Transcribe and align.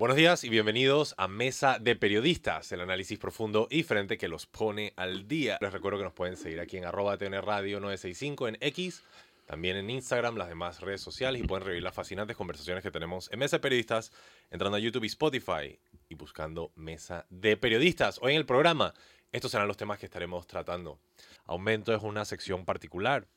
Buenos 0.00 0.16
días 0.16 0.44
y 0.44 0.48
bienvenidos 0.48 1.14
a 1.18 1.28
Mesa 1.28 1.78
de 1.78 1.94
Periodistas, 1.94 2.72
el 2.72 2.80
análisis 2.80 3.18
profundo 3.18 3.68
y 3.70 3.82
frente 3.82 4.16
que 4.16 4.28
los 4.28 4.46
pone 4.46 4.94
al 4.96 5.28
día. 5.28 5.58
Les 5.60 5.74
recuerdo 5.74 5.98
que 5.98 6.04
nos 6.04 6.14
pueden 6.14 6.38
seguir 6.38 6.58
aquí 6.58 6.78
en 6.78 6.86
arroba 6.86 7.16
Radio 7.16 7.80
965 7.80 8.48
en 8.48 8.56
X, 8.62 9.04
también 9.44 9.76
en 9.76 9.90
Instagram, 9.90 10.36
las 10.36 10.48
demás 10.48 10.80
redes 10.80 11.02
sociales 11.02 11.42
y 11.42 11.46
pueden 11.46 11.66
revivir 11.66 11.82
las 11.82 11.94
fascinantes 11.94 12.34
conversaciones 12.34 12.82
que 12.82 12.90
tenemos 12.90 13.30
en 13.30 13.40
Mesa 13.40 13.58
de 13.58 13.60
Periodistas 13.60 14.10
entrando 14.50 14.78
a 14.78 14.80
YouTube 14.80 15.04
y 15.04 15.08
Spotify 15.08 15.78
y 16.08 16.14
buscando 16.14 16.72
Mesa 16.76 17.26
de 17.28 17.58
Periodistas. 17.58 18.20
Hoy 18.22 18.32
en 18.32 18.38
el 18.38 18.46
programa, 18.46 18.94
estos 19.32 19.50
serán 19.50 19.68
los 19.68 19.76
temas 19.76 19.98
que 19.98 20.06
estaremos 20.06 20.46
tratando. 20.46 20.98
Aumento 21.44 21.94
es 21.94 22.02
una 22.02 22.24
sección 22.24 22.64
particular 22.64 23.28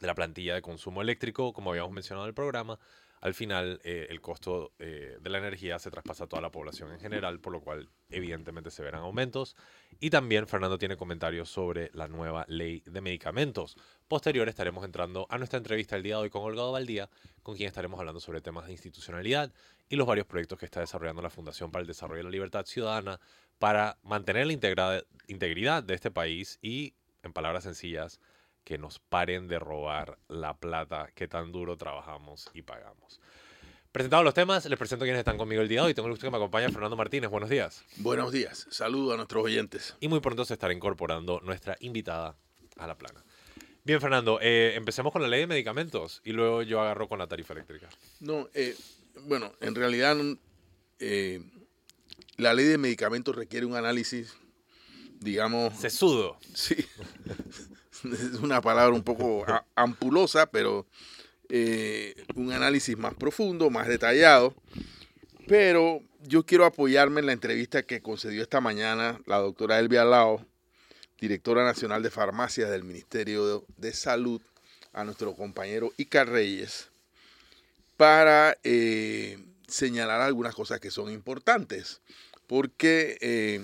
de 0.00 0.06
la 0.06 0.14
plantilla 0.14 0.54
de 0.54 0.62
consumo 0.62 1.02
eléctrico, 1.02 1.52
como 1.52 1.68
habíamos 1.68 1.92
mencionado 1.92 2.24
en 2.24 2.30
el 2.30 2.34
programa, 2.34 2.78
al 3.26 3.34
final 3.34 3.80
eh, 3.82 4.06
el 4.08 4.20
costo 4.20 4.72
eh, 4.78 5.18
de 5.20 5.30
la 5.30 5.38
energía 5.38 5.80
se 5.80 5.90
traspasa 5.90 6.24
a 6.24 6.26
toda 6.28 6.40
la 6.40 6.52
población 6.52 6.92
en 6.92 7.00
general, 7.00 7.40
por 7.40 7.52
lo 7.52 7.60
cual 7.60 7.88
evidentemente 8.08 8.70
se 8.70 8.84
verán 8.84 9.02
aumentos. 9.02 9.56
Y 9.98 10.10
también 10.10 10.46
Fernando 10.46 10.78
tiene 10.78 10.96
comentarios 10.96 11.48
sobre 11.50 11.90
la 11.92 12.06
nueva 12.06 12.44
ley 12.46 12.84
de 12.86 13.00
medicamentos. 13.00 13.76
Posterior 14.06 14.48
estaremos 14.48 14.84
entrando 14.84 15.26
a 15.28 15.38
nuestra 15.38 15.56
entrevista 15.56 15.96
el 15.96 16.04
día 16.04 16.14
de 16.14 16.22
hoy 16.22 16.30
con 16.30 16.44
Olgado 16.44 16.70
Valdía, 16.70 17.10
con 17.42 17.56
quien 17.56 17.66
estaremos 17.66 17.98
hablando 17.98 18.20
sobre 18.20 18.40
temas 18.40 18.66
de 18.66 18.72
institucionalidad 18.72 19.52
y 19.88 19.96
los 19.96 20.06
varios 20.06 20.28
proyectos 20.28 20.60
que 20.60 20.66
está 20.66 20.78
desarrollando 20.78 21.20
la 21.20 21.30
Fundación 21.30 21.72
para 21.72 21.80
el 21.80 21.88
Desarrollo 21.88 22.18
de 22.18 22.24
la 22.24 22.30
Libertad 22.30 22.64
Ciudadana 22.64 23.18
para 23.58 23.98
mantener 24.04 24.46
la 24.46 24.52
integridad 25.26 25.82
de 25.82 25.94
este 25.94 26.12
país 26.12 26.60
y, 26.62 26.94
en 27.24 27.32
palabras 27.32 27.64
sencillas, 27.64 28.20
que 28.66 28.78
nos 28.78 28.98
paren 28.98 29.46
de 29.46 29.60
robar 29.60 30.18
la 30.26 30.58
plata 30.58 31.08
que 31.14 31.28
tan 31.28 31.52
duro 31.52 31.76
trabajamos 31.76 32.50
y 32.52 32.62
pagamos. 32.62 33.20
Presentados 33.92 34.24
los 34.24 34.34
temas, 34.34 34.66
les 34.66 34.76
presento 34.76 35.04
quienes 35.04 35.20
están 35.20 35.38
conmigo 35.38 35.62
el 35.62 35.68
día 35.68 35.82
de 35.82 35.86
hoy. 35.86 35.94
Tengo 35.94 36.08
el 36.08 36.12
gusto 36.12 36.26
que 36.26 36.32
me 36.32 36.36
acompaña 36.36 36.68
Fernando 36.68 36.96
Martínez. 36.96 37.30
Buenos 37.30 37.48
días. 37.48 37.84
Buenos 37.98 38.32
días. 38.32 38.66
Saludo 38.68 39.14
a 39.14 39.16
nuestros 39.16 39.44
oyentes. 39.44 39.94
Y 40.00 40.08
muy 40.08 40.18
pronto 40.18 40.44
se 40.44 40.54
estará 40.54 40.74
incorporando 40.74 41.40
nuestra 41.44 41.76
invitada 41.78 42.36
a 42.76 42.88
la 42.88 42.98
plana. 42.98 43.24
Bien, 43.84 44.00
Fernando, 44.00 44.40
eh, 44.42 44.74
empecemos 44.74 45.12
con 45.12 45.22
la 45.22 45.28
ley 45.28 45.42
de 45.42 45.46
medicamentos 45.46 46.20
y 46.24 46.32
luego 46.32 46.62
yo 46.62 46.80
agarro 46.80 47.08
con 47.08 47.20
la 47.20 47.28
tarifa 47.28 47.52
eléctrica. 47.52 47.88
No, 48.18 48.48
eh, 48.52 48.76
bueno, 49.26 49.52
en 49.60 49.76
realidad 49.76 50.16
eh, 50.98 51.40
la 52.36 52.52
ley 52.52 52.64
de 52.64 52.78
medicamentos 52.78 53.36
requiere 53.36 53.64
un 53.64 53.76
análisis, 53.76 54.34
digamos... 55.20 55.72
Sesudo. 55.78 56.36
Sí. 56.52 56.74
es 58.12 58.40
una 58.40 58.60
palabra 58.60 58.94
un 58.94 59.02
poco 59.02 59.44
ampulosa, 59.74 60.46
pero 60.46 60.86
eh, 61.48 62.14
un 62.34 62.52
análisis 62.52 62.96
más 62.96 63.14
profundo, 63.14 63.70
más 63.70 63.88
detallado. 63.88 64.54
Pero 65.46 66.00
yo 66.22 66.44
quiero 66.44 66.64
apoyarme 66.64 67.20
en 67.20 67.26
la 67.26 67.32
entrevista 67.32 67.84
que 67.84 68.00
concedió 68.00 68.42
esta 68.42 68.60
mañana 68.60 69.20
la 69.26 69.38
doctora 69.38 69.78
Elvia 69.78 70.04
Lao, 70.04 70.44
directora 71.20 71.64
nacional 71.64 72.02
de 72.02 72.10
farmacias 72.10 72.70
del 72.70 72.84
Ministerio 72.84 73.64
de, 73.76 73.92
Salud, 73.92 74.40
a 74.92 75.04
nuestro 75.04 75.34
compañero 75.34 75.92
Icar 75.96 76.28
Reyes, 76.28 76.88
para 77.96 78.56
eh, 78.64 79.38
señalar 79.68 80.20
algunas 80.20 80.54
cosas 80.54 80.80
que 80.80 80.90
son 80.90 81.10
importantes. 81.12 82.00
Porque 82.46 83.18
eh, 83.20 83.60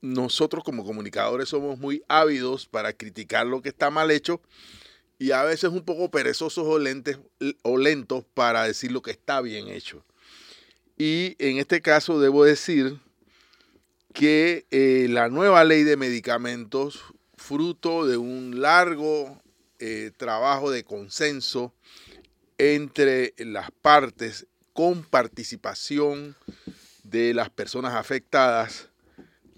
nosotros 0.00 0.64
como 0.64 0.84
comunicadores 0.84 1.48
somos 1.48 1.78
muy 1.78 2.02
ávidos 2.08 2.66
para 2.66 2.92
criticar 2.92 3.46
lo 3.46 3.62
que 3.62 3.68
está 3.68 3.90
mal 3.90 4.10
hecho 4.10 4.40
y 5.18 5.32
a 5.32 5.42
veces 5.42 5.70
un 5.70 5.84
poco 5.84 6.10
perezosos 6.10 6.66
o, 6.66 6.78
lentes, 6.78 7.18
o 7.62 7.76
lentos 7.76 8.24
para 8.32 8.64
decir 8.64 8.90
lo 8.90 9.02
que 9.02 9.10
está 9.10 9.40
bien 9.40 9.68
hecho. 9.68 10.02
Y 10.96 11.36
en 11.38 11.58
este 11.58 11.82
caso 11.82 12.20
debo 12.20 12.44
decir 12.44 12.98
que 14.12 14.66
eh, 14.70 15.06
la 15.10 15.28
nueva 15.28 15.64
ley 15.64 15.82
de 15.82 15.96
medicamentos, 15.96 17.00
fruto 17.36 18.06
de 18.06 18.16
un 18.16 18.60
largo 18.60 19.40
eh, 19.78 20.10
trabajo 20.16 20.70
de 20.70 20.84
consenso 20.84 21.74
entre 22.58 23.34
las 23.38 23.70
partes 23.70 24.46
con 24.72 25.02
participación 25.04 26.36
de 27.02 27.32
las 27.32 27.48
personas 27.48 27.94
afectadas, 27.94 28.89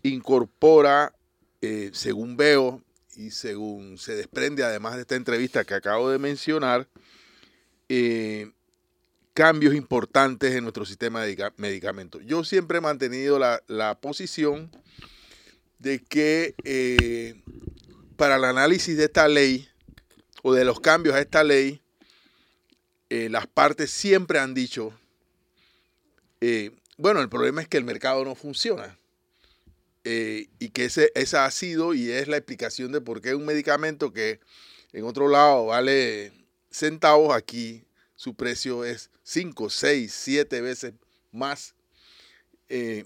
incorpora, 0.03 1.15
eh, 1.61 1.91
según 1.93 2.37
veo 2.37 2.83
y 3.15 3.31
según 3.31 3.99
se 3.99 4.15
desprende 4.15 4.65
además 4.65 4.97
de 4.97 5.03
esta 5.03 5.17
entrevista 5.17 5.65
que 5.65 5.75
acabo 5.75 6.11
de 6.11 6.19
mencionar, 6.19 6.89
eh, 7.89 8.51
cambios 9.35 9.75
importantes 9.75 10.55
en 10.55 10.65
nuestro 10.65 10.85
sistema 10.85 11.23
de 11.23 11.53
medicamentos. 11.57 12.23
Yo 12.25 12.45
siempre 12.45 12.79
he 12.79 12.81
mantenido 12.81 13.39
la, 13.39 13.99
posición 14.01 14.71
de 15.79 16.01
que 16.01 16.55
eh, 16.65 17.43
para 18.17 18.37
el 18.37 18.45
análisis 18.45 18.97
de 18.97 19.05
esta 19.05 19.29
ley 19.29 19.69
o 20.43 20.53
de 20.53 20.65
los 20.65 20.81
cambios 20.81 21.15
a 21.15 21.21
esta 21.21 21.45
ley, 21.45 21.81
las 23.09 23.47
partes 23.47 23.91
siempre 23.91 24.39
han 24.39 24.55
dicho, 24.55 24.95
bueno, 26.97 27.21
el 27.21 27.29
problema 27.29 27.61
es 27.61 27.69
que 27.69 27.77
el 27.77 27.85
mercado 27.85 28.25
no 28.25 28.35
funciona. 28.35 28.99
Eh, 30.05 30.49
y 30.59 30.71
que 30.71 30.87
ese, 30.87 31.13
esa 31.15 31.45
ha 31.45 31.51
sido 31.53 31.95
y 31.95 32.11
es 32.11 32.27
la 32.27 32.37
explicación 32.37 32.91
de 32.91 33.01
por 33.01 33.21
qué 33.21 33.37
un 33.37 33.47
medicamento 33.47 34.13
que 34.13 34.41
en 34.93 35.05
otro 35.05 35.29
lado 35.29 35.67
vale 35.67 36.33
centavos, 36.71 37.35
aquí 37.35 37.85
su 38.17 38.35
precio 38.35 38.85
es 38.85 39.11
5, 39.23 39.71
6, 39.71 40.13
7 40.13 40.61
veces 40.61 40.95
más. 41.31 41.75
Eh, 42.69 43.05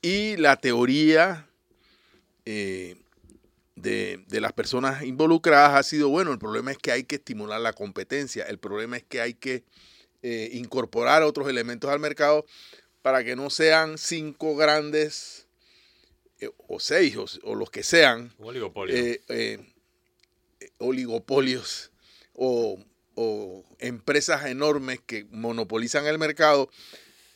y 0.00 0.36
la 0.38 0.56
teoría 0.56 1.46
eh, 2.46 2.96
de, 3.74 4.24
de, 4.28 4.40
las 4.40 4.52
personas 4.54 5.02
involucradas 5.02 5.74
ha 5.74 5.82
sido, 5.82 6.08
bueno, 6.08 6.32
el 6.32 6.38
problema 6.38 6.70
es 6.70 6.78
que 6.78 6.92
hay 6.92 7.04
que 7.04 7.16
estimular 7.16 7.60
la 7.60 7.74
competencia, 7.74 8.44
el 8.44 8.58
problema 8.58 8.96
es 8.96 9.04
que 9.04 9.20
hay 9.20 9.34
que 9.34 9.64
incorporar 10.52 11.22
otros 11.22 11.48
elementos 11.48 11.88
al 11.88 12.00
mercado 12.00 12.44
para 13.00 13.22
que 13.22 13.36
no 13.36 13.48
sean 13.48 13.96
cinco 13.96 14.56
grandes 14.56 15.45
eh, 16.40 16.50
o 16.68 16.80
seis 16.80 17.16
o, 17.16 17.54
los 17.54 17.70
que 17.70 17.82
sean, 17.82 18.32
eh, 18.88 19.22
eh, 19.28 19.58
oligopolios 20.78 21.90
o, 22.34 22.78
empresas 23.78 24.44
enormes 24.44 25.00
que 25.06 25.24
monopolizan 25.30 26.06
el 26.06 26.18
mercado, 26.18 26.68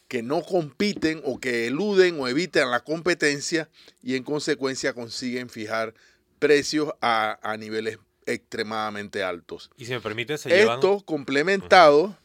que 0.08 0.22
no 0.22 0.42
compiten 0.42 1.22
o 1.24 1.40
que 1.40 1.68
eluden 1.68 2.20
o 2.20 2.28
evitan 2.28 2.70
la 2.70 2.80
competencia 2.80 3.70
y 4.02 4.16
en 4.16 4.22
consecuencia 4.22 4.92
consiguen 4.92 5.48
fijar 5.48 5.94
precios 6.38 6.92
a, 7.00 7.56
niveles 7.58 7.98
extremadamente 8.26 9.22
altos. 9.22 9.70
Y 9.78 9.86
si 9.86 9.92
me 9.92 10.00
permite, 10.02 10.36
se 10.36 10.60
Esto 10.60 11.00
complementado 11.06 12.18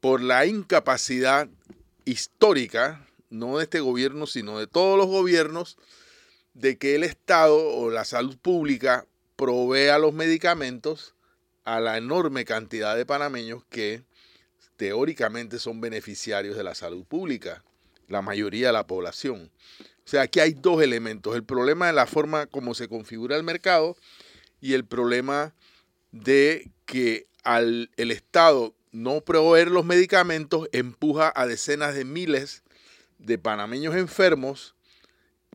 por 0.00 0.20
la 0.20 0.46
incapacidad 0.46 1.48
histórica 2.04 3.05
no 3.30 3.58
de 3.58 3.64
este 3.64 3.80
gobierno, 3.80 4.26
sino 4.26 4.58
de 4.58 4.66
todos 4.66 4.96
los 4.98 5.06
gobiernos, 5.06 5.76
de 6.54 6.78
que 6.78 6.94
el 6.94 7.04
Estado 7.04 7.56
o 7.56 7.90
la 7.90 8.04
salud 8.04 8.36
pública 8.38 9.06
provea 9.36 9.98
los 9.98 10.14
medicamentos 10.14 11.14
a 11.64 11.80
la 11.80 11.98
enorme 11.98 12.44
cantidad 12.44 12.96
de 12.96 13.04
panameños 13.04 13.64
que 13.68 14.02
teóricamente 14.76 15.58
son 15.58 15.80
beneficiarios 15.80 16.56
de 16.56 16.64
la 16.64 16.74
salud 16.74 17.04
pública, 17.04 17.64
la 18.08 18.22
mayoría 18.22 18.68
de 18.68 18.72
la 18.72 18.86
población. 18.86 19.50
O 19.80 20.08
sea, 20.08 20.22
aquí 20.22 20.40
hay 20.40 20.52
dos 20.52 20.82
elementos, 20.82 21.34
el 21.34 21.44
problema 21.44 21.88
de 21.88 21.92
la 21.92 22.06
forma 22.06 22.46
como 22.46 22.74
se 22.74 22.88
configura 22.88 23.36
el 23.36 23.42
mercado 23.42 23.96
y 24.60 24.74
el 24.74 24.84
problema 24.84 25.54
de 26.12 26.70
que 26.84 27.26
al 27.42 27.90
el 27.96 28.10
Estado 28.10 28.74
no 28.92 29.20
proveer 29.20 29.70
los 29.70 29.84
medicamentos 29.84 30.68
empuja 30.72 31.32
a 31.34 31.46
decenas 31.46 31.94
de 31.94 32.04
miles 32.04 32.62
de 33.18 33.38
panameños 33.38 33.94
enfermos, 33.94 34.74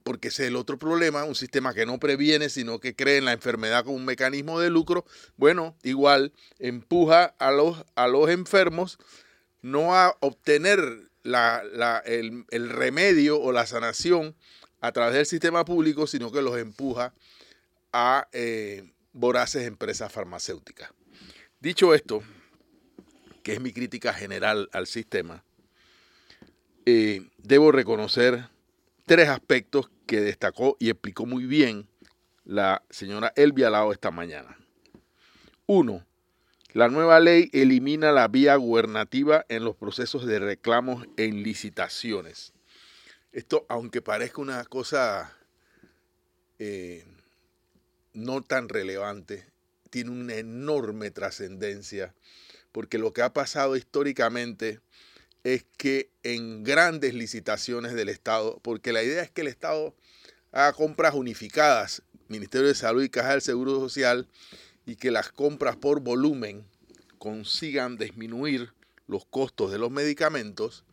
porque 0.03 0.29
ese 0.29 0.43
es 0.43 0.47
el 0.49 0.55
otro 0.55 0.79
problema, 0.79 1.23
un 1.23 1.35
sistema 1.35 1.73
que 1.73 1.85
no 1.85 1.99
previene, 1.99 2.49
sino 2.49 2.79
que 2.79 2.95
cree 2.95 3.17
en 3.17 3.25
la 3.25 3.33
enfermedad 3.33 3.83
como 3.83 3.97
un 3.97 4.05
mecanismo 4.05 4.59
de 4.59 4.69
lucro, 4.69 5.05
bueno, 5.37 5.75
igual 5.83 6.33
empuja 6.59 7.25
a 7.37 7.51
los, 7.51 7.85
a 7.95 8.07
los 8.07 8.29
enfermos 8.29 8.97
no 9.61 9.95
a 9.95 10.17
obtener 10.21 10.79
el, 11.23 12.69
remedio 12.69 13.39
o 13.39 13.51
la 13.51 13.65
sanación 13.65 14.35
a 14.79 14.91
través 14.91 15.15
del 15.15 15.25
sistema 15.25 15.65
público, 15.65 16.07
sino 16.07 16.31
que 16.31 16.41
los 16.41 16.57
empuja 16.57 17.13
a 17.93 18.27
eh, 18.31 18.91
voraces 19.13 19.67
empresas 19.67 20.11
farmacéuticas. 20.11 20.91
Dicho 21.59 21.93
esto, 21.93 22.23
que 23.43 23.53
es 23.53 23.61
mi 23.61 23.71
crítica 23.71 24.13
general 24.13 24.69
al 24.71 24.87
sistema, 24.87 25.43
eh, 26.85 27.29
debo 27.37 27.71
reconocer 27.71 28.49
tres 29.05 29.29
aspectos 29.29 29.89
que 30.05 30.21
destacó 30.21 30.77
y 30.79 30.89
explicó 30.89 31.25
muy 31.25 31.45
bien 31.45 31.87
la 32.43 32.83
señora 32.89 33.33
Elvia 33.35 33.69
Lao 33.69 33.91
esta 33.91 34.11
mañana. 34.11 34.57
Uno, 35.67 36.05
La 36.73 36.87
nueva 36.87 37.19
ley 37.19 37.49
elimina 37.51 38.13
la 38.13 38.29
vía 38.29 38.55
gubernativa 38.55 39.45
en 39.49 39.65
los 39.65 39.75
procesos 39.75 40.25
de 40.25 40.39
reclamos 40.39 41.05
en 41.17 41.43
licitaciones. 41.43 42.53
Esto, 43.33 43.65
aunque 43.67 44.01
parezca 44.01 44.41
una 44.41 44.63
cosa 44.63 45.35
eh, 46.59 47.05
no 48.13 48.41
tan 48.41 48.69
relevante, 48.69 49.45
tiene 49.89 50.11
una 50.11 50.35
enorme 50.35 51.11
trascendencia, 51.11 52.13
porque 52.71 52.97
lo 52.97 53.11
que 53.11 53.21
ha 53.21 53.33
pasado 53.33 53.75
históricamente 53.75 54.79
es 55.43 55.65
que 55.77 56.11
en 56.23 56.63
grandes 56.63 57.13
licitaciones 57.13 57.93
del 57.93 58.09
Estado, 58.09 58.59
porque 58.61 58.93
la 58.93 59.03
idea 59.03 59.23
es 59.23 59.31
que 59.31 59.41
el 59.41 59.47
Estado 59.47 59.95
haga 60.51 60.73
compras 60.73 61.13
unificadas, 61.15 62.03
Ministerio 62.27 62.67
de 62.67 62.75
Salud 62.75 63.03
y 63.03 63.09
Caja 63.09 63.31
del 63.31 63.41
Seguro 63.41 63.79
Social, 63.79 64.27
y 64.85 64.95
que 64.95 65.11
las 65.11 65.31
compras 65.31 65.75
por 65.75 66.01
volumen 66.01 66.65
consigan 67.17 67.97
disminuir 67.97 68.73
los 69.07 69.25
costos 69.25 69.71
de 69.71 69.77
los 69.77 69.91
medicamentos, 69.91 70.85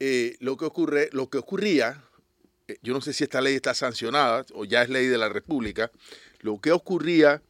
eh, 0.00 0.36
lo, 0.40 0.56
que 0.56 0.64
ocurre, 0.64 1.10
lo 1.12 1.28
que 1.28 1.38
ocurría, 1.38 2.04
eh, 2.68 2.78
yo 2.82 2.92
no 2.92 3.00
sé 3.00 3.12
si 3.12 3.24
esta 3.24 3.40
ley 3.40 3.54
está 3.54 3.74
sancionada 3.74 4.44
o 4.54 4.64
ya 4.64 4.82
es 4.82 4.88
ley 4.88 5.06
de 5.06 5.18
la 5.18 5.28
República, 5.28 5.90
lo 6.40 6.60
que 6.60 6.72
ocurría 6.72 7.42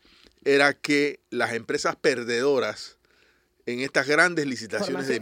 era 0.44 0.75
que 0.75 1.20
las 1.31 1.52
empresas 1.52 1.96
perdedoras 1.96 2.97
en 3.69 3.81
estas 3.81 4.09
grandes 4.09 4.47
licitaciones 4.47 5.06
de, 5.09 5.20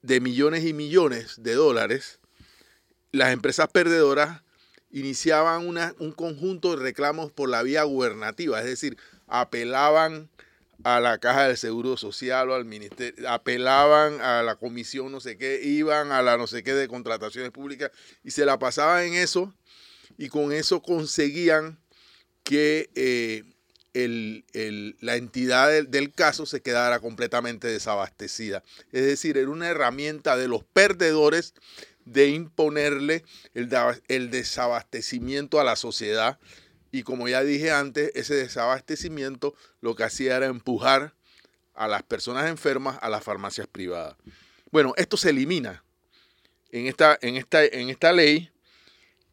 de 0.00 0.20
millones 0.20 0.64
y 0.64 0.72
millones 0.72 1.42
de 1.42 1.52
dólares, 1.52 2.20
las 3.12 3.34
empresas 3.34 3.68
perdedoras 3.68 4.40
iniciaban 4.90 5.68
una, 5.68 5.94
un 5.98 6.12
conjunto 6.12 6.74
de 6.74 6.82
reclamos 6.82 7.30
por 7.32 7.50
la 7.50 7.62
vía 7.62 7.82
gubernativa, 7.82 8.60
es 8.60 8.64
decir, 8.64 8.96
apelaban 9.26 10.30
a 10.84 11.00
la 11.00 11.18
Caja 11.18 11.48
del 11.48 11.58
Seguro 11.58 11.98
Social 11.98 12.48
o 12.48 12.54
al 12.54 12.64
Ministerio, 12.64 13.28
apelaban 13.28 14.22
a 14.22 14.42
la 14.42 14.56
comisión 14.56 15.12
no 15.12 15.20
sé 15.20 15.36
qué, 15.36 15.60
iban 15.64 16.12
a 16.12 16.22
la 16.22 16.38
no 16.38 16.46
sé 16.46 16.62
qué 16.62 16.72
de 16.72 16.88
contrataciones 16.88 17.50
públicas 17.50 17.90
y 18.22 18.30
se 18.30 18.46
la 18.46 18.58
pasaban 18.58 19.04
en 19.04 19.14
eso 19.14 19.54
y 20.16 20.30
con 20.30 20.50
eso 20.50 20.80
conseguían 20.80 21.78
que 22.42 22.88
eh, 22.94 23.53
la 23.94 25.16
entidad 25.16 25.84
del, 25.84 26.12
caso 26.12 26.46
se 26.46 26.60
quedara 26.60 26.98
completamente 26.98 27.68
desabastecida. 27.68 28.64
Es 28.92 29.04
decir, 29.04 29.38
era 29.38 29.50
una 29.50 29.68
herramienta 29.68 30.36
de 30.36 30.48
los 30.48 30.64
perdedores 30.64 31.54
de 32.04 32.28
imponerle 32.28 33.24
el, 33.54 34.30
desabastecimiento 34.30 35.60
a 35.60 35.64
la 35.64 35.76
sociedad 35.76 36.38
y 36.90 37.02
como 37.02 37.28
ya 37.28 37.42
dije 37.42 37.70
antes, 37.70 38.10
ese 38.14 38.34
desabastecimiento 38.34 39.54
lo 39.80 39.94
que 39.94 40.04
hacía 40.04 40.36
era 40.36 40.46
empujar 40.46 41.14
a 41.74 41.88
las 41.88 42.02
personas 42.02 42.48
enfermas 42.48 42.98
a 43.00 43.08
las 43.08 43.24
farmacias 43.24 43.66
privadas. 43.66 44.16
Bueno, 44.70 44.92
esto 44.96 45.16
se 45.16 45.30
elimina 45.30 45.84
en 46.70 46.86
esta 46.86 48.12
ley 48.12 48.53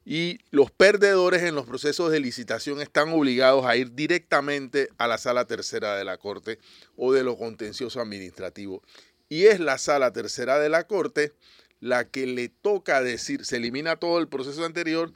y 0.06 0.40
los 0.50 0.72
perdedores 0.72 1.44
en 1.44 1.56
los 1.56 1.66
procesos 1.66 2.12
de 2.12 2.20
licitación 2.20 2.82
están 2.82 3.10
obligados 3.10 3.66
a 3.66 3.76
ir 3.76 3.94
directamente 3.94 4.90
a 4.98 5.08
la 5.08 5.18
sala 5.18 5.46
tercera 5.46 5.96
de 5.96 6.04
la 6.04 6.18
Corte 6.18 6.60
o 6.96 7.14
de 7.14 7.24
lo 7.24 7.38
contencioso 7.38 8.02
administrativo. 8.02 8.82
Y 9.30 9.46
es 9.46 9.60
la 9.60 9.78
sala 9.78 10.12
tercera 10.12 10.60
de 10.60 10.70
la 10.70 10.86
Corte 10.86 11.34
la 11.80 12.06
que 12.06 12.28
le 12.28 12.50
toca 12.50 13.02
decir, 13.02 13.46
se 13.46 13.58
elimina 13.58 13.96
todo 13.96 14.20
el 14.20 14.28
proceso 14.28 14.66
anterior 14.66 15.12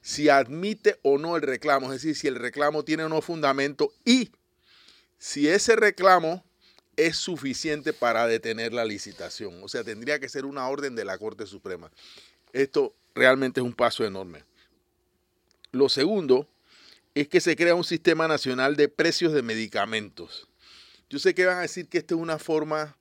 si 0.00 0.28
admite 0.28 0.98
o 1.02 1.18
no 1.18 1.36
el 1.36 1.42
reclamo, 1.42 1.86
es 1.86 2.00
decir, 2.00 2.16
si 2.16 2.28
el 2.28 2.36
reclamo 2.36 2.84
tiene 2.84 3.04
o 3.04 3.08
no 3.08 3.20
fundamento 3.20 3.92
y 4.04 4.30
si 5.18 5.48
ese 5.48 5.76
reclamo 5.76 6.44
es 6.96 7.16
suficiente 7.16 7.92
para 7.92 8.26
detener 8.26 8.72
la 8.72 8.84
licitación. 8.84 9.62
O 9.62 9.68
sea, 9.68 9.84
tendría 9.84 10.18
que 10.18 10.28
ser 10.28 10.46
una 10.46 10.68
orden 10.68 10.94
de 10.94 11.04
la 11.04 11.18
Corte 11.18 11.46
Suprema. 11.46 11.90
Esto 12.52 12.94
realmente 13.16 13.60
es 13.60 13.66
un 13.66 13.72
paso 13.72 14.04
enorme. 14.04 14.44
Lo 15.72 15.88
segundo 15.88 16.48
es 17.14 17.28
que 17.28 17.40
se 17.40 17.56
crea 17.56 17.74
un 17.74 17.82
sistema 17.82 18.28
nacional 18.28 18.76
de 18.76 18.88
precios 18.88 19.32
de 19.32 19.42
medicamentos. 19.42 20.48
Yo 21.08 21.18
sé 21.18 21.34
que 21.34 21.46
van 21.46 21.58
a 21.58 21.62
decir 21.62 21.88
que 21.88 21.98
esta 21.98 22.14
es 22.14 22.20
una 22.20 22.38
forma 22.38 22.96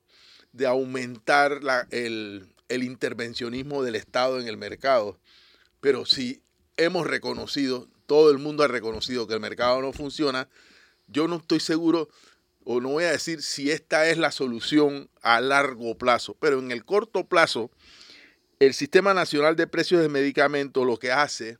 de 0.53 0.65
aumentar 0.67 1.59
el, 1.91 2.47
intervencionismo 2.69 3.83
del 3.83 3.95
Estado 3.95 4.39
en 4.39 4.47
el 4.47 4.57
mercado, 4.57 5.19
pero 5.81 6.06
si 6.06 6.41
hemos 6.77 7.06
reconocido, 7.06 7.89
todo 8.06 8.31
el 8.31 8.38
mundo 8.38 8.63
ha 8.63 8.67
reconocido 8.67 9.27
que 9.27 9.33
el 9.33 9.41
mercado 9.41 9.81
no 9.81 9.91
funciona. 9.91 10.47
Yo 11.07 11.27
no 11.27 11.38
estoy 11.38 11.59
seguro 11.59 12.07
o 12.63 12.79
no 12.79 12.89
voy 12.89 13.03
a 13.03 13.12
decir 13.12 13.41
si 13.41 13.69
esta 13.69 14.07
es 14.07 14.17
la 14.17 14.31
solución 14.31 15.09
a 15.21 15.41
largo 15.41 15.97
plazo, 15.97 16.38
pero 16.39 16.59
en 16.59 16.71
el 16.71 16.85
corto 16.85 17.25
plazo, 17.25 17.69
el 18.65 18.73
Sistema 18.73 19.13
Nacional 19.13 19.56
de 19.56 19.67
Precios 19.67 20.01
de 20.01 20.09
Medicamentos 20.09 20.85
lo 20.85 20.97
que 20.97 21.12
hace 21.12 21.57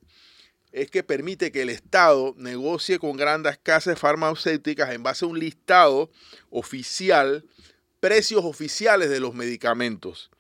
es 0.72 0.92
que 0.92 1.04
permite 1.04 1.52
que 1.52 1.62
el 1.62 1.70
Estado 1.70 2.34
negocie 2.38 3.00
con 3.00 3.16
grandes 3.16 3.58
casas 3.58 3.98
farmacéuticas 3.98 4.92
en 4.92 5.04
base 5.04 5.24
a 5.24 5.28
un 5.30 5.40
listado 5.40 6.12
oficial, 6.50 7.46
precios 8.02 8.44
oficiales 8.44 9.10
de 9.10 9.22
los 9.22 9.34
medicamentos. 9.34 10.32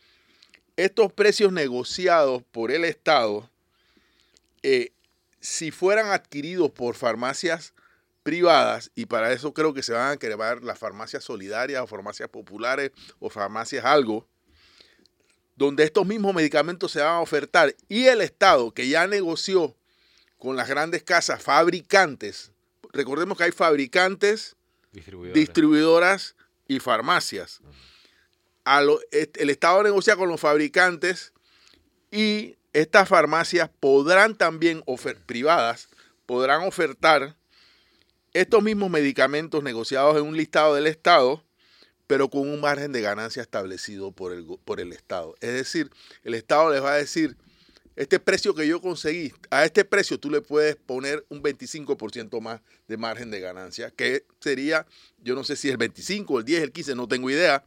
Estos 0.75 1.13
precios 1.13 1.53
negociados 1.53 2.43
por 2.51 2.71
el 2.71 2.83
Estado 2.83 3.49
eh, 4.61 4.91
si 5.39 5.69
fueran 5.69 6.07
adquiridos 6.07 6.71
por 6.71 6.95
farmacias 6.95 7.73
privadas, 8.23 8.89
y 8.95 9.05
para 9.05 9.31
eso 9.31 9.53
creo 9.53 9.75
que 9.75 9.83
se 9.83 9.93
van 9.93 10.13
a 10.13 10.17
crear 10.17 10.63
las 10.63 10.79
farmacias 10.79 11.23
solidarias 11.23 11.83
o 11.83 11.87
farmacias 11.87 12.29
populares 12.29 12.91
o 13.19 13.29
farmacias 13.29 13.85
algo, 13.85 14.27
donde 15.55 15.83
estos 15.83 16.05
mismos 16.05 16.33
medicamentos 16.35 16.91
se 16.91 16.99
van 16.99 17.15
a 17.15 17.21
ofertar 17.21 17.75
y 17.87 18.05
el 18.05 18.21
Estado 18.21 18.71
que 18.71 18.87
ya 18.87 19.07
negoció 19.07 19.75
con 20.37 20.55
las 20.55 20.67
grandes 20.67 21.03
casas 21.03 21.41
fabricantes, 21.41 22.51
recordemos 22.91 23.37
que 23.37 23.45
hay 23.45 23.51
fabricantes, 23.51 24.55
distribuidoras, 24.91 26.35
y 26.67 26.79
farmacias. 26.79 27.61
el 28.65 29.49
Estado 29.49 29.83
negocia 29.83 30.15
con 30.15 30.29
los 30.29 30.41
fabricantes 30.41 31.33
y 32.11 32.55
estas 32.73 33.07
farmacias 33.07 33.69
podrán 33.79 34.35
también, 34.35 34.83
privadas, 35.25 35.89
podrán 36.25 36.63
ofertar 36.63 37.35
estos 38.33 38.63
mismos 38.63 38.89
medicamentos 38.89 39.63
negociados 39.63 40.17
en 40.17 40.23
un 40.23 40.35
listado 40.35 40.75
del 40.75 40.87
Estado, 40.87 41.41
pero 42.07 42.29
con 42.29 42.41
un 42.49 42.61
margen 42.61 42.91
de 42.91 43.01
ganancia 43.01 43.41
establecido 43.41 44.11
por 44.11 44.33
el, 44.33 44.45
por 44.63 44.79
el 44.79 44.93
Estado. 44.93 45.35
Es 45.41 45.53
decir, 45.53 45.89
el 46.23 46.33
Estado 46.33 46.71
les 46.71 46.83
va 46.83 46.93
a 46.93 46.97
decir, 46.97 47.35
este 47.95 48.19
precio 48.19 48.53
que 48.53 48.67
yo 48.67 48.81
conseguí, 48.81 49.31
a 49.49 49.63
este 49.63 49.85
precio 49.85 50.19
tú 50.19 50.29
le 50.29 50.41
puedes 50.41 50.75
poner 50.75 51.25
un 51.29 51.41
25% 51.41 52.41
más 52.41 52.61
de 52.87 52.97
margen 52.97 53.31
de 53.31 53.39
ganancia, 53.39 53.89
que 53.89 54.25
sería, 54.39 54.85
yo 55.23 55.33
no 55.33 55.43
sé 55.43 55.55
si 55.55 55.69
el 55.69 55.77
25, 55.77 56.39
el 56.39 56.45
10, 56.45 56.63
el 56.63 56.71
15, 56.71 56.95
no 56.95 57.07
tengo 57.07 57.29
idea. 57.29 57.63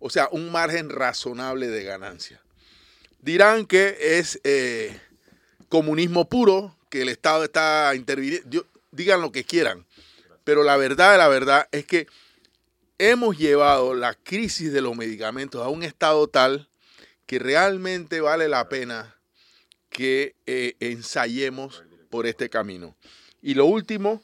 O 0.00 0.10
sea, 0.10 0.28
un 0.30 0.50
margen 0.50 0.88
razonable 0.88 1.68
de 1.68 1.82
ganancia. 1.84 2.40
Dirán 3.20 3.66
que 3.66 3.96
es 4.00 4.40
eh, 4.44 4.98
comunismo 5.68 6.28
puro, 6.28 6.74
que 6.88 7.02
el 7.02 7.08
Estado 7.08 7.44
está 7.44 7.92
interviniendo. 7.94 8.66
Digan 8.90 9.20
lo 9.20 9.32
que 9.32 9.44
quieran. 9.44 9.84
Pero 10.44 10.62
la 10.62 10.78
verdad, 10.78 11.18
la 11.18 11.28
verdad 11.28 11.68
es 11.72 11.84
que 11.84 12.06
hemos 12.98 13.38
llevado 13.38 13.94
la 13.94 14.14
crisis 14.14 14.72
de 14.72 14.82
los 14.82 14.96
medicamentos 14.96 15.64
a 15.64 15.68
un 15.68 15.82
estado 15.82 16.28
tal 16.28 16.68
que 17.26 17.38
realmente 17.38 18.20
vale 18.20 18.48
la 18.48 18.68
pena 18.68 19.16
que 19.88 20.34
eh, 20.46 20.74
ensayemos 20.80 21.84
por 22.10 22.26
este 22.26 22.50
camino. 22.50 22.96
Y 23.40 23.54
lo 23.54 23.66
último, 23.66 24.22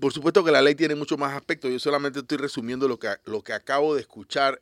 por 0.00 0.12
supuesto 0.12 0.44
que 0.44 0.50
la 0.50 0.62
ley 0.62 0.74
tiene 0.74 0.94
muchos 0.94 1.18
más 1.18 1.34
aspectos. 1.34 1.70
Yo 1.70 1.78
solamente 1.78 2.20
estoy 2.20 2.38
resumiendo 2.38 2.88
lo 2.88 2.98
que, 2.98 3.08
lo 3.24 3.42
que 3.42 3.52
acabo 3.52 3.94
de 3.94 4.00
escuchar 4.00 4.58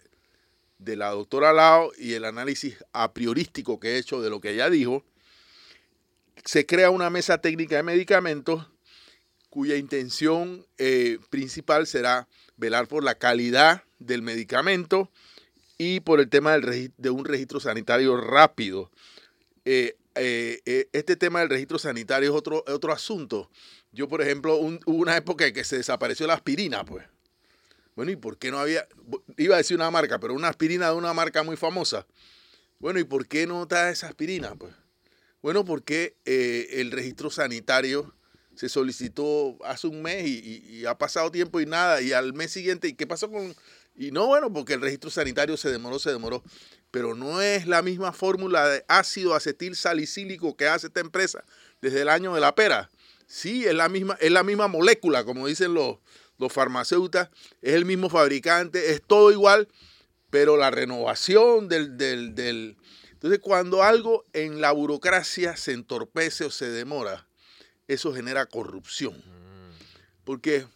de 0.79 0.97
la 0.97 1.11
doctora 1.11 1.53
Lao 1.53 1.93
y 1.99 2.15
el 2.15 2.25
análisis 2.25 2.77
a 2.93 3.13
priorístico 3.13 3.81
que 3.81 3.91
he 3.91 3.99
hecho 3.99 4.21
de 4.21 4.31
lo 4.31 4.41
que 4.41 4.51
ella 4.51 4.69
dijo, 4.69 5.05
se 6.45 6.67
crea 6.67 6.91
una 6.91 7.11
mesa 7.11 7.39
técnica 7.39 7.77
de 7.77 7.83
medicamentos 7.83 8.67
cuya 9.49 9.77
intención 9.77 10.67
eh, 10.77 11.19
principal 11.31 11.87
será 11.87 12.29
velar 12.57 12.89
por 12.89 13.05
la 13.05 13.17
calidad 13.17 13.85
del 13.99 14.23
medicamento 14.23 15.11
y 15.79 16.01
por 16.01 16.21
el 16.21 16.29
tema 16.29 16.57
de 16.59 17.11
un 17.11 17.25
registro 17.25 17.61
sanitario 17.61 18.17
rápido. 18.17 18.91
Eh, 19.65 19.97
eh, 20.15 20.89
este 20.93 21.17
tema 21.17 21.41
del 21.41 21.51
registro 21.51 21.79
sanitario 21.79 22.31
es 22.31 22.37
otro, 22.37 22.65
otro 22.67 22.93
asunto. 22.93 23.51
Yo, 23.93 24.09
por 24.09 24.23
ejemplo, 24.23 24.57
hubo 24.57 24.79
una 24.87 25.17
época 25.17 25.47
en 25.47 25.55
que 25.55 25.65
se 25.65 25.77
desapareció 25.77 26.27
la 26.27 26.35
aspirina, 26.35 26.85
pues. 26.85 27.05
Bueno, 27.95 28.11
¿y 28.13 28.17
por 28.17 28.37
qué 28.37 28.51
no 28.51 28.59
había, 28.59 28.87
iba 29.39 29.55
a 29.55 29.59
decir 29.59 29.77
una 29.77 29.91
marca, 29.91 30.21
pero 30.21 30.35
una 30.35 30.49
aspirina 30.49 30.89
de 30.91 30.97
una 30.97 31.15
marca 31.15 31.43
muy 31.43 31.57
famosa? 31.57 32.07
Bueno, 32.79 32.99
¿y 32.99 33.05
por 33.05 33.27
qué 33.27 33.47
no 33.47 33.63
está 33.63 33.91
esa 33.91 34.09
aspirina? 34.09 34.55
Pues, 34.55 34.75
bueno, 35.41 35.65
porque 35.65 36.15
eh, 36.27 36.69
el 36.73 36.91
registro 36.91 37.31
sanitario 37.31 38.15
se 38.57 38.69
solicitó 38.69 39.57
hace 39.65 39.87
un 39.87 40.03
mes 40.03 40.27
y, 40.27 40.85
ha 40.87 40.97
pasado 40.97 41.31
tiempo 41.31 41.61
y 41.61 41.67
nada, 41.67 42.01
y 42.01 42.13
al 42.13 42.33
mes 42.33 42.51
siguiente, 42.51 42.89
¿y 42.89 42.95
qué 42.95 43.07
pasó 43.07 43.31
con...? 43.31 43.55
Y 43.95 44.11
no, 44.11 44.27
bueno, 44.27 44.53
porque 44.53 44.75
el 44.75 44.83
registro 44.83 45.11
sanitario 45.11 45.57
se 45.57 45.71
demoró, 45.71 45.99
se 45.99 46.11
demoró, 46.11 46.43
pero 46.91 47.15
no 47.15 47.41
es 47.41 47.67
la 47.67 47.81
misma 47.81 48.13
fórmula 48.13 48.69
de 48.69 48.85
ácido 48.89 49.35
acetil 49.35 49.75
salicílico 49.75 50.57
que 50.57 50.69
hace 50.69 50.89
esta 50.89 51.01
empresa 51.01 51.45
desde 51.81 52.03
el 52.03 52.09
año 52.11 52.35
de 52.35 52.41
la 52.41 52.55
pera. 52.55 52.91
Sí, 53.27 53.65
es 53.65 53.75
la 53.75 53.89
misma, 53.89 54.17
es 54.21 54.31
la 54.31 54.43
misma 54.43 54.69
molécula, 54.69 55.25
como 55.25 55.47
dicen 55.47 55.73
los, 55.73 55.99
los 56.39 56.53
farmacéutas, 56.53 57.31
es 57.63 57.75
el 57.75 57.85
mismo 57.85 58.11
fabricante, 58.11 58.93
es 58.93 59.03
todo 59.03 59.33
igual, 59.33 59.69
pero 60.31 60.57
la 60.57 60.71
renovación 60.71 61.69
del, 61.69 61.97
del, 61.97 62.35
del... 62.35 62.77
Entonces, 63.13 63.41
cuando 63.41 63.83
algo 63.83 64.25
en 64.35 64.61
la 64.61 64.73
burocracia 64.73 65.57
se 65.57 65.73
entorpece 65.73 66.45
o 66.45 66.51
se 66.51 66.69
demora, 66.69 67.26
eso 67.89 68.13
genera 68.15 68.47
corrupción. 68.47 69.15
Porque, 70.25 70.67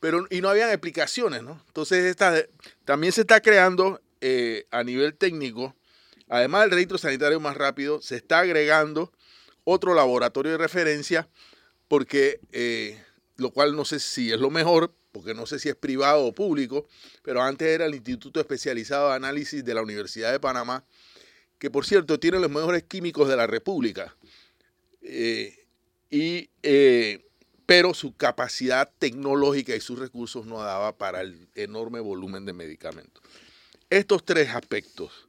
pero, 0.00 0.26
y 0.30 0.40
no 0.40 0.48
habían 0.48 0.70
explicaciones, 0.70 1.42
¿no? 1.42 1.60
Entonces, 1.68 2.04
esta, 2.04 2.44
también 2.84 3.12
se 3.12 3.22
está 3.22 3.40
creando 3.40 4.00
eh, 4.20 4.66
a 4.70 4.82
nivel 4.82 5.14
técnico, 5.14 5.74
además 6.28 6.62
del 6.62 6.72
registro 6.72 6.98
sanitario 6.98 7.38
más 7.40 7.56
rápido, 7.56 8.00
se 8.02 8.16
está 8.16 8.40
agregando 8.40 9.12
otro 9.64 9.94
laboratorio 9.94 10.52
de 10.52 10.58
referencia, 10.58 11.28
porque, 11.88 12.40
eh, 12.52 13.02
lo 13.36 13.50
cual 13.50 13.76
no 13.76 13.84
sé 13.84 14.00
si 14.00 14.32
es 14.32 14.40
lo 14.40 14.50
mejor, 14.50 14.94
porque 15.12 15.34
no 15.34 15.46
sé 15.46 15.58
si 15.58 15.68
es 15.68 15.76
privado 15.76 16.24
o 16.24 16.34
público, 16.34 16.86
pero 17.22 17.42
antes 17.42 17.68
era 17.68 17.86
el 17.86 17.94
Instituto 17.94 18.38
Especializado 18.38 19.08
de 19.08 19.16
Análisis 19.16 19.64
de 19.64 19.74
la 19.74 19.82
Universidad 19.82 20.30
de 20.30 20.40
Panamá, 20.40 20.84
que 21.58 21.70
por 21.70 21.86
cierto 21.86 22.20
tiene 22.20 22.38
los 22.38 22.50
mejores 22.50 22.82
químicos 22.82 23.28
de 23.28 23.36
la 23.36 23.46
República. 23.46 24.14
Eh, 25.00 25.65
y, 26.10 26.50
eh, 26.62 27.24
pero 27.66 27.94
su 27.94 28.16
capacidad 28.16 28.90
tecnológica 28.98 29.74
y 29.74 29.80
sus 29.80 29.98
recursos 29.98 30.46
no 30.46 30.60
daba 30.62 30.96
para 30.96 31.20
el 31.20 31.48
enorme 31.54 32.00
volumen 32.00 32.44
de 32.44 32.52
medicamentos. 32.52 33.22
Estos 33.90 34.24
tres 34.24 34.50
aspectos, 34.50 35.28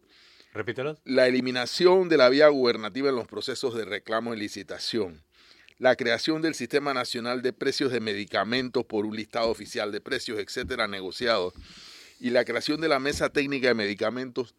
Repítelo. 0.53 0.98
la 1.05 1.27
eliminación 1.27 2.10
de 2.10 2.17
la 2.17 2.29
vía 2.29 2.48
gubernativa 2.48 3.10
en 3.10 3.15
los 3.15 3.27
procesos 3.27 3.75
de 3.75 3.86
reclamo 3.86 4.34
y 4.34 4.38
licitación, 4.39 5.24
la 5.79 5.96
creación 5.96 6.41
del 6.41 6.55
Sistema 6.55 6.93
Nacional 6.93 7.41
de 7.41 7.53
Precios 7.53 7.91
de 7.91 8.00
Medicamentos 8.00 8.84
por 8.86 9.05
un 9.05 9.15
listado 9.15 9.50
oficial 9.50 9.91
de 9.91 10.01
precios, 10.01 10.39
etcétera, 10.39 10.88
negociados, 10.88 11.53
y 12.19 12.31
la 12.31 12.46
creación 12.46 12.81
de 12.81 12.88
la 12.88 13.00
Mesa 13.00 13.29
Técnica 13.29 13.67
de 13.67 13.74
Medicamentos, 13.75 14.55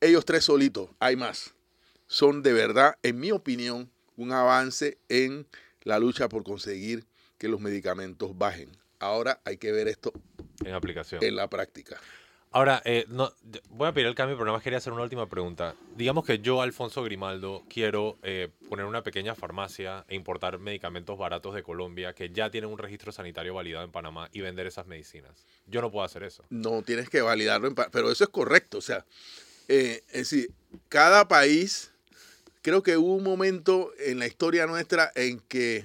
ellos 0.00 0.26
tres 0.26 0.44
solitos, 0.44 0.90
hay 0.98 1.16
más, 1.16 1.54
son 2.06 2.42
de 2.42 2.52
verdad, 2.52 2.96
en 3.02 3.18
mi 3.18 3.30
opinión, 3.30 3.90
un 4.16 4.32
avance 4.32 4.98
en 5.08 5.46
la 5.82 5.98
lucha 5.98 6.28
por 6.28 6.42
conseguir 6.44 7.04
que 7.38 7.48
los 7.48 7.60
medicamentos 7.60 8.36
bajen. 8.36 8.70
Ahora 8.98 9.40
hay 9.44 9.58
que 9.58 9.72
ver 9.72 9.88
esto 9.88 10.12
En 10.64 10.74
aplicación. 10.74 11.22
en 11.22 11.36
la 11.36 11.48
práctica. 11.48 12.00
Ahora, 12.52 12.80
eh, 12.86 13.04
no, 13.08 13.30
voy 13.68 13.86
a 13.86 13.92
pedir 13.92 14.06
el 14.06 14.14
cambio, 14.14 14.36
pero 14.36 14.46
nada 14.46 14.56
más 14.56 14.62
quería 14.62 14.78
hacer 14.78 14.90
una 14.90 15.02
última 15.02 15.28
pregunta. 15.28 15.74
Digamos 15.94 16.24
que 16.24 16.38
yo, 16.38 16.62
Alfonso 16.62 17.02
Grimaldo, 17.02 17.64
quiero 17.68 18.16
eh, 18.22 18.48
poner 18.70 18.86
una 18.86 19.02
pequeña 19.02 19.34
farmacia 19.34 20.06
e 20.08 20.14
importar 20.14 20.58
medicamentos 20.58 21.18
baratos 21.18 21.54
de 21.54 21.62
Colombia 21.62 22.14
que 22.14 22.30
ya 22.30 22.48
tienen 22.50 22.70
un 22.70 22.78
registro 22.78 23.12
sanitario 23.12 23.52
validado 23.52 23.84
en 23.84 23.92
Panamá 23.92 24.30
y 24.32 24.40
vender 24.40 24.66
esas 24.66 24.86
medicinas. 24.86 25.44
Yo 25.66 25.82
no 25.82 25.90
puedo 25.90 26.06
hacer 26.06 26.22
eso. 26.22 26.44
no 26.48 26.80
tienes 26.82 27.10
que 27.10 27.20
validarlo, 27.20 27.68
en 27.68 27.74
pero 27.74 28.10
eso 28.10 28.24
es 28.24 28.30
correcto. 28.30 28.78
O 28.78 28.82
sea, 28.82 29.04
eh, 29.68 30.02
es 30.06 30.30
decir, 30.30 30.50
cada 30.88 31.28
país, 31.28 31.92
creo 32.66 32.82
que 32.82 32.96
hubo 32.96 33.14
un 33.14 33.22
momento 33.22 33.92
en 33.96 34.18
la 34.18 34.26
historia 34.26 34.66
nuestra 34.66 35.12
en 35.14 35.38
que 35.38 35.84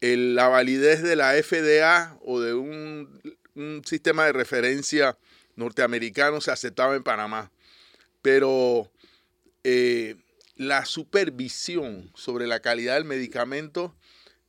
la 0.00 0.48
validez 0.48 1.00
de 1.00 1.14
la 1.14 1.40
FDA 1.40 2.18
o 2.22 2.40
de 2.40 2.54
un, 2.54 3.38
un 3.54 3.82
sistema 3.84 4.26
de 4.26 4.32
referencia 4.32 5.16
norteamericano 5.54 6.40
se 6.40 6.50
aceptaba 6.50 6.96
en 6.96 7.04
Panamá. 7.04 7.52
Pero 8.20 8.90
eh, 9.62 10.16
la 10.56 10.84
supervisión 10.86 12.10
sobre 12.16 12.48
la 12.48 12.58
calidad 12.58 12.94
del 12.94 13.04
medicamento 13.04 13.94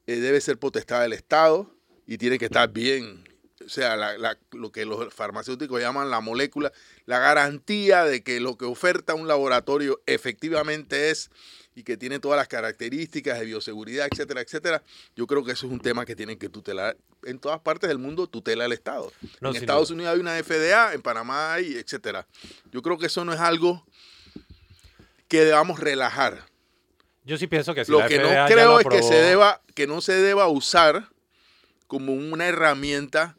eh, 0.08 0.16
debe 0.16 0.42
ser 0.42 0.58
potestad 0.58 1.04
del 1.04 1.14
Estado 1.14 1.72
y 2.08 2.18
tiene 2.18 2.40
que 2.40 2.46
estar 2.46 2.68
bien 2.74 3.27
o 3.68 3.70
sea, 3.70 3.96
la- 3.96 4.18
la- 4.18 4.38
lo 4.54 4.72
que 4.72 4.86
los 4.86 5.14
farmacéuticos 5.14 5.80
llaman 5.80 6.10
la 6.10 6.22
molécula, 6.22 6.72
la 7.06 7.20
garantía 7.20 8.06
de 8.06 8.24
que 8.24 8.40
lo 8.40 8.58
que 8.58 8.66
oferta 8.66 9.14
un 9.14 9.28
laboratorio 9.28 10.02
efectivamente 10.06 11.10
es 11.12 11.30
y 11.76 11.84
que 11.84 11.96
tiene 11.96 12.20
todas 12.20 12.38
las 12.38 12.48
características 12.48 13.38
de 13.40 13.46
bioseguridad, 13.46 14.08
etcétera, 14.12 14.42
etcétera. 14.42 14.82
Yo 15.16 15.28
creo 15.28 15.44
que 15.44 15.52
eso 15.52 15.68
es 15.68 15.72
un 15.72 15.80
tema 15.80 16.06
que 16.06 16.16
tienen 16.16 16.40
que 16.40 16.50
tutelar. 16.50 16.98
En 17.24 17.38
todas 17.38 17.60
partes 17.60 17.88
del 17.88 18.00
mundo 18.00 18.26
tutela 18.26 18.66
el 18.66 18.72
Estado. 18.72 19.12
No, 19.42 19.50
en 19.52 19.58
Estados. 19.58 19.92
Unidos 19.92 20.14
hay 20.14 20.20
una 20.20 20.36
FDA, 20.42 20.94
en 20.94 21.02
Panamá 21.04 21.54
hay, 21.54 21.74
etcétera. 21.76 22.26
Yo 22.72 22.82
creo 22.82 22.98
que 22.98 23.06
eso 23.06 23.24
no 23.26 23.32
es 23.34 23.40
algo 23.40 23.86
que 25.28 25.44
debamos 25.44 25.80
relajar. 25.80 26.46
Yo 27.26 27.38
sí 27.38 27.46
pienso 27.48 27.76
que 27.76 27.84
si 27.86 27.92
Lo 27.92 28.00
la 28.00 28.08
que 28.08 28.20
no 28.20 28.30
FDA 28.30 28.48
creo 28.48 28.80
es 28.80 28.88
que 28.88 29.04
se 29.04 29.16
deba, 29.16 29.62
que 29.76 29.86
no 29.86 30.02
se 30.02 30.14
deba 30.14 30.48
usar 30.48 31.10
como 31.86 32.14
una 32.14 32.48
herramienta 32.48 33.38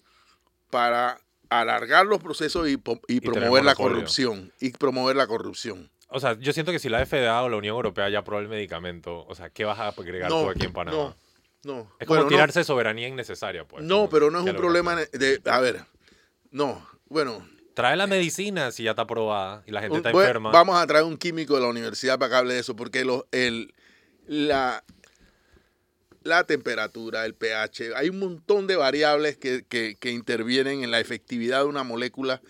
para 0.70 1.20
alargar 1.48 2.06
los 2.06 2.22
procesos 2.22 2.68
y, 2.68 2.76
promover 3.20 3.64
la 3.64 3.74
corrupción. 3.74 4.52
Y 4.60 4.70
promover 4.70 5.16
la 5.16 5.26
corrupción. 5.26 5.90
O 6.08 6.20
sea, 6.20 6.38
yo 6.38 6.52
siento 6.52 6.72
que 6.72 6.78
si 6.78 6.88
la 6.88 7.04
FDA 7.04 7.42
o 7.42 7.48
la 7.48 7.56
Unión 7.56 7.74
Europea 7.76 8.08
ya 8.08 8.20
aprobó 8.20 8.40
el 8.40 8.48
medicamento, 8.48 9.24
o 9.26 9.34
sea, 9.34 9.50
¿qué 9.50 9.64
vas 9.64 9.78
a 9.78 9.88
agregar 9.88 10.30
tú 10.30 10.36
No, 10.44 10.48
aquí 10.50 10.64
en 10.64 10.72
Panamá? 10.72 10.96
no, 10.96 11.16
no. 11.64 11.80
Es 11.98 12.06
como 12.06 12.20
Bueno, 12.20 12.22
no- 12.24 12.28
tirarse 12.28 12.64
soberanía 12.64 13.08
innecesaria, 13.08 13.64
pues. 13.66 13.84
No, 13.84 14.08
pero 14.08 14.30
no 14.30 14.40
es 14.40 14.46
un 14.46 14.56
problema 14.56 14.96
de, 14.96 15.40
a 15.44 15.60
ver, 15.60 15.84
no, 16.50 16.86
bueno, 17.08 17.46
Trae 17.74 17.96
la 17.96 18.08
medicina 18.08 18.72
si 18.72 18.82
ya 18.82 18.90
está 18.90 19.02
aprobada 19.02 19.62
y 19.64 19.70
la 19.70 19.80
gente 19.80 19.92
un- 19.92 19.98
está 19.98 20.10
enferma. 20.10 20.50
vamos 20.50 20.76
a 20.76 20.86
traer 20.86 21.04
un 21.04 21.16
químico 21.16 21.54
de 21.54 21.60
la 21.60 21.68
universidad 21.68 22.18
para 22.18 22.30
que 22.30 22.36
hable 22.36 22.54
de 22.54 22.60
eso, 22.60 22.74
porque 22.74 23.04
los, 23.04 23.24
el, 23.30 23.72
la, 24.26 24.82
la 26.28 26.44
temperatura, 26.44 27.24
el 27.26 27.34
pH, 27.34 27.94
hay 27.96 28.08
un 28.10 28.18
montón 28.20 28.66
de 28.66 28.76
variables 28.76 29.36
que, 29.36 29.64
que- 29.68 29.96
que 29.98 30.10
intervienen 30.12 30.84
en 30.84 30.90
la 30.90 31.00
efectividad 31.00 31.60
de 31.60 31.66
una 31.66 31.82
molécula 31.82 32.40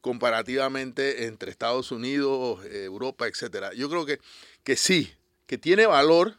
comparativamente 0.00 1.26
entre 1.26 1.50
Estados 1.50 1.92
Unidos, 1.92 2.64
Europa, 2.66 3.26
etcétera. 3.28 3.72
Yo 3.74 3.88
creo 3.88 4.04
que, 4.06 4.18
que 4.64 4.76
sí, 4.76 5.12
que 5.46 5.56
tiene 5.58 5.86
valor, 5.86 6.38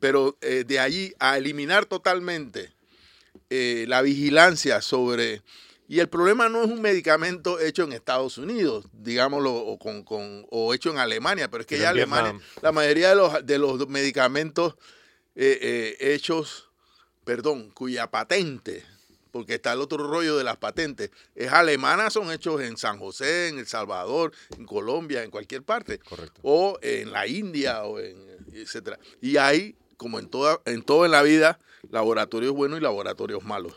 pero 0.00 0.36
eh, 0.40 0.64
de 0.66 0.80
allí 0.80 1.14
a 1.18 1.36
eliminar 1.38 1.86
totalmente 1.86 2.72
eh, 3.50 3.84
la 3.88 4.02
vigilancia 4.02 4.82
sobre... 4.82 5.42
Y 5.88 6.00
el 6.00 6.08
problema 6.08 6.48
no 6.48 6.62
es 6.64 6.70
un 6.70 6.80
medicamento 6.80 7.60
hecho 7.60 7.82
en 7.84 7.92
Estados 7.92 8.38
Unidos, 8.38 8.86
digámoslo, 8.92 9.52
o, 9.54 9.78
con, 9.78 10.04
con- 10.04 10.46
o 10.50 10.72
hecho 10.72 10.90
en 10.90 10.96
Alemania, 10.98 11.50
pero 11.50 11.60
es 11.60 11.66
que 11.66 11.76
Sino 11.76 11.84
ya 11.84 11.90
Alemania, 11.90 12.40
la 12.62 12.72
mayoría 12.72 13.10
de 13.10 13.14
los, 13.16 13.46
de 13.46 13.58
los 13.58 13.88
medicamentos 13.88 14.74
eh, 15.34 15.58
eh, 15.60 16.14
hechos, 16.14 16.70
perdón, 17.24 17.70
cuya 17.70 18.10
patente, 18.10 18.84
porque 19.30 19.54
está 19.54 19.72
el 19.72 19.80
otro 19.80 20.06
rollo 20.06 20.36
de 20.36 20.44
las 20.44 20.58
patentes, 20.58 21.10
es 21.34 21.50
alemana, 21.50 22.10
son 22.10 22.30
hechos 22.30 22.60
en 22.60 22.76
San 22.76 22.98
José, 22.98 23.48
en 23.48 23.58
El 23.58 23.66
Salvador, 23.66 24.32
en 24.58 24.66
Colombia, 24.66 25.22
en 25.22 25.30
cualquier 25.30 25.62
parte 25.62 25.98
Correcto. 25.98 26.40
o 26.42 26.78
en 26.82 27.12
la 27.12 27.26
India 27.26 27.84
o 27.84 27.98
en 27.98 28.32
etcétera. 28.52 28.98
Y 29.20 29.36
hay, 29.36 29.74
como 29.96 30.18
en 30.18 30.28
toda, 30.28 30.60
en 30.66 30.82
todo 30.82 31.04
en 31.04 31.10
la 31.12 31.22
vida, 31.22 31.58
laboratorios 31.90 32.52
buenos 32.52 32.78
y 32.78 32.82
laboratorios 32.82 33.42
malos. 33.44 33.74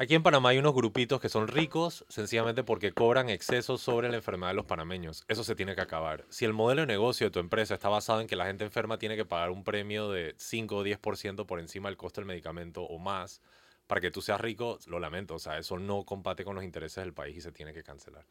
Aquí 0.00 0.14
en 0.14 0.22
Panamá 0.22 0.48
hay 0.48 0.58
unos 0.58 0.74
grupitos 0.74 1.20
que 1.20 1.28
son 1.28 1.46
ricos 1.46 2.06
sencillamente 2.08 2.64
porque 2.64 2.90
cobran 2.90 3.28
excesos 3.28 3.82
sobre 3.82 4.08
la 4.08 4.16
enfermedad 4.16 4.52
de 4.52 4.54
los 4.54 4.64
panameños. 4.64 5.26
Eso 5.28 5.44
se 5.44 5.54
tiene 5.54 5.74
que 5.74 5.82
acabar. 5.82 6.24
Si 6.30 6.46
el 6.46 6.54
modelo 6.54 6.80
de 6.80 6.86
negocio 6.86 7.26
de 7.26 7.30
tu 7.30 7.38
empresa 7.38 7.74
está 7.74 7.90
basado 7.90 8.22
en 8.22 8.26
que 8.26 8.34
la 8.34 8.46
gente 8.46 8.64
enferma 8.64 8.96
tiene 8.96 9.14
que 9.14 9.26
pagar 9.26 9.50
un 9.50 9.62
premio 9.62 10.10
de 10.10 10.32
5 10.38 10.74
o 10.74 10.84
10% 10.86 11.44
por 11.44 11.60
encima 11.60 11.90
del 11.90 11.98
costo 11.98 12.22
del 12.22 12.28
medicamento 12.28 12.82
o 12.82 12.98
más 12.98 13.42
para 13.86 14.00
que 14.00 14.10
tú 14.10 14.22
seas 14.22 14.40
rico, 14.40 14.78
lo 14.86 15.00
lamento. 15.00 15.34
O 15.34 15.38
sea, 15.38 15.58
eso 15.58 15.78
no 15.78 16.04
compate 16.04 16.44
con 16.44 16.54
los 16.54 16.64
intereses 16.64 17.04
del 17.04 17.12
país 17.12 17.36
y 17.36 17.40
se 17.42 17.52
tiene 17.52 17.74
que 17.74 17.82
cancelar. 17.82 18.24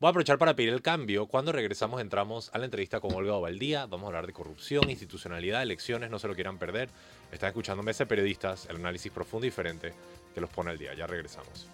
Voy 0.00 0.06
a 0.06 0.10
aprovechar 0.12 0.38
para 0.38 0.56
pedir 0.56 0.70
el 0.70 0.80
cambio. 0.80 1.26
Cuando 1.26 1.52
regresamos 1.52 2.00
entramos 2.00 2.48
a 2.54 2.58
la 2.58 2.64
entrevista 2.64 3.00
con 3.00 3.12
Olga 3.12 3.34
Ovaldía. 3.34 3.84
Vamos 3.84 4.04
a 4.04 4.06
hablar 4.06 4.26
de 4.26 4.32
corrupción, 4.32 4.88
institucionalidad, 4.88 5.60
elecciones. 5.60 6.08
No 6.08 6.18
se 6.18 6.26
lo 6.26 6.34
quieran 6.34 6.56
perder. 6.56 6.88
Están 7.30 7.48
escuchando 7.48 7.82
Mesa 7.82 8.04
de 8.04 8.08
Periodistas, 8.08 8.64
el 8.70 8.76
análisis 8.76 9.12
profundo 9.12 9.44
y 9.44 9.50
diferente 9.50 9.92
que 10.34 10.40
los 10.40 10.48
pone 10.48 10.70
al 10.70 10.78
día. 10.78 10.94
Ya 10.94 11.06
regresamos. 11.06 11.68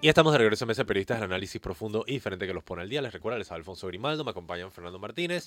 Y 0.00 0.08
estamos 0.08 0.32
de 0.32 0.38
regreso 0.38 0.64
en 0.64 0.68
Mesa 0.68 0.84
Periodistas, 0.84 1.18
el 1.18 1.24
análisis 1.24 1.60
profundo 1.60 2.02
y 2.04 2.14
diferente 2.14 2.48
que 2.48 2.54
los 2.54 2.64
pone 2.64 2.82
al 2.82 2.88
día. 2.88 3.00
Les 3.00 3.12
recuerdo, 3.12 3.38
les 3.38 3.48
habla 3.52 3.60
Alfonso 3.60 3.86
Grimaldo, 3.86 4.24
me 4.24 4.32
acompañan 4.32 4.72
Fernando 4.72 4.98
Martínez 4.98 5.44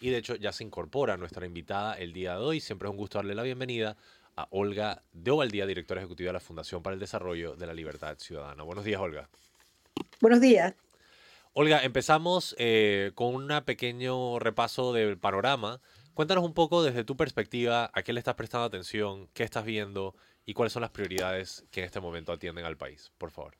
y 0.00 0.08
de 0.08 0.16
hecho 0.16 0.34
ya 0.36 0.50
se 0.50 0.64
incorpora 0.64 1.18
nuestra 1.18 1.44
invitada 1.44 1.92
el 1.98 2.14
día 2.14 2.38
de 2.38 2.42
hoy. 2.42 2.58
Siempre 2.58 2.88
es 2.88 2.90
un 2.90 2.96
gusto 2.96 3.18
darle 3.18 3.34
la 3.34 3.42
bienvenida 3.42 3.98
a 4.36 4.48
Olga 4.50 5.02
de 5.12 5.30
Ovaldía, 5.30 5.66
directora 5.66 6.00
ejecutiva 6.00 6.28
de 6.28 6.34
la 6.34 6.40
Fundación 6.40 6.82
para 6.82 6.94
el 6.94 7.00
Desarrollo 7.00 7.56
de 7.56 7.66
la 7.66 7.74
Libertad 7.74 8.16
Ciudadana. 8.18 8.62
Buenos 8.62 8.84
días, 8.84 9.00
Olga. 9.00 9.28
Buenos 10.20 10.40
días. 10.40 10.74
Olga, 11.52 11.84
empezamos 11.84 12.56
eh, 12.58 13.12
con 13.14 13.34
un 13.34 13.48
pequeño 13.64 14.38
repaso 14.38 14.92
del 14.92 15.18
panorama 15.18 15.80
Cuéntanos 16.14 16.44
un 16.44 16.54
poco 16.54 16.84
desde 16.84 17.02
tu 17.02 17.16
perspectiva, 17.16 17.90
a 17.92 18.02
qué 18.04 18.12
le 18.12 18.20
estás 18.20 18.36
prestando 18.36 18.64
atención, 18.64 19.28
qué 19.34 19.42
estás 19.42 19.64
viendo 19.64 20.14
y 20.46 20.54
cuáles 20.54 20.72
son 20.72 20.82
las 20.82 20.92
prioridades 20.92 21.64
que 21.72 21.80
en 21.80 21.86
este 21.86 21.98
momento 21.98 22.30
atienden 22.32 22.64
al 22.64 22.76
país, 22.76 23.10
por 23.18 23.32
favor. 23.32 23.56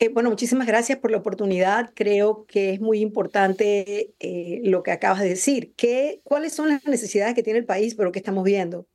Eh, 0.00 0.10
bueno, 0.10 0.30
muchísimas 0.30 0.68
gracias 0.68 0.98
por 0.98 1.10
la 1.10 1.18
oportunidad. 1.18 1.90
Creo 1.94 2.46
que 2.46 2.72
es 2.72 2.80
muy 2.80 3.00
importante 3.00 4.14
eh, 4.20 4.60
lo 4.62 4.84
que 4.84 4.92
acabas 4.92 5.20
de 5.20 5.30
decir. 5.30 5.72
¿Qué, 5.76 6.20
¿Cuáles 6.22 6.52
son 6.52 6.68
las 6.68 6.84
necesidades 6.86 7.34
que 7.34 7.42
tiene 7.42 7.58
el 7.58 7.64
país, 7.64 7.96
pero 7.96 8.12
qué 8.12 8.20
estamos 8.20 8.44
viendo? 8.44 8.86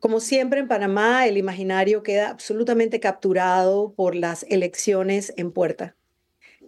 Como 0.00 0.18
siempre 0.20 0.58
en 0.60 0.68
Panamá, 0.68 1.26
el 1.26 1.36
imaginario 1.36 2.02
queda 2.02 2.30
absolutamente 2.30 2.98
capturado 2.98 3.94
por 3.94 4.16
las 4.16 4.44
elecciones 4.48 5.32
en 5.36 5.52
puerta. 5.52 5.96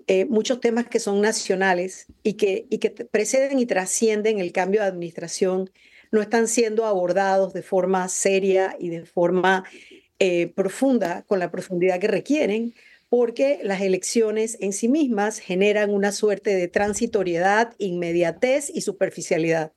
Eh, 0.06 0.24
muchos 0.24 0.60
temas 0.60 0.86
que 0.86 1.00
son 1.00 1.20
nacionales 1.20 2.06
y 2.22 2.34
que, 2.34 2.66
y 2.70 2.78
que 2.78 2.90
preceden 2.90 3.58
y 3.58 3.66
trascienden 3.66 4.38
el 4.38 4.52
cambio 4.52 4.80
de 4.80 4.86
administración 4.86 5.70
no 6.10 6.22
están 6.22 6.48
siendo 6.48 6.86
abordados 6.86 7.52
de 7.52 7.62
forma 7.62 8.08
seria 8.08 8.76
y 8.78 8.88
de 8.88 9.04
forma 9.04 9.64
eh, 10.18 10.48
profunda, 10.54 11.24
con 11.26 11.38
la 11.38 11.50
profundidad 11.50 12.00
que 12.00 12.08
requieren, 12.08 12.74
porque 13.08 13.60
las 13.62 13.80
elecciones 13.80 14.58
en 14.60 14.72
sí 14.72 14.88
mismas 14.88 15.38
generan 15.38 15.90
una 15.90 16.12
suerte 16.12 16.54
de 16.54 16.68
transitoriedad, 16.68 17.74
inmediatez 17.78 18.70
y 18.72 18.82
superficialidad. 18.82 19.72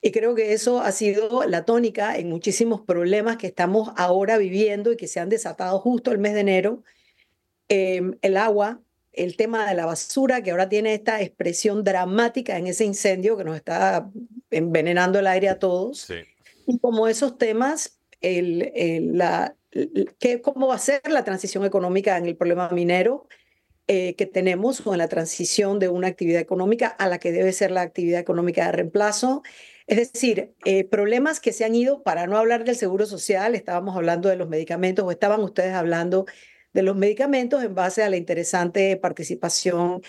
Y 0.00 0.10
creo 0.10 0.34
que 0.34 0.52
eso 0.52 0.80
ha 0.80 0.92
sido 0.92 1.44
la 1.44 1.64
tónica 1.64 2.18
en 2.18 2.28
muchísimos 2.28 2.82
problemas 2.82 3.36
que 3.36 3.46
estamos 3.46 3.90
ahora 3.96 4.36
viviendo 4.38 4.92
y 4.92 4.96
que 4.96 5.08
se 5.08 5.20
han 5.20 5.30
desatado 5.30 5.78
justo 5.78 6.12
el 6.12 6.18
mes 6.18 6.34
de 6.34 6.40
enero. 6.40 6.82
Em, 7.68 8.18
el 8.20 8.36
agua, 8.36 8.82
el 9.12 9.36
tema 9.36 9.66
de 9.66 9.74
la 9.74 9.86
basura, 9.86 10.42
que 10.42 10.50
ahora 10.50 10.68
tiene 10.68 10.94
esta 10.94 11.22
expresión 11.22 11.84
dramática 11.84 12.58
en 12.58 12.66
ese 12.66 12.84
incendio 12.84 13.36
que 13.36 13.44
nos 13.44 13.56
está 13.56 14.10
envenenando 14.50 15.18
el 15.18 15.26
aire 15.26 15.48
a 15.48 15.58
todos. 15.58 16.06
Y 16.66 16.78
como 16.78 17.08
esos 17.08 17.38
temas, 17.38 17.98
el, 18.20 18.72
la, 19.16 19.56
¿qué, 20.18 20.40
¿cómo 20.40 20.68
va 20.68 20.76
a 20.76 20.78
ser 20.78 21.00
la 21.08 21.24
transición 21.24 21.64
económica 21.64 22.16
en 22.16 22.26
el 22.26 22.36
problema 22.36 22.68
minero 22.70 23.26
eh, 23.86 24.14
que 24.16 24.26
tenemos 24.26 24.80
con 24.80 24.96
la 24.98 25.08
transición 25.08 25.78
de 25.78 25.88
una 25.88 26.08
actividad 26.08 26.40
económica 26.40 26.88
a 26.88 27.08
la 27.08 27.18
que 27.18 27.32
debe 27.32 27.52
ser 27.52 27.70
la 27.70 27.82
actividad 27.82 28.20
económica 28.20 28.66
de 28.66 28.72
reemplazo? 28.72 29.42
Es 29.86 30.12
decir, 30.12 30.54
eh, 30.64 30.84
problemas 30.84 31.40
que 31.40 31.52
se 31.52 31.64
han 31.64 31.74
ido, 31.74 32.02
para 32.02 32.26
no 32.26 32.38
hablar 32.38 32.64
del 32.64 32.76
seguro 32.76 33.04
social, 33.06 33.54
estábamos 33.54 33.96
hablando 33.96 34.28
de 34.28 34.36
los 34.36 34.48
medicamentos 34.48 35.04
o 35.04 35.10
estaban 35.10 35.40
ustedes 35.40 35.74
hablando 35.74 36.26
de 36.72 36.82
los 36.82 36.96
medicamentos 36.96 37.62
en 37.62 37.74
base 37.74 38.02
a 38.02 38.10
la 38.10 38.16
interesante 38.16 38.96
participación 38.96 40.02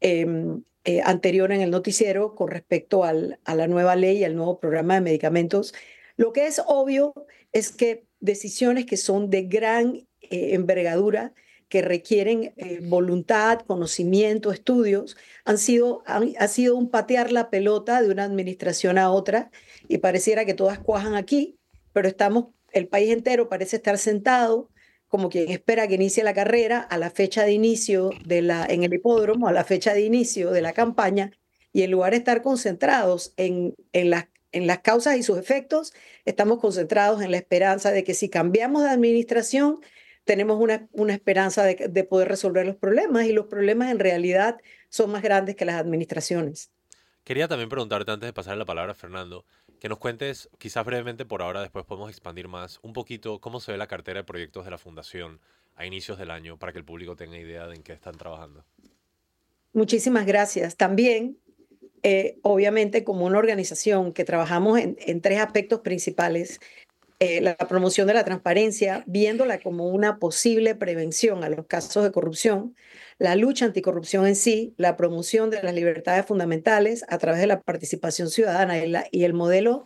em, 0.00 0.64
eh, 0.84 1.02
anterior 1.04 1.52
en 1.52 1.60
el 1.60 1.70
noticiero 1.70 2.34
con 2.34 2.48
respecto 2.50 3.04
al, 3.04 3.38
a 3.44 3.54
la 3.54 3.68
nueva 3.68 3.96
ley 3.96 4.18
y 4.18 4.24
al 4.24 4.34
nuevo 4.34 4.58
programa 4.58 4.94
de 4.94 5.02
medicamentos. 5.02 5.74
Lo 6.16 6.32
que 6.32 6.46
es 6.46 6.60
obvio 6.66 7.14
es 7.52 7.70
que 7.70 8.09
decisiones 8.20 8.86
que 8.86 8.96
son 8.96 9.30
de 9.30 9.42
gran 9.42 10.06
eh, 10.20 10.54
envergadura, 10.54 11.34
que 11.68 11.82
requieren 11.82 12.52
eh, 12.56 12.80
voluntad, 12.82 13.60
conocimiento, 13.60 14.50
estudios, 14.50 15.16
han 15.44 15.56
sido, 15.56 16.02
ha 16.04 16.48
sido 16.48 16.76
un 16.76 16.90
patear 16.90 17.30
la 17.30 17.48
pelota 17.48 18.02
de 18.02 18.10
una 18.10 18.24
administración 18.24 18.98
a 18.98 19.10
otra 19.10 19.50
y 19.86 19.98
pareciera 19.98 20.44
que 20.44 20.54
todas 20.54 20.80
cuajan 20.80 21.14
aquí, 21.14 21.58
pero 21.92 22.08
estamos, 22.08 22.46
el 22.72 22.88
país 22.88 23.10
entero 23.12 23.48
parece 23.48 23.76
estar 23.76 23.98
sentado 23.98 24.68
como 25.10 25.28
quien 25.28 25.50
espera 25.50 25.88
que 25.88 25.96
inicie 25.96 26.22
la 26.22 26.34
carrera 26.34 26.80
a 26.80 26.96
la 26.96 27.10
fecha 27.10 27.44
de 27.44 27.52
inicio 27.52 28.10
de 28.24 28.42
la, 28.42 28.64
en 28.64 28.84
el 28.84 28.94
hipódromo, 28.94 29.48
a 29.48 29.52
la 29.52 29.64
fecha 29.64 29.92
de 29.92 30.02
inicio 30.02 30.52
de 30.52 30.62
la 30.62 30.72
campaña, 30.72 31.32
y 31.72 31.82
en 31.82 31.90
lugar 31.90 32.12
de 32.12 32.18
estar 32.18 32.42
concentrados 32.42 33.34
en, 33.36 33.74
en, 33.92 34.10
las, 34.10 34.26
en 34.52 34.66
las 34.66 34.80
causas 34.80 35.16
y 35.16 35.22
sus 35.22 35.38
efectos, 35.38 35.92
estamos 36.24 36.58
concentrados 36.58 37.22
en 37.22 37.30
la 37.30 37.36
esperanza 37.36 37.90
de 37.90 38.04
que 38.04 38.14
si 38.14 38.28
cambiamos 38.28 38.82
de 38.82 38.90
administración, 38.90 39.80
tenemos 40.24 40.60
una, 40.60 40.88
una 40.92 41.14
esperanza 41.14 41.64
de, 41.64 41.88
de 41.88 42.04
poder 42.04 42.28
resolver 42.28 42.66
los 42.66 42.76
problemas, 42.76 43.26
y 43.26 43.32
los 43.32 43.46
problemas 43.46 43.90
en 43.90 43.98
realidad 43.98 44.58
son 44.88 45.10
más 45.10 45.22
grandes 45.22 45.56
que 45.56 45.64
las 45.64 45.76
administraciones. 45.76 46.70
Quería 47.24 47.48
también 47.48 47.68
preguntarte 47.68 48.10
antes 48.10 48.26
de 48.26 48.32
pasar 48.32 48.56
la 48.56 48.64
palabra 48.64 48.92
a 48.92 48.94
Fernando, 48.94 49.44
que 49.78 49.88
nos 49.88 49.98
cuentes, 49.98 50.50
quizás 50.58 50.84
brevemente 50.84 51.24
por 51.24 51.42
ahora, 51.42 51.62
después 51.62 51.84
podemos 51.84 52.10
expandir 52.10 52.48
más, 52.48 52.80
un 52.82 52.92
poquito 52.92 53.40
cómo 53.40 53.60
se 53.60 53.72
ve 53.72 53.78
la 53.78 53.86
cartera 53.86 54.20
de 54.20 54.24
proyectos 54.24 54.64
de 54.64 54.70
la 54.70 54.78
Fundación 54.78 55.40
a 55.76 55.86
inicios 55.86 56.18
del 56.18 56.30
año 56.30 56.58
para 56.58 56.72
que 56.72 56.78
el 56.78 56.84
público 56.84 57.16
tenga 57.16 57.38
idea 57.38 57.66
de 57.66 57.76
en 57.76 57.82
qué 57.82 57.92
están 57.92 58.16
trabajando. 58.18 58.64
Muchísimas 59.72 60.26
gracias. 60.26 60.76
También, 60.76 61.38
eh, 62.02 62.38
obviamente, 62.42 63.04
como 63.04 63.26
una 63.26 63.38
organización 63.38 64.12
que 64.12 64.24
trabajamos 64.24 64.78
en, 64.78 65.20
tres 65.20 65.40
aspectos 65.40 65.80
principales, 65.80 66.60
eh, 67.18 67.40
la 67.42 67.56
promoción 67.56 68.06
de 68.06 68.14
la 68.14 68.24
transparencia, 68.24 69.04
viéndola 69.06 69.58
como 69.60 69.88
una 69.88 70.18
posible 70.18 70.74
prevención 70.74 71.44
a 71.44 71.50
los 71.50 71.66
casos 71.66 72.02
de 72.02 72.12
corrupción, 72.12 72.74
la 73.18 73.36
lucha 73.36 73.66
anticorrupción 73.66 74.26
en 74.26 74.36
sí, 74.36 74.74
la 74.78 74.96
promoción 74.96 75.50
de 75.50 75.62
las 75.62 75.74
libertades 75.74 76.24
fundamentales 76.24 77.04
a 77.08 77.18
través 77.18 77.40
de 77.40 77.46
la 77.46 77.60
participación 77.60 78.30
ciudadana 78.30 78.78
y, 79.10 79.24
el 79.24 79.34
modelo, 79.34 79.84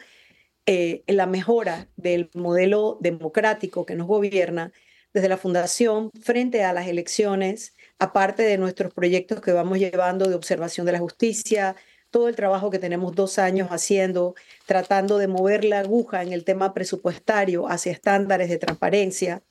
eh, 0.66 1.02
la 1.08 1.26
mejora 1.26 1.88
del 1.96 2.30
modelo 2.34 2.98
democrático 3.00 3.84
que 3.84 3.96
nos 3.96 4.06
gobierna 4.06 4.72
desde 5.12 5.28
la 5.28 5.36
Fundación 5.36 6.10
frente 6.20 6.64
a 6.64 6.72
las 6.72 6.88
elecciones, 6.88 7.74
aparte 7.98 8.42
de 8.42 8.58
nuestros 8.58 8.92
proyectos 8.92 9.40
que 9.40 9.52
vamos 9.52 9.78
llevando 9.78 10.28
de 10.28 10.34
observación 10.34 10.86
de 10.86 10.92
la 10.92 10.98
justicia, 10.98 11.76
todo 12.14 12.28
el 12.28 12.36
trabajo 12.36 12.70
que 12.70 12.78
tenemos 12.78 13.14
dos 13.14 13.38
años 13.38 13.68
haciendo, 13.70 14.34
tratando 14.66 15.18
de 15.18 15.28
mover 15.28 15.64
la 15.64 15.80
aguja 15.80 16.22
en 16.22 16.32
el 16.32 16.44
tema 16.44 16.72
presupuestario 16.72 17.68
hacia 17.68 17.92
estándares 17.92 18.48
de 18.48 18.58
transparencia, 18.58 19.42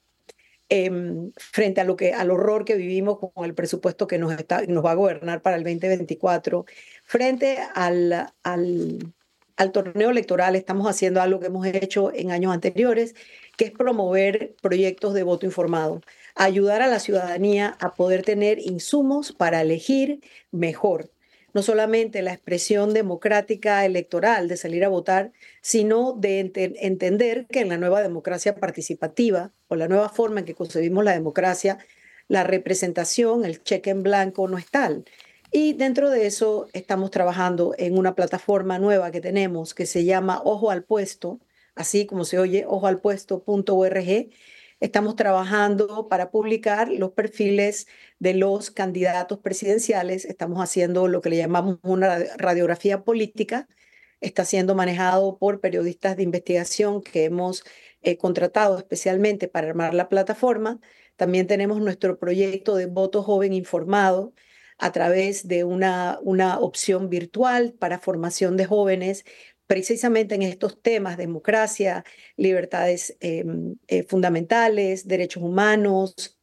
Em, 0.69 1.31
frente 1.37 1.81
a 1.81 1.83
lo 1.83 1.95
que, 1.95 2.13
al 2.13 2.31
horror 2.31 2.65
que 2.65 2.75
vivimos 2.75 3.19
con 3.19 3.45
el 3.45 3.53
presupuesto 3.53 4.07
que 4.07 4.17
nos, 4.17 4.33
está, 4.33 4.65
nos 4.65 4.83
va 4.83 4.91
a 4.91 4.95
gobernar 4.95 5.41
para 5.43 5.57
el 5.57 5.63
2024, 5.63 6.65
frente 7.03 7.59
al, 7.75 8.33
al, 8.41 9.13
al 9.57 9.71
torneo 9.71 10.09
electoral 10.09 10.55
estamos 10.55 10.87
haciendo 10.87 11.21
algo 11.21 11.39
que 11.39 11.47
hemos 11.47 11.67
hecho 11.67 12.11
en 12.13 12.31
años 12.31 12.53
anteriores, 12.53 13.13
que 13.55 13.65
es 13.65 13.71
promover 13.71 14.55
proyectos 14.63 15.13
de 15.13 15.21
voto 15.21 15.45
informado, 15.45 16.01
ayudar 16.33 16.81
a 16.81 16.87
la 16.87 16.99
ciudadanía 16.99 17.77
a 17.79 17.93
poder 17.93 18.23
tener 18.23 18.57
insumos 18.57 19.31
para 19.31 19.61
elegir 19.61 20.21
mejor 20.51 21.12
no 21.53 21.61
solamente 21.61 22.21
la 22.21 22.33
expresión 22.33 22.93
democrática 22.93 23.85
electoral 23.85 24.47
de 24.47 24.57
salir 24.57 24.83
a 24.83 24.89
votar, 24.89 25.31
sino 25.61 26.13
de 26.13 26.39
entender 26.81 27.45
que 27.47 27.61
en 27.61 27.69
la 27.69 27.77
nueva 27.77 28.01
democracia 28.01 28.55
participativa 28.55 29.51
o 29.67 29.75
la 29.75 29.87
nueva 29.87 30.09
forma 30.09 30.39
en 30.39 30.45
que 30.45 30.55
concebimos 30.55 31.03
la 31.03 31.13
democracia, 31.13 31.77
la 32.27 32.43
representación, 32.43 33.45
el 33.45 33.63
cheque 33.63 33.91
en 33.91 34.03
blanco 34.03 34.47
no 34.47 34.57
es 34.57 34.69
tal. 34.69 35.05
Y 35.51 35.73
dentro 35.73 36.09
de 36.09 36.25
eso 36.25 36.67
estamos 36.73 37.11
trabajando 37.11 37.75
en 37.77 37.97
una 37.97 38.15
plataforma 38.15 38.79
nueva 38.79 39.11
que 39.11 39.21
tenemos 39.21 39.75
que 39.75 39.85
se 39.85 40.03
llama 40.03 40.41
Ojo 40.43 40.71
al 40.71 40.83
Puesto, 40.83 41.39
así 41.75 42.07
como 42.07 42.25
se 42.25 42.39
oye, 42.39 42.65
ojoalpuesto.org, 42.67 44.29
Estamos 44.83 45.15
trabajando 45.15 46.09
para 46.09 46.29
publicar 46.29 46.89
los 46.89 47.13
perfiles 47.13 47.87
de 48.19 48.33
los 48.33 48.69
candidatos 48.69 49.39
presidenciales. 49.39 50.25
Estamos 50.25 50.59
haciendo 50.61 51.07
lo 51.07 51.21
que 51.21 51.29
le 51.29 51.37
llamamos 51.37 51.79
una 51.83 52.19
radiografía 52.35 53.01
política. 53.05 53.69
Está 54.19 54.43
siendo 54.43 54.75
manejado 54.75 55.37
por 55.37 55.61
periodistas 55.61 56.17
de 56.17 56.23
investigación 56.23 57.01
que 57.01 57.23
hemos 57.23 57.63
eh, 58.01 58.17
contratado 58.17 58.77
especialmente 58.77 59.47
para 59.47 59.69
armar 59.69 59.93
la 59.93 60.09
plataforma. 60.09 60.81
También 61.15 61.47
tenemos 61.47 61.79
nuestro 61.79 62.19
proyecto 62.19 62.75
de 62.75 62.85
voto 62.87 63.23
joven 63.23 63.53
informado 63.53 64.33
a 64.77 64.91
través 64.91 65.47
de 65.47 65.63
una, 65.63 66.19
una 66.23 66.59
opción 66.59 67.09
virtual 67.09 67.73
para 67.79 67.99
formación 67.99 68.57
de 68.57 68.65
jóvenes 68.65 69.23
precisamente 69.73 70.35
en 70.35 70.43
estos 70.43 70.79
temas, 70.79 71.17
democracia, 71.17 72.05
libertades 72.37 73.17
em, 73.21 73.75
eh, 73.87 74.03
fundamentales, 74.03 75.07
derechos 75.07 75.41
humanos, 75.41 76.37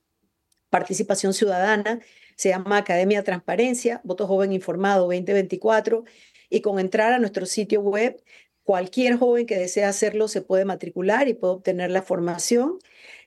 participación 0.68 1.32
ciudadana, 1.32 2.00
se 2.34 2.48
llama 2.48 2.78
Academia 2.78 3.22
Transparencia, 3.22 4.00
Voto 4.02 4.26
Joven 4.26 4.52
Informado 4.52 5.02
2024, 5.02 6.02
y 6.48 6.60
con 6.60 6.80
entrar 6.80 7.12
a 7.12 7.20
nuestro 7.20 7.46
sitio 7.46 7.80
web, 7.82 8.20
cualquier 8.64 9.16
joven 9.16 9.46
que 9.46 9.58
desee 9.58 9.84
hacerlo 9.84 10.26
se 10.26 10.42
puede 10.42 10.64
matricular 10.64 11.28
y 11.28 11.34
puede 11.34 11.54
obtener 11.54 11.92
la 11.92 12.02
formación. 12.02 12.78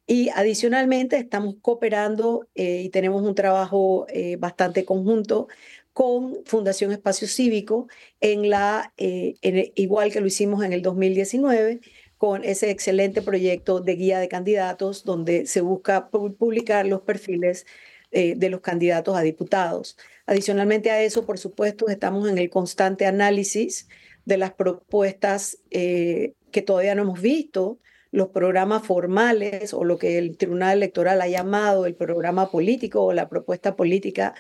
Y 0.05 0.27
adicionalmente 0.35 1.15
estamos 1.15 1.55
cooperando 1.61 2.49
eh, 2.55 2.81
y 2.81 2.89
tenemos 2.89 3.23
un 3.23 3.35
trabajo 3.35 4.05
eh, 4.09 4.35
bastante 4.35 4.83
conjunto 4.83 5.47
con 5.93 6.43
Fundación 6.45 6.91
Espacio 6.91 7.27
Cívico, 7.27 7.88
en 8.19 8.49
la, 8.49 8.93
eh, 8.97 9.36
igual 9.75 10.12
que 10.12 10.21
lo 10.21 10.27
hicimos 10.27 10.63
en 10.63 10.73
el 10.73 10.82
2019, 10.82 11.79
con 12.17 12.43
ese 12.43 12.71
excelente 12.71 13.21
proyecto 13.21 13.79
de 13.79 13.95
guía 13.95 14.19
de 14.19 14.27
candidatos, 14.27 15.03
donde 15.03 15.45
se 15.45 15.62
busca 15.62 16.10
publicar 16.10 16.86
los 16.86 17.01
perfiles 17.01 17.65
eh, 18.12 18.36
de 18.38 18.49
los 18.49 18.62
candidatos 18.62 19.15
a 19.17 19.21
diputados. 19.21 19.97
Adicionalmente 20.25 20.89
a 20.91 21.01
eso, 21.03 21.25
por 21.25 21.38
supuesto, 21.38 21.89
estamos 21.89 22.29
en 22.29 22.38
el 22.38 22.49
constante 22.49 23.06
análisis 23.06 23.88
de 24.25 24.38
las 24.38 24.53
propuestas 24.53 25.58
eh, 25.69 26.34
que 26.51 26.62
todavía 26.62 26.95
no 26.95 27.03
hemos 27.03 27.21
visto, 27.21 27.79
los 28.12 28.29
programas 28.29 28.86
formales 28.86 29.73
o 29.73 29.84
lo 29.84 29.97
que 29.97 30.19
el 30.19 30.38
Tribunal 30.38 30.77
Electoral 30.77 31.19
ha 31.21 31.27
llamado 31.27 31.88
el 31.88 31.95
programa 31.95 32.51
político 32.51 33.03
o 33.03 33.13
la 33.13 33.27
propuesta 33.27 33.75
política 33.75 34.36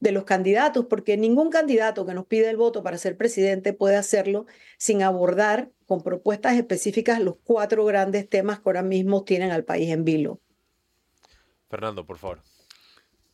de 0.00 0.12
los 0.12 0.24
candidatos, 0.24 0.86
porque 0.86 1.16
ningún 1.16 1.50
candidato 1.50 2.06
que 2.06 2.14
nos 2.14 2.26
pide 2.26 2.48
el 2.50 2.56
voto 2.56 2.82
para 2.82 2.98
ser 2.98 3.16
presidente 3.16 3.72
puede 3.72 3.96
hacerlo 3.96 4.46
sin 4.76 5.02
abordar 5.02 5.70
con 5.86 6.02
propuestas 6.02 6.54
específicas 6.56 7.20
los 7.20 7.36
cuatro 7.42 7.84
grandes 7.84 8.28
temas 8.28 8.60
que 8.60 8.64
ahora 8.66 8.82
mismo 8.82 9.24
tienen 9.24 9.50
al 9.50 9.64
país 9.64 9.90
en 9.90 10.04
vilo. 10.04 10.40
Fernando, 11.68 12.06
por 12.06 12.18
favor. 12.18 12.42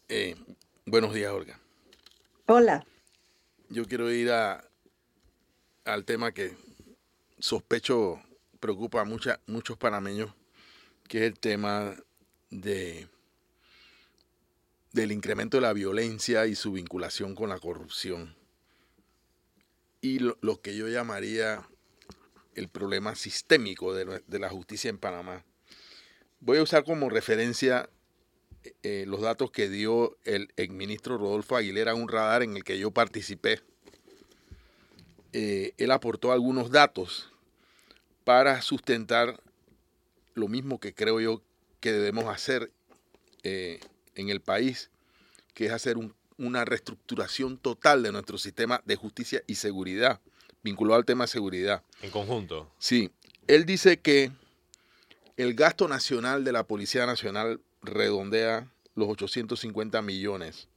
Eh, 0.08 0.34
buenos 0.86 1.12
días, 1.12 1.32
Olga. 1.32 1.60
Hola. 2.46 2.86
Yo 3.68 3.84
quiero 3.86 4.10
ir 4.10 4.30
a, 4.30 4.64
al 5.84 6.04
tema 6.04 6.32
que 6.32 6.56
sospecho 7.38 8.20
preocupa 8.60 9.02
a 9.02 9.04
muchos 9.04 9.76
panameños, 9.78 10.32
que 11.08 11.18
es 11.18 11.24
el 11.24 11.38
tema 11.38 11.94
de 12.50 13.08
del 14.94 15.10
incremento 15.10 15.56
de 15.56 15.62
la 15.62 15.72
violencia 15.72 16.46
y 16.46 16.54
su 16.54 16.72
vinculación 16.72 17.34
con 17.34 17.50
la 17.50 17.58
corrupción. 17.58 18.36
Y 20.00 20.20
lo, 20.20 20.60
que 20.62 20.76
yo 20.76 20.86
llamaría 20.88 21.68
el 22.54 22.68
problema 22.68 23.16
sistémico 23.16 23.92
de, 23.92 24.22
la 24.38 24.48
justicia 24.50 24.88
en 24.88 24.98
Panamá. 24.98 25.44
Voy 26.38 26.58
a 26.58 26.62
usar 26.62 26.84
como 26.84 27.10
referencia 27.10 27.90
eh, 28.84 29.04
los 29.08 29.20
datos 29.20 29.50
que 29.50 29.68
dio 29.68 30.16
el 30.24 30.52
exministro 30.56 31.18
Rodolfo 31.18 31.56
Aguilera, 31.56 31.94
un 31.94 32.08
radar 32.08 32.44
en 32.44 32.56
el 32.56 32.62
que 32.62 32.78
yo 32.78 32.92
participé. 32.92 33.62
Eh, 35.32 35.72
él 35.76 35.90
aportó 35.90 36.30
algunos 36.30 36.70
datos 36.70 37.32
para 38.22 38.62
sustentar 38.62 39.40
lo 40.34 40.46
mismo 40.46 40.78
que 40.78 40.94
creo 40.94 41.18
yo 41.18 41.42
que 41.80 41.90
debemos 41.90 42.26
hacer 42.26 42.70
eh, 43.42 43.80
en 44.14 44.28
el 44.28 44.40
país, 44.40 44.90
que 45.54 45.66
es 45.66 45.72
hacer 45.72 45.96
una 46.36 46.64
reestructuración 46.64 47.58
total 47.58 48.02
de 48.02 48.12
nuestro 48.12 48.38
sistema 48.38 48.82
de 48.84 48.96
justicia 48.96 49.42
y 49.46 49.56
seguridad, 49.56 50.20
vinculado 50.62 50.96
al 50.96 51.04
tema 51.04 51.24
de 51.24 51.28
seguridad. 51.28 51.82
En 52.02 52.10
conjunto. 52.10 52.70
Sí. 52.78 53.10
Él 53.46 53.66
dice 53.66 53.98
que 53.98 54.32
el 55.36 55.54
gasto 55.54 55.88
nacional 55.88 56.44
de 56.44 56.52
la 56.52 56.66
Policía 56.66 57.06
Nacional 57.06 57.60
redondea 57.82 58.70
los 58.94 59.08
850 59.08 60.00
millones, 60.02 60.68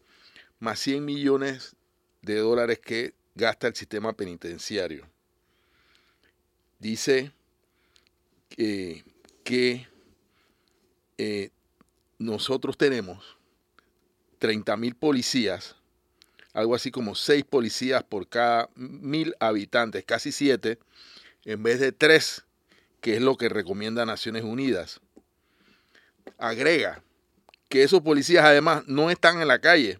más 0.59 0.79
100 0.79 1.05
millones 1.05 1.75
de 2.21 2.37
dólares 2.39 2.79
que 2.79 3.13
gasta 3.35 3.67
el 3.67 3.75
sistema 3.75 4.13
penitenciario. 4.13 5.07
Dice 6.79 7.31
que 8.49 9.87
eh, 11.17 11.51
nosotros 12.17 12.77
tenemos 12.77 13.37
30 14.39 14.77
mil 14.77 14.95
policías, 14.95 15.75
algo 16.53 16.75
así 16.75 16.91
como 16.91 17.15
6 17.15 17.43
policías 17.45 18.03
por 18.03 18.27
cada 18.27 18.69
mil 18.75 19.35
habitantes, 19.39 20.03
casi 20.05 20.31
7, 20.31 20.79
en 21.45 21.63
vez 21.63 21.79
de 21.79 21.91
3, 21.91 22.45
que 23.01 23.15
es 23.15 23.21
lo 23.21 23.37
que 23.37 23.49
recomienda 23.49 24.05
Naciones 24.05 24.43
Unidas. 24.43 24.99
Agrega 26.37 27.03
que 27.69 27.83
esos 27.83 28.01
policías 28.01 28.45
además 28.45 28.83
no 28.87 29.09
están 29.09 29.41
en 29.41 29.47
la 29.47 29.59
calle, 29.59 29.99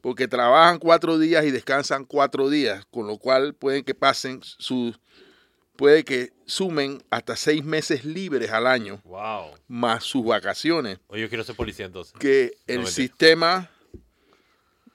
porque 0.00 0.28
trabajan 0.28 0.78
cuatro 0.78 1.18
días 1.18 1.44
y 1.44 1.50
descansan 1.50 2.04
cuatro 2.04 2.48
días, 2.48 2.86
con 2.90 3.06
lo 3.06 3.18
cual 3.18 3.54
pueden 3.54 3.84
que 3.84 3.94
pasen 3.94 4.40
sus 4.42 4.98
puede 5.80 6.04
que 6.04 6.34
sumen 6.44 7.02
hasta 7.08 7.36
seis 7.36 7.64
meses 7.64 8.04
libres 8.04 8.50
al 8.50 8.66
año, 8.66 9.00
wow. 9.06 9.46
más 9.66 10.04
sus 10.04 10.22
vacaciones. 10.22 10.98
Oye, 11.06 11.22
yo 11.22 11.28
quiero 11.30 11.42
ser 11.42 11.56
policía 11.56 11.86
entonces. 11.86 12.12
Que 12.18 12.52
el 12.66 12.86
sistema 12.86 13.70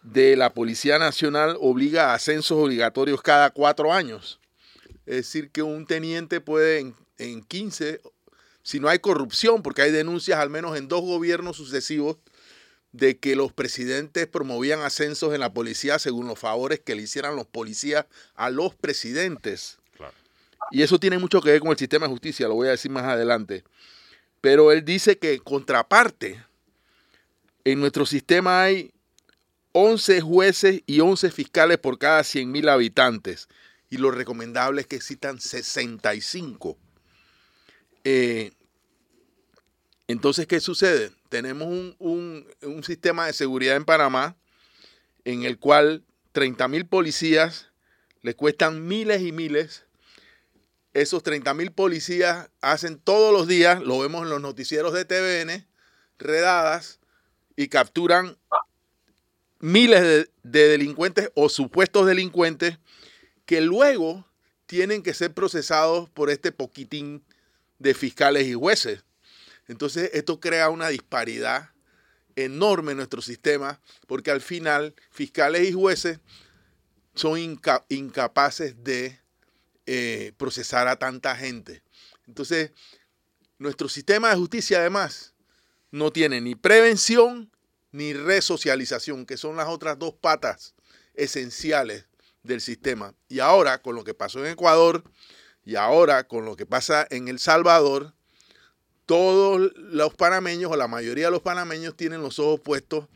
de 0.04 0.36
la 0.36 0.54
Policía 0.54 1.00
Nacional 1.00 1.58
obliga 1.60 2.12
a 2.12 2.13
ascensos 2.13 2.60
obligatorios 2.60 3.24
cada 3.24 3.50
cuatro 3.50 3.91
años. 3.91 4.39
Es 5.08 5.15
decir, 5.15 5.50
que 5.50 5.63
un 5.63 5.88
teniente 5.88 6.39
puede 6.39 6.78
en, 6.82 6.95
en 7.17 7.41
15, 7.41 8.02
si 8.62 8.80
no 8.80 8.88
hay 8.88 9.00
corrupción, 9.00 9.63
porque 9.63 9.82
hay 9.82 9.91
denuncias 9.91 10.38
al 10.38 10.52
menos 10.52 10.78
en 10.78 10.88
dos 10.88 11.02
gobiernos 11.02 11.58
sucesivos, 11.58 12.17
de 12.91 13.17
que 13.17 13.36
los 13.36 13.52
presidentes 13.52 14.28
promovían 14.28 14.82
ascensos 14.82 15.34
en 15.34 15.39
la 15.39 15.52
policía 15.52 15.98
según 15.98 16.28
los 16.28 16.38
favores 16.38 16.80
que 16.80 16.93
le 16.93 17.02
hicieran 17.02 17.36
los 17.36 17.48
policías 17.48 18.06
a 18.36 18.52
los 18.52 18.76
presidentes. 18.76 19.80
Y 20.71 20.82
eso 20.82 20.99
tiene 20.99 21.17
mucho 21.17 21.41
que 21.41 21.51
ver 21.51 21.62
con 21.62 21.71
el 21.71 21.78
sistema 21.78 22.08
de 22.08 22.12
justicia, 22.12 22.47
lo 22.47 22.56
voy 22.56 22.67
a 22.67 22.71
decir 22.71 22.91
más 22.91 23.04
adelante. 23.04 23.63
Pero 24.41 24.71
él 24.71 24.84
dice 24.84 25.17
que 25.17 25.39
contraparte, 25.39 26.43
en 27.63 27.80
nuestro 27.80 28.06
sistema 28.06 28.63
hay 28.63 28.91
11 29.71 30.21
jueces 30.21 30.82
y 30.86 30.99
11 30.99 31.32
fiscales 31.32 31.78
por 31.78 31.97
cada 31.97 32.21
100.000 32.21 32.69
habitantes. 32.69 33.49
Y 33.89 33.97
lo 33.97 34.12
recomendable 34.12 34.82
es 34.82 34.88
que 34.88 34.95
existan 34.95 35.39
65. 35.39 36.78
Eh, 38.04 38.51
entonces, 40.08 40.47
¿qué 40.47 40.60
sucede? 40.60 41.12
Tenemos 41.30 41.67
un, 41.67 42.47
un, 42.62 42.84
sistema 42.84 43.25
de 43.25 43.34
seguridad 43.34 43.75
en 43.75 43.86
Panamá 43.86 44.38
en 45.23 45.43
el 45.43 45.58
cual 45.58 46.04
30.000 46.34 46.88
policías 46.88 47.71
le 48.21 48.36
cuestan 48.36 48.88
miles 48.88 49.21
y 49.21 49.32
miles 49.32 49.85
esos 50.95 51.23
30 51.23 51.53
mil 51.53 51.73
policías 51.73 52.49
hacen 52.62 52.97
todos 52.97 53.34
los 53.34 53.47
días, 53.47 53.81
lo 53.81 53.99
vemos 53.99 54.23
en 54.23 54.29
los 54.29 54.39
noticieros 54.39 54.93
de 54.93 55.03
TVN, 55.03 55.67
redadas 56.17 57.01
y 57.58 57.67
capturan 57.67 58.38
miles 59.60 60.29
de, 60.43 60.67
delincuentes 60.69 61.31
o 61.36 61.49
supuestos 61.49 62.05
delincuentes 62.05 62.79
que 63.45 63.60
luego 63.60 64.25
tienen 64.67 65.03
que 65.03 65.13
ser 65.13 65.34
procesados 65.34 66.10
por 66.10 66.29
este 66.29 66.53
poquitín 66.53 67.25
de 67.77 67.93
fiscales 67.93 68.47
y 68.47 68.53
jueces. 68.53 69.03
Entonces 69.67 70.12
esto 70.13 70.39
crea 70.39 70.69
una 70.69 70.88
disparidad 70.88 71.71
enorme 72.38 72.91
en 72.91 72.97
nuestro 72.97 73.21
sistema 73.21 73.81
porque 74.08 74.31
al 74.31 74.39
final 74.39 74.95
fiscales 75.12 75.67
y 75.67 75.73
jueces 75.73 76.21
son 77.15 77.38
incapaces 77.89 78.81
de 78.81 79.24
eh, 79.86 80.34
procesar 80.38 80.88
a 80.88 80.98
tanta 80.98 81.36
gente. 81.36 81.84
Entonces, 82.28 82.71
nuestro 83.58 83.88
sistema 83.89 84.30
de 84.30 84.36
justicia 84.36 84.80
además 84.80 85.34
no 85.91 86.12
tiene 86.12 86.41
ni 86.41 86.56
prevención 86.56 87.52
ni 87.91 88.13
resocialización, 88.13 89.26
que 89.26 89.38
son 89.38 89.56
las 89.56 89.69
otras 89.69 89.98
dos 89.98 90.13
patas 90.13 90.76
esenciales 91.13 92.08
del 92.43 92.60
sistema. 92.60 93.13
Y 93.30 93.39
ahora, 93.39 93.82
con 93.82 93.95
lo 93.95 94.04
que 94.04 94.13
pasó 94.13 94.45
en 94.45 94.52
Ecuador 94.52 95.04
y 95.63 95.76
ahora 95.76 96.28
con 96.28 96.45
lo 96.45 96.56
que 96.56 96.65
pasa 96.65 97.08
en 97.10 97.28
El 97.28 97.39
Salvador, 97.39 98.13
todos 99.06 99.71
los 99.76 100.13
panameños 100.13 100.71
o 100.71 100.76
la 100.76 100.88
mayoría 100.88 101.26
de 101.26 101.32
los 101.32 101.41
panameños 101.41 101.95
tienen 101.95 102.21
los 102.21 102.39
ojos 102.39 102.60
puestos 102.60 103.08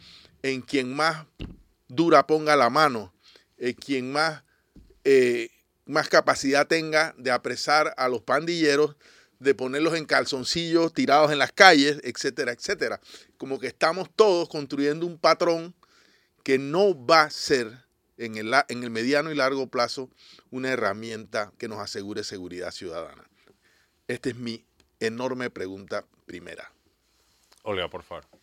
en 0.44 0.62
quien 0.62 0.96
más 0.96 1.26
dura 1.88 2.26
ponga 2.26 2.56
la 2.56 2.70
mano, 2.70 3.14
en 3.58 3.74
quien 3.74 4.12
más 4.12 4.44
eh, 5.04 5.50
más 5.90 6.08
capacidad 6.08 6.68
tenga 6.68 7.16
de 7.18 7.32
apresar 7.32 7.96
a 7.98 8.08
los 8.10 8.22
pandilleros, 8.22 8.96
de 9.40 9.56
ponerlos 9.56 9.96
en 9.96 10.06
calzoncillos 10.06 10.94
tirados 10.94 11.32
en 11.32 11.40
las 11.40 11.52
calles, 11.52 12.00
etcétera, 12.04 12.52
etcétera. 12.52 13.02
Como 13.38 13.60
que 13.60 13.66
estamos 13.66 14.08
todos 14.16 14.50
construyendo 14.50 15.08
un 15.08 15.18
patrón 15.18 15.74
que 16.44 16.60
no 16.60 16.94
va 17.08 17.24
a 17.24 17.30
ser 17.32 17.86
en 18.18 18.38
el, 18.38 18.54
en 18.68 18.84
el 18.84 18.92
mediano 18.92 19.32
y 19.32 19.36
largo 19.36 19.66
plazo 19.68 20.12
una 20.52 20.70
herramienta 20.70 21.52
que 21.58 21.68
nos 21.68 21.80
asegure 21.80 22.24
seguridad 22.24 22.70
ciudadana. 22.70 23.28
Esta 24.08 24.30
es 24.30 24.36
mi 24.36 24.64
enorme 25.00 25.50
pregunta 25.50 26.06
primera. 26.28 26.72
Olga, 27.64 27.90
por 27.90 28.04
favor. 28.04 28.39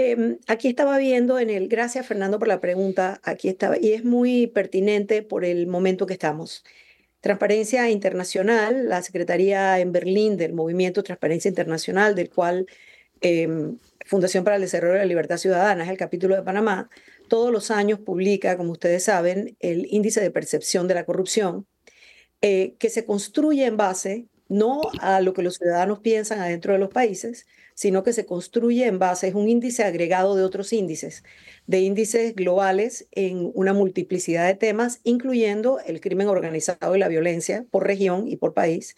Em, 0.00 0.38
aquí 0.46 0.68
estaba 0.68 0.96
viendo 0.96 1.40
en 1.40 1.50
el, 1.50 1.66
gracias 1.66 2.06
Fernando 2.06 2.38
por 2.38 2.46
la 2.46 2.60
pregunta, 2.60 3.20
aquí 3.24 3.48
estaba, 3.48 3.76
y 3.76 3.94
es 3.94 4.04
muy 4.04 4.46
pertinente 4.46 5.22
por 5.22 5.44
el 5.44 5.66
momento 5.66 6.06
que 6.06 6.12
estamos. 6.12 6.62
Transparencia 7.20 7.90
Internacional, 7.90 8.88
la 8.88 9.02
Secretaría 9.02 9.80
en 9.80 9.90
Berlín 9.90 10.36
del 10.36 10.52
Movimiento 10.52 11.02
Transparencia 11.02 11.48
Internacional, 11.48 12.14
del 12.14 12.30
cual 12.30 12.68
em, 13.22 13.78
Fundación 14.06 14.44
para 14.44 14.54
el 14.54 14.62
Desarrollo 14.62 14.92
de 14.92 15.00
la 15.00 15.04
Libertad 15.04 15.36
Ciudadana 15.36 15.82
es 15.82 15.90
el 15.90 15.96
capítulo 15.96 16.36
de 16.36 16.42
Panamá, 16.42 16.88
todos 17.26 17.50
los 17.50 17.72
años 17.72 17.98
publica, 17.98 18.56
como 18.56 18.70
ustedes 18.70 19.02
saben, 19.02 19.56
el 19.58 19.88
índice 19.90 20.20
de 20.20 20.30
percepción 20.30 20.86
de 20.86 20.94
la 20.94 21.04
corrupción, 21.06 21.66
eh, 22.40 22.76
que 22.78 22.88
se 22.88 23.04
construye 23.04 23.66
en 23.66 23.76
base 23.76 24.28
no 24.48 24.80
a 25.00 25.20
lo 25.20 25.34
que 25.34 25.42
los 25.42 25.56
ciudadanos 25.56 25.98
piensan 25.98 26.38
adentro 26.38 26.72
de 26.72 26.78
los 26.78 26.90
países, 26.90 27.46
sino 27.78 28.02
que 28.02 28.12
se 28.12 28.26
construye 28.26 28.86
en 28.86 28.98
base, 28.98 29.28
es 29.28 29.34
un 29.36 29.48
índice 29.48 29.84
agregado 29.84 30.34
de 30.34 30.42
otros 30.42 30.72
índices, 30.72 31.22
de 31.68 31.78
índices 31.78 32.34
globales 32.34 33.06
en 33.12 33.52
una 33.54 33.72
multiplicidad 33.72 34.48
de 34.48 34.56
temas, 34.56 34.98
incluyendo 35.04 35.78
el 35.86 36.00
crimen 36.00 36.26
organizado 36.26 36.96
y 36.96 36.98
la 36.98 37.06
violencia 37.06 37.66
por 37.70 37.86
región 37.86 38.26
y 38.26 38.34
por 38.34 38.52
país, 38.52 38.96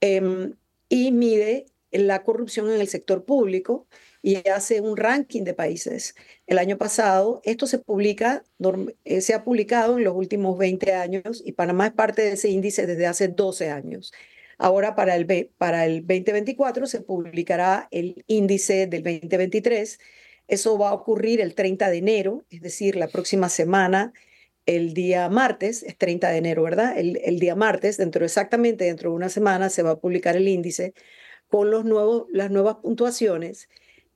em, 0.00 0.54
y 0.88 1.12
mide 1.12 1.66
la 1.92 2.22
corrupción 2.22 2.70
en 2.70 2.80
el 2.80 2.88
sector 2.88 3.26
público 3.26 3.86
y 4.22 4.48
hace 4.48 4.80
un 4.80 4.96
ranking 4.96 5.42
de 5.44 5.52
países. 5.52 6.14
El 6.46 6.56
año 6.58 6.78
pasado, 6.78 7.42
esto 7.44 7.66
se 7.66 7.78
publica, 7.78 8.44
eh, 9.04 9.20
se 9.20 9.34
ha 9.34 9.44
publicado 9.44 9.98
en 9.98 10.04
los 10.04 10.14
últimos 10.16 10.56
20 10.56 10.94
años 10.94 11.42
y 11.44 11.52
Panamá 11.52 11.88
es 11.88 11.92
parte 11.92 12.22
de 12.22 12.32
ese 12.32 12.48
índice 12.48 12.86
desde 12.86 13.06
hace 13.06 13.28
12 13.28 13.68
años. 13.70 14.12
Ahora 14.58 14.94
para 14.94 15.16
el, 15.16 15.26
para 15.58 15.84
el 15.86 16.06
2024 16.06 16.86
se 16.86 17.00
publicará 17.00 17.88
el 17.90 18.24
índice 18.26 18.86
del 18.86 19.02
2023. 19.02 19.98
Eso 20.48 20.78
va 20.78 20.90
a 20.90 20.94
ocurrir 20.94 21.40
el 21.40 21.54
30 21.54 21.90
de 21.90 21.98
enero, 21.98 22.44
es 22.50 22.62
decir, 22.62 22.96
la 22.96 23.08
próxima 23.08 23.48
semana, 23.48 24.12
el 24.64 24.94
día 24.94 25.28
martes, 25.28 25.82
es 25.82 25.96
30 25.96 26.30
de 26.30 26.38
enero, 26.38 26.62
¿verdad? 26.62 26.98
El, 26.98 27.38
día 27.38 27.54
martes, 27.54 27.96
dentro 27.96 28.24
exactamente 28.24 28.84
dentro 28.84 29.10
de 29.10 29.16
una 29.16 29.28
semana, 29.28 29.70
se 29.70 29.82
va 29.82 29.92
a 29.92 30.00
publicar 30.00 30.36
el 30.36 30.48
índice 30.48 30.94
con 31.48 31.70
los 31.70 31.84
nuevos, 31.84 32.26
las 32.30 32.50
nuevas 32.50 32.76
puntuaciones 32.76 33.68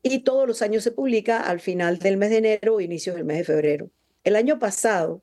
y 0.03 0.21
todos 0.21 0.49
los 0.49 0.63
años 0.63 0.83
se 0.83 0.93
publica 0.93 1.41
al 1.41 1.61
final 1.61 1.99
del 1.99 2.17
mes 2.17 2.31
de 2.31 2.39
enero 2.39 2.77
o 2.77 2.81
inicios 2.81 3.17
del 3.17 3.25
mes 3.25 3.39
de 3.39 3.45
febrero. 3.45 3.91
El 4.25 4.37
año 4.37 4.59
pasado, 4.59 5.23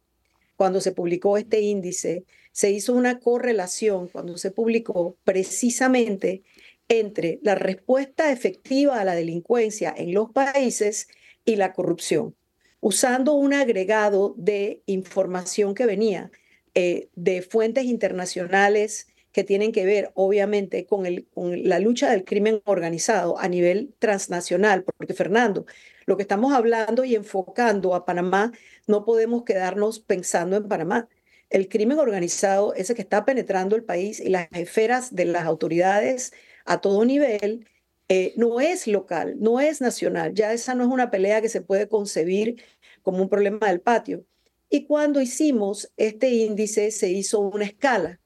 cuando 0.56 0.82
se 0.82 0.91
publicó 0.91 1.38
este 1.38 1.62
índice, 1.62 2.25
se 2.57 2.71
hizo 2.71 2.93
una 2.93 3.19
correlación 3.19 4.07
cuando 4.07 4.35
se 4.35 4.49
publicó 4.49 5.15
precisamente 5.23 6.41
entre 6.87 7.37
la 7.43 7.53
respuesta 7.53 8.31
efectiva 8.31 8.99
a 8.99 9.05
la 9.05 9.13
delincuencia 9.13 9.93
en 9.95 10.11
los 10.11 10.31
países 10.31 11.07
y 11.45 11.57
la 11.57 11.71
corrupción, 11.71 12.35
usando 12.79 13.33
un 13.33 13.53
agregado 13.53 14.33
de 14.39 14.81
información 14.87 15.75
que 15.75 15.85
venía 15.85 16.31
eh, 16.73 17.09
de 17.13 17.43
fuentes 17.43 17.85
internacionales 17.85 19.05
que 19.31 19.43
tienen 19.43 19.71
que 19.71 19.85
ver, 19.85 20.09
obviamente, 20.15 20.87
con, 20.87 21.05
con 21.31 21.63
la 21.69 21.77
lucha 21.77 22.09
del 22.09 22.25
crimen 22.25 22.63
organizado 22.65 23.37
a 23.37 23.47
nivel 23.49 23.93
transnacional, 23.99 24.83
porque 24.83 25.13
Fernando, 25.13 25.67
lo 26.07 26.17
que 26.17 26.23
estamos 26.23 26.53
hablando 26.53 27.03
y 27.05 27.13
enfocando 27.13 27.93
a 27.93 28.03
Panamá, 28.03 28.51
no 28.87 29.05
podemos 29.05 29.43
quedarnos 29.43 29.99
pensando 29.99 30.57
en 30.57 30.67
Panamá 30.67 31.07
el 31.49 31.69
crimen 31.69 31.99
organizado, 31.99 32.73
ese 32.73 32.95
que 32.95 33.01
está 33.01 33.25
penetrando 33.25 33.75
el 33.75 33.83
país 33.83 34.19
y 34.19 34.29
las 34.29 34.47
esferas 34.51 35.15
de 35.15 35.25
las 35.25 35.45
autoridades 35.45 36.33
a 36.65 36.81
todo 36.81 37.05
nivel, 37.05 37.67
eh, 38.10 38.33
no 38.38 38.60
es 38.62 38.88
local, 38.88 39.36
no 39.39 39.60
es 39.60 39.81
nacional. 39.81 40.33
Ya 40.33 40.53
esa 40.53 40.75
no 40.75 40.83
es 40.83 40.89
una 40.89 41.12
pelea 41.12 41.41
que 41.41 41.49
se 41.49 41.62
puede 41.62 41.88
concebir 41.88 42.63
como 43.01 43.21
un 43.21 43.29
problema 43.29 43.67
del 43.67 43.81
patio. 43.81 44.25
Y 44.69 44.86
cuando 44.86 45.21
hicimos 45.21 45.91
este 45.97 46.29
índice, 46.29 46.91
se 46.91 47.10
hizo 47.10 47.39
una 47.39 47.65
escala. 47.65 48.19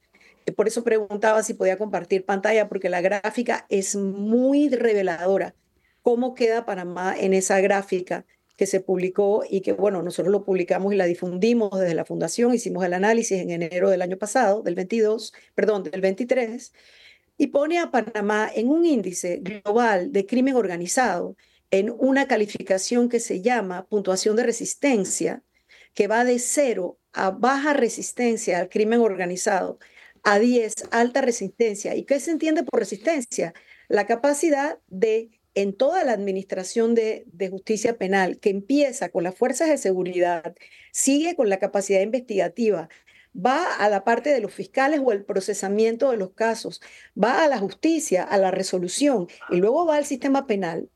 Por 0.56 0.68
eso 0.68 0.84
preguntaba 0.84 1.44
si 1.44 1.54
podía 1.54 1.78
compartir 1.78 2.26
pantalla, 2.26 2.68
porque 2.68 2.90
la 2.90 3.02
gráfica 3.02 3.66
es 3.70 3.96
muy 3.96 4.70
reveladora. 4.70 5.56
¿Cómo 6.02 6.34
queda 6.34 6.66
Panamá 6.66 7.16
en 7.18 7.34
esa 7.34 7.60
gráfica? 7.62 8.26
Que 8.62 8.68
se 8.68 8.80
publicó 8.80 9.44
y 9.50 9.62
que, 9.62 9.74
bueno, 9.74 10.04
nosotros 10.04 10.32
lo 10.32 10.44
publicamos 10.46 10.94
y 10.94 10.96
la 10.96 11.06
difundimos 11.06 11.80
desde 11.80 11.96
la 11.96 12.06
fundación, 12.06 12.54
hicimos 12.54 12.86
el 12.86 12.94
análisis 12.94 13.42
en 13.42 13.50
enero 13.50 13.90
del 13.90 14.04
año 14.04 14.20
pasado, 14.20 14.62
del 14.62 14.76
22, 14.76 15.34
perdón, 15.56 15.82
del 15.82 16.00
23, 16.00 16.72
y 17.40 17.48
pone 17.48 17.80
a 17.80 17.90
Panamá 17.90 18.52
en 18.54 18.70
un 18.70 18.86
índice 18.86 19.38
global 19.42 20.12
de 20.12 20.28
crimen 20.28 20.56
organizado, 20.56 21.36
en 21.72 21.92
una 21.98 22.28
calificación 22.28 23.10
que 23.10 23.20
se 23.20 23.42
llama 23.42 23.88
puntuación 23.88 24.36
de 24.36 24.44
resistencia, 24.44 25.42
que 25.96 26.06
va 26.06 26.24
de 26.24 26.38
cero 26.38 27.00
a 27.14 27.32
baja 27.32 27.74
resistencia 27.74 28.60
al 28.60 28.70
crimen 28.70 29.00
organizado, 29.00 29.80
a 30.22 30.38
10 30.38 30.90
alta 30.92 31.22
resistencia. 31.22 31.96
¿Y 31.96 32.06
qué 32.06 32.20
se 32.20 32.30
entiende 32.30 32.62
por 32.62 32.80
resistencia? 32.80 33.56
La 33.88 34.06
capacidad 34.06 34.78
de 34.86 35.32
en 35.54 35.74
toda 35.74 36.04
la 36.04 36.14
administración 36.14 36.96
de, 36.96 37.26
justicia 37.50 37.98
penal, 37.98 38.40
que 38.40 38.50
empieza 38.50 39.10
con 39.10 39.24
las 39.24 39.36
fuerzas 39.36 39.70
de 39.70 39.78
seguridad, 39.78 40.56
sigue 40.92 41.36
con 41.36 41.50
la 41.50 41.60
capacidad 41.60 42.02
investigativa, 42.02 42.90
va 43.36 43.76
a 43.76 43.90
la 43.90 44.04
parte 44.04 44.30
de 44.30 44.42
los 44.42 44.54
fiscales 44.54 45.02
o 45.04 45.12
el 45.12 45.24
procesamiento 45.24 46.12
de 46.12 46.18
los 46.18 46.32
casos, 46.32 46.82
va 47.22 47.44
a 47.44 47.48
la 47.48 47.58
justicia, 47.58 48.24
a 48.24 48.38
la 48.38 48.52
resolución 48.52 49.28
y 49.50 49.58
luego 49.58 49.86
va 49.86 49.98
al 49.98 50.06
sistema 50.06 50.48
penal. 50.48 50.90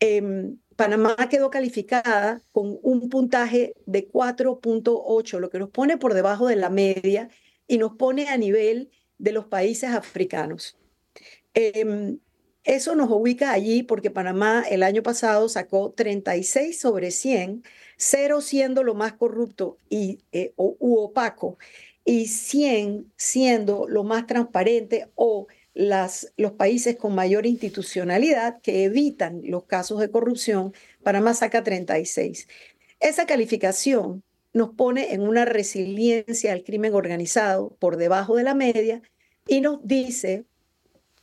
Em, 0.00 0.58
Panamá 0.76 1.16
quedó 1.30 1.50
calificada 1.50 2.42
con 2.52 2.78
un 2.82 3.08
puntaje 3.08 3.74
de 3.86 4.08
4.8, 4.08 5.38
lo 5.38 5.50
que 5.50 5.58
nos 5.58 5.70
pone 5.70 5.98
por 5.98 6.14
debajo 6.14 6.48
de 6.48 6.56
la 6.56 6.70
media 6.70 7.28
y 7.68 7.78
nos 7.78 7.94
pone 7.96 8.28
a 8.28 8.36
nivel 8.36 8.90
de 9.18 9.32
los 9.32 9.46
países 9.46 9.90
africanos. 9.90 10.76
Em, 11.54 12.18
eso 12.64 12.94
nos 12.94 13.10
ubica 13.10 13.52
allí 13.52 13.82
porque 13.82 14.10
Panamá 14.10 14.64
el 14.68 14.82
año 14.82 15.02
pasado 15.02 15.48
sacó 15.48 15.92
36 15.92 16.78
sobre 16.78 17.10
100, 17.10 17.62
cero 17.96 18.40
siendo 18.40 18.82
lo 18.82 18.94
más 18.94 19.12
corrupto 19.12 19.78
y, 19.90 20.20
eh, 20.32 20.52
u 20.56 20.96
opaco, 20.96 21.58
y 22.04 22.26
100 22.28 23.12
siendo 23.16 23.86
lo 23.88 24.02
más 24.02 24.26
transparente 24.26 25.08
o 25.14 25.46
las, 25.74 26.32
los 26.36 26.52
países 26.52 26.96
con 26.96 27.14
mayor 27.14 27.46
institucionalidad 27.46 28.60
que 28.62 28.84
evitan 28.84 29.42
los 29.44 29.64
casos 29.64 30.00
de 30.00 30.10
corrupción. 30.10 30.72
Panamá 31.02 31.34
saca 31.34 31.62
36. 31.62 32.48
Esa 33.00 33.26
calificación 33.26 34.22
nos 34.54 34.70
pone 34.70 35.12
en 35.12 35.22
una 35.22 35.44
resiliencia 35.44 36.52
al 36.52 36.62
crimen 36.62 36.94
organizado 36.94 37.76
por 37.78 37.96
debajo 37.96 38.36
de 38.36 38.44
la 38.44 38.54
media 38.54 39.02
y 39.46 39.60
nos 39.60 39.86
dice 39.86 40.44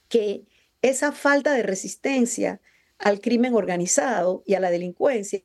que 0.09 0.43
esa 0.81 1.11
falta 1.11 1.53
de 1.53 1.63
resistencia 1.63 2.61
al 2.97 3.19
crimen 3.19 3.53
organizado 3.53 4.43
y 4.45 4.53
a 4.55 4.59
la 4.59 4.71
delincuencia 4.71 5.41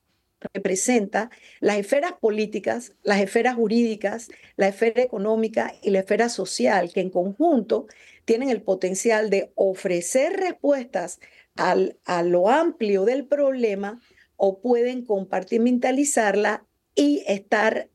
representa 0.53 1.31
las 1.61 1.79
esferas 1.79 2.13
políticas, 2.21 2.95
las 3.03 3.21
esferas 3.21 3.55
jurídicas, 3.55 4.29
la 4.57 4.69
esfera 4.69 5.03
económica 5.03 5.75
y 5.83 5.91
la 5.91 6.01
esfera 6.01 6.29
social, 6.29 6.93
que 6.93 7.01
en 7.01 7.11
conjunto 7.11 7.87
tienen 8.25 8.51
el 8.51 8.63
potencial 8.63 9.31
de 9.31 9.53
ofrecer 9.55 10.35
respuestas 10.35 11.21
al, 11.57 11.99
a 12.05 12.23
lo 12.23 12.51
amplio 12.51 13.05
del 13.05 13.27
problema 13.27 14.01
o 14.37 14.61
pueden 14.61 15.05
compartimentalizarla 15.05 16.67
y 16.95 17.23
estar 17.27 17.91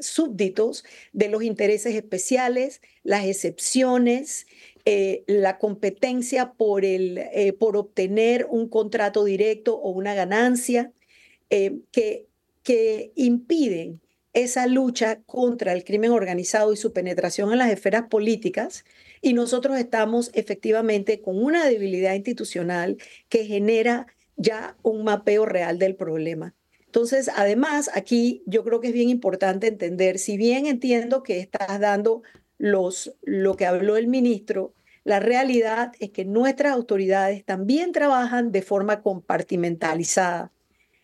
súbditos 0.00 0.84
de 1.12 1.28
los 1.28 1.42
intereses 1.42 1.94
especiales, 1.94 2.80
las 3.02 3.26
excepciones 3.26 4.46
eh, 4.84 5.24
la 5.26 5.58
competencia 5.58 6.52
por, 6.52 6.84
el, 6.84 7.18
eh, 7.18 7.52
por 7.52 7.76
obtener 7.76 8.46
un 8.48 8.68
contrato 8.68 9.24
directo 9.24 9.76
o 9.76 9.90
una 9.90 10.14
ganancia 10.14 10.92
eh, 11.50 11.80
que, 11.92 12.26
que 12.62 13.12
impiden 13.14 14.00
esa 14.32 14.66
lucha 14.66 15.20
contra 15.26 15.72
el 15.72 15.84
crimen 15.84 16.12
organizado 16.12 16.72
y 16.72 16.76
su 16.76 16.92
penetración 16.92 17.52
en 17.52 17.58
las 17.58 17.70
esferas 17.70 18.04
políticas. 18.08 18.84
Y 19.20 19.32
nosotros 19.34 19.78
estamos 19.78 20.30
efectivamente 20.34 21.20
con 21.20 21.42
una 21.42 21.66
debilidad 21.66 22.14
institucional 22.14 22.96
que 23.28 23.44
genera 23.44 24.06
ya 24.36 24.76
un 24.82 25.04
mapeo 25.04 25.44
real 25.46 25.78
del 25.78 25.96
problema. 25.96 26.54
Entonces, 26.86 27.30
además, 27.36 27.90
aquí 27.94 28.42
yo 28.46 28.64
creo 28.64 28.80
que 28.80 28.88
es 28.88 28.94
bien 28.94 29.10
importante 29.10 29.68
entender, 29.68 30.18
si 30.18 30.36
bien 30.36 30.66
entiendo 30.66 31.22
que 31.22 31.38
estás 31.38 31.78
dando 31.78 32.22
los, 32.60 33.16
lo 33.22 33.56
que 33.56 33.64
habló 33.64 33.96
el 33.96 34.06
ministro, 34.06 34.74
la 35.02 35.18
realidad 35.18 35.94
es 35.98 36.10
que 36.10 36.26
nuestras 36.26 36.74
autoridades 36.74 37.42
también 37.42 37.90
trabajan 37.92 38.52
de 38.52 38.60
forma 38.60 39.00
compartimentalizada. 39.00 40.52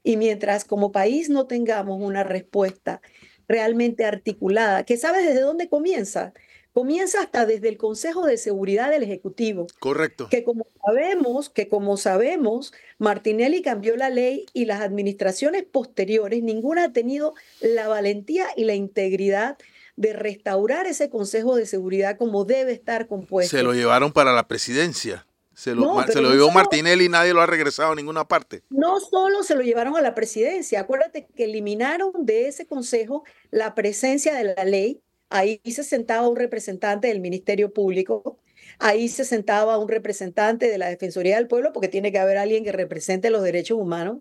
Y 0.03 0.19
mientras 0.19 0.67
como 0.67 0.93
país 0.93 1.31
no 1.31 1.47
tengamos 1.47 1.99
una 1.99 2.25
respuesta 2.25 3.01
realmente 3.49 4.05
articulada, 4.05 4.85
que 4.85 4.99
sabes 4.99 5.27
desde 5.27 5.41
dónde 5.41 5.71
comienza, 5.71 6.35
comienza 6.75 7.23
hasta 7.23 7.47
desde 7.47 7.71
el 7.71 7.79
Consejo 7.79 8.27
de 8.27 8.37
Seguridad 8.37 8.91
del 8.91 9.03
Ejecutivo. 9.03 9.67
Correcto. 9.79 10.29
Que 10.29 10.45
como 10.45 10.67
sabemos, 10.85 11.49
que 11.49 11.69
como 11.69 11.97
sabemos, 11.97 12.75
Martinelli 12.99 13.63
cambió 13.63 13.97
la 13.97 14.11
ley 14.11 14.45
y 14.53 14.67
las 14.67 14.83
administraciones 14.83 15.65
posteriores, 15.65 16.43
ninguna 16.43 16.85
ha 16.85 16.93
tenido 16.93 17.33
la 17.63 17.89
valentía 17.89 18.49
y 18.57 18.65
la 18.65 18.75
integridad 18.75 19.57
de 19.97 20.13
restaurar 20.13 20.87
ese 20.87 21.11
Consejo 21.11 21.57
de 21.57 21.67
Seguridad 21.67 22.17
como 22.17 22.45
debe 22.45 22.73
estar 22.73 23.07
compuesto. 23.09 23.57
Se 23.57 23.63
lo 23.63 23.73
llevaron 23.73 24.13
para 24.13 24.33
la 24.33 24.47
presidencia. 24.47 25.27
Se 25.55 25.75
lo, 25.75 26.03
se 26.07 26.21
lo 26.21 26.33
llevó 26.33 26.51
Martinelli 26.51 27.07
y 27.07 27.09
nadie 27.09 27.33
lo 27.33 27.41
ha 27.41 27.47
regresado 27.47 27.93
a 27.93 27.95
ninguna 27.95 28.29
parte. 28.29 28.63
No 28.69 29.01
solo 29.01 29.43
se 29.43 29.55
lo 29.55 29.63
llevaron 29.63 29.97
a 29.97 30.03
la 30.03 30.15
presidencia, 30.15 30.81
acuérdate 30.81 31.27
que 31.35 31.45
eliminaron 31.45 32.13
de 32.19 32.47
ese 32.49 32.67
consejo 32.67 33.25
la 33.51 33.75
presencia 33.75 34.35
de 34.35 34.55
la 34.55 34.65
ley. 34.65 35.01
Ahí 35.31 35.61
se 35.65 35.83
sentaba 35.83 36.29
un 36.29 36.37
representante 36.37 37.09
del 37.09 37.21
Ministerio 37.21 37.73
Público 37.73 38.39
Ahí 38.79 39.09
se 39.09 39.25
sentaba 39.25 39.79
un 39.79 39.89
representante 39.89 40.69
de 40.69 40.79
la 40.79 40.89
Defensoría 40.89 41.37
del 41.37 41.49
Pueblo, 41.49 41.73
porque 41.73 41.89
tiene 41.89 42.13
que 42.13 42.19
haber 42.19 42.37
alguien 42.37 42.65
que 42.65 42.73
represente 42.73 43.31
los 43.31 43.43
derechos 43.43 43.79
humanos. 43.79 44.19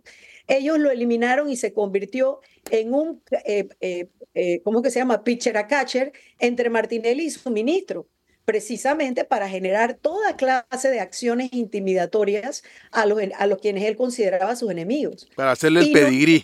Ellos 0.47 0.79
lo 0.79 0.91
eliminaron 0.91 1.49
y 1.49 1.55
se 1.55 1.73
convirtió 1.73 2.39
en 2.71 2.93
un, 2.93 3.21
eh, 3.45 3.67
eh, 3.81 4.09
eh, 4.33 4.61
¿cómo 4.63 4.81
que 4.81 4.91
se 4.91 4.99
llama? 4.99 5.23
Pitcher 5.23 5.57
a 5.57 5.67
catcher 5.67 6.13
entre 6.39 6.69
Martinelli 6.69 7.25
y 7.25 7.29
su 7.29 7.49
ministro 7.49 8.07
precisamente 8.45 9.25
para 9.25 9.49
generar 9.49 9.95
toda 9.95 10.37
clase 10.37 10.89
de 10.89 10.99
acciones 10.99 11.51
intimidatorias 11.51 12.63
a 12.91 13.07
los, 13.07 13.19
a 13.37 13.47
los 13.47 13.57
quienes 13.57 13.83
él 13.85 13.95
consideraba 13.95 14.55
sus 14.55 14.69
enemigos. 14.69 15.27
Para 15.35 15.51
hacerle 15.51 15.81
el 15.81 15.91
pedigrí. 15.91 16.43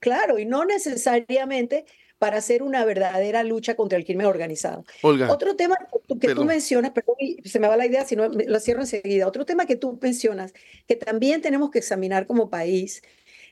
claro, 0.00 0.38
y 0.40 0.44
no 0.44 0.64
necesariamente 0.64 1.86
para 2.18 2.38
hacer 2.38 2.62
una 2.62 2.84
verdadera 2.84 3.42
lucha 3.42 3.74
contra 3.74 3.98
el 3.98 4.04
crimen 4.04 4.26
organizado. 4.26 4.84
Olga, 5.02 5.30
Otro 5.30 5.56
tema 5.56 5.76
que 6.20 6.34
tú 6.34 6.44
mencionas, 6.44 6.92
perdón, 6.92 7.16
se 7.44 7.60
me 7.60 7.68
va 7.68 7.76
la 7.76 7.86
idea, 7.86 8.04
si 8.04 8.16
no 8.16 8.28
lo 8.28 8.60
cierro 8.60 8.82
enseguida. 8.82 9.26
Otro 9.26 9.44
tema 9.44 9.66
que 9.66 9.76
tú 9.76 9.98
mencionas, 10.00 10.52
que 10.86 10.96
también 10.96 11.42
tenemos 11.42 11.70
que 11.70 11.78
examinar 11.78 12.26
como 12.26 12.50
país, 12.50 13.02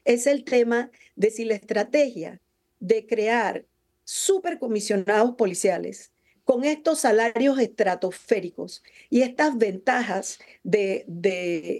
es 0.05 0.27
el 0.27 0.44
tema 0.44 0.90
de 1.16 1.31
si 1.31 1.44
la 1.44 1.55
estrategia 1.55 2.40
de 2.81 3.07
crear 3.07 3.66
supercomisionados 4.05 5.37
policiales 5.37 6.12
con 6.44 6.64
estos 6.64 7.01
salarios 7.01 7.59
estratosféricos 7.59 8.83
y 9.09 9.22
estas 9.22 9.57
ventajas 9.57 10.38
de, 10.64 11.05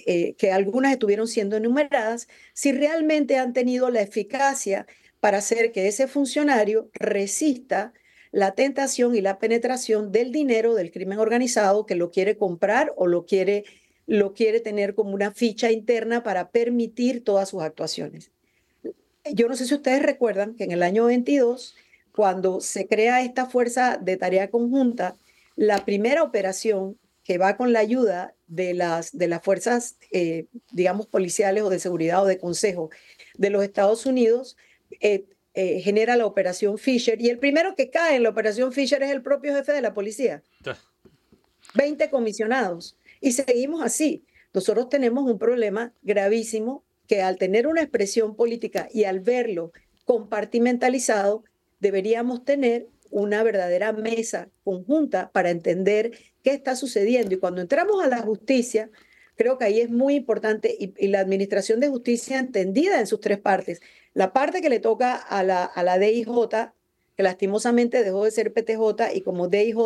eh, 0.07 0.35
que 0.39 0.53
algunas 0.53 0.93
estuvieron 0.93 1.27
siendo 1.27 1.57
enumeradas, 1.57 2.29
si 2.55 2.73
realmente 2.73 3.39
han 3.39 3.53
tenido 3.53 3.91
la 3.91 4.03
eficacia 4.03 4.87
para 5.23 5.39
hacer 5.39 5.71
que 5.71 5.87
ese 5.87 6.09
funcionario 6.09 6.91
resista 6.95 7.93
la 8.33 8.57
tentación 8.57 9.15
y 9.15 9.21
la 9.21 9.39
penetración 9.39 10.11
del 10.11 10.33
dinero 10.33 10.75
del 10.75 10.91
crimen 10.91 11.21
organizado 11.21 11.87
que 11.87 11.95
lo 11.95 12.11
quiere 12.11 12.37
comprar 12.37 12.93
o 12.97 13.07
lo 13.07 13.25
quiere, 13.25 13.63
lo 14.09 14.35
quiere 14.35 14.59
tener 14.59 14.97
como 14.97 15.13
una 15.13 15.31
ficha 15.31 15.71
interna 15.71 16.25
para 16.25 16.51
permitir 16.51 17.23
todas 17.23 17.51
sus 17.51 17.63
actuaciones. 17.63 18.33
Yo 19.33 19.47
no 19.47 19.55
sé 19.55 19.67
si 19.67 19.75
ustedes 19.75 20.03
recuerdan 20.03 20.57
que 20.57 20.65
en 20.65 20.73
el 20.73 20.83
año 20.83 21.05
22 21.05 21.77
cuando 22.11 22.61
se 22.61 22.89
crea 22.89 23.23
esta 23.23 23.47
fuerza 23.47 23.99
de 23.99 24.17
tarea 24.17 24.51
conjunta, 24.51 25.17
la 25.55 25.85
primera 25.85 26.25
operación 26.25 26.99
que 27.23 27.39
va 27.39 27.57
con 27.57 27.73
la 27.73 27.79
ayuda 27.79 28.35
de 28.49 28.75
las, 28.75 29.17
de 29.17 29.29
las 29.29 29.41
fuerzas, 29.41 29.99
eh, 30.11 30.47
digamos, 30.73 31.07
policiales 31.07 31.63
o 31.63 31.71
de 31.71 31.79
seguridad 31.79 32.25
o 32.25 32.27
de 32.27 32.39
consejo 32.39 32.91
de 33.39 33.51
los 33.51 33.63
Estados 33.63 34.05
Unidos, 34.05 34.57
eh, 35.01 35.27
eh, 35.55 35.81
genera 35.81 36.17
la 36.17 36.27
operación 36.27 36.79
Fisher. 36.79 37.21
Y 37.21 37.29
el 37.29 37.39
primero 37.39 37.75
que 37.75 37.91
cae 37.91 38.17
en 38.17 38.23
la 38.23 38.31
operación 38.31 38.73
Fisher 38.73 39.03
es 39.03 39.11
el 39.11 39.23
propio 39.23 39.55
jefe 39.55 39.73
de 39.73 39.83
la 39.83 39.95
policía. 39.95 40.43
20 41.75 42.11
comisionados. 42.11 42.97
Y 43.21 43.33
seguimos 43.33 43.83
así. 43.83 44.25
Nosotros 44.55 44.89
tenemos 44.89 45.31
un 45.31 45.39
problema 45.39 45.93
gravísimo 46.03 46.85
que 47.07 47.23
al 47.23 47.37
tener 47.37 47.67
una 47.67 47.83
expresión 47.83 48.37
política 48.37 48.89
y 48.93 49.05
al 49.05 49.21
verlo 49.21 49.73
compartimentalizado, 50.05 51.45
deberíamos 51.81 52.45
tener 52.45 52.89
una 53.11 53.43
verdadera 53.43 53.93
mesa 53.93 54.49
conjunta 54.65 55.31
para 55.33 55.51
entender 55.51 56.13
qué 56.43 56.53
está 56.53 56.77
sucediendo. 56.77 57.35
Y 57.35 57.39
cuando 57.39 57.61
entramos 57.61 58.03
a 58.03 58.09
la 58.09 58.23
justicia, 58.23 58.91
creo 59.37 59.59
que 59.59 59.65
ahí 59.65 59.81
es 59.81 59.91
muy 59.91 60.15
importante 60.15 60.77
y, 60.79 61.09
la 61.09 61.21
administración 61.21 61.81
de 61.81 61.89
justicia 61.89 62.39
entendida 62.39 63.01
en 63.01 63.07
sus 63.07 63.21
tres 63.21 63.39
partes. 63.39 63.81
La 64.15 64.33
parte 64.33 64.61
que 64.61 64.69
le 64.69 64.81
toca 64.81 65.15
a 65.15 65.43
la, 65.43 65.65
a 65.65 65.83
la 65.83 65.99
DIJ, 65.99 66.29
que 67.17 67.23
lastimosamente 67.23 68.03
dejó 68.03 68.25
de 68.25 68.31
ser 68.31 68.53
PTJ 68.53 69.15
y 69.15 69.21
como 69.23 69.49
DIJ 69.49 69.77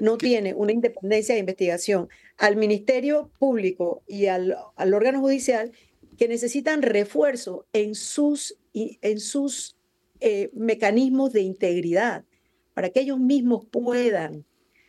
no 0.00 0.16
tiene 0.16 0.54
una 0.54 0.72
independencia 0.72 1.34
de 1.34 1.40
investigación, 1.40 2.08
al 2.38 2.56
Ministerio 2.56 3.30
Público 3.38 4.02
y 4.06 4.26
al, 4.26 4.56
al 4.76 4.94
órgano 4.94 5.20
judicial 5.20 5.72
que 6.18 6.28
necesitan 6.28 6.82
refuerzo 6.82 7.66
en 7.72 7.94
sus, 7.94 8.56
en 8.74 9.20
sus 9.20 9.76
eh, 10.20 10.50
mecanismos 10.54 11.32
de 11.32 11.40
integridad 11.40 12.24
para 12.74 12.90
que 12.90 13.00
ellos 13.00 13.18
mismos 13.18 13.66
puedan 13.66 14.44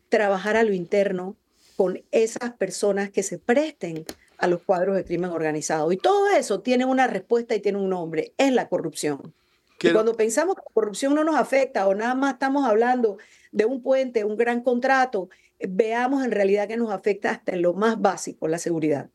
trabajar 0.10 0.56
a 0.58 0.64
lo 0.64 0.74
interno 0.74 1.36
con 1.84 2.02
esas 2.12 2.54
personas 2.54 3.12
que 3.12 3.24
se 3.24 3.38
presten 3.38 4.06
a 4.38 4.48
los 4.48 4.62
cuadros 4.62 4.96
de 4.96 5.04
crimen 5.04 5.32
organizado. 5.32 5.92
Y 5.92 5.98
todo 5.98 6.30
eso 6.30 6.62
tiene 6.62 6.86
una 6.86 7.08
respuesta 7.08 7.56
y 7.56 7.60
tiene 7.60 7.78
un 7.78 7.90
nombre, 7.90 8.32
es 8.38 8.54
la 8.54 8.70
corrupción. 8.70 9.34
Y 9.82 9.92
cuando 9.92 10.16
pensamos 10.16 10.56
que 10.56 10.62
la 10.62 10.74
corrupción 10.74 11.14
no 11.14 11.26
nos 11.26 11.36
afecta 11.36 11.86
o 11.86 11.94
nada 11.94 12.16
más 12.16 12.36
estamos 12.36 12.66
hablando 12.66 13.18
de 13.52 13.66
un 13.66 13.84
puente, 13.84 14.24
un 14.24 14.38
gran 14.38 14.62
contrato, 14.62 15.28
veamos 15.60 16.24
en 16.24 16.32
realidad 16.32 16.70
que 16.70 16.78
nos 16.78 16.90
afecta 16.90 17.32
hasta 17.32 17.52
en 17.52 17.62
lo 17.62 17.74
más 17.74 18.00
básico, 18.00 18.48
la 18.48 18.60
seguridad. 18.60 19.10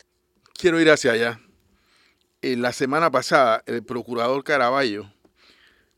Quiero 0.52 0.78
ir 0.78 0.90
hacia 0.90 1.12
allá. 1.12 1.40
En 2.42 2.60
la 2.60 2.74
semana 2.74 3.10
pasada, 3.10 3.62
el 3.64 3.82
procurador 3.82 4.44
Caraballo 4.44 5.10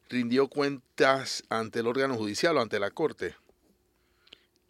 rindió 0.08 0.46
cuentas 0.46 1.42
ante 1.48 1.80
el 1.80 1.88
órgano 1.88 2.16
judicial 2.16 2.56
o 2.56 2.60
ante 2.60 2.78
la 2.78 2.92
corte. 2.92 3.34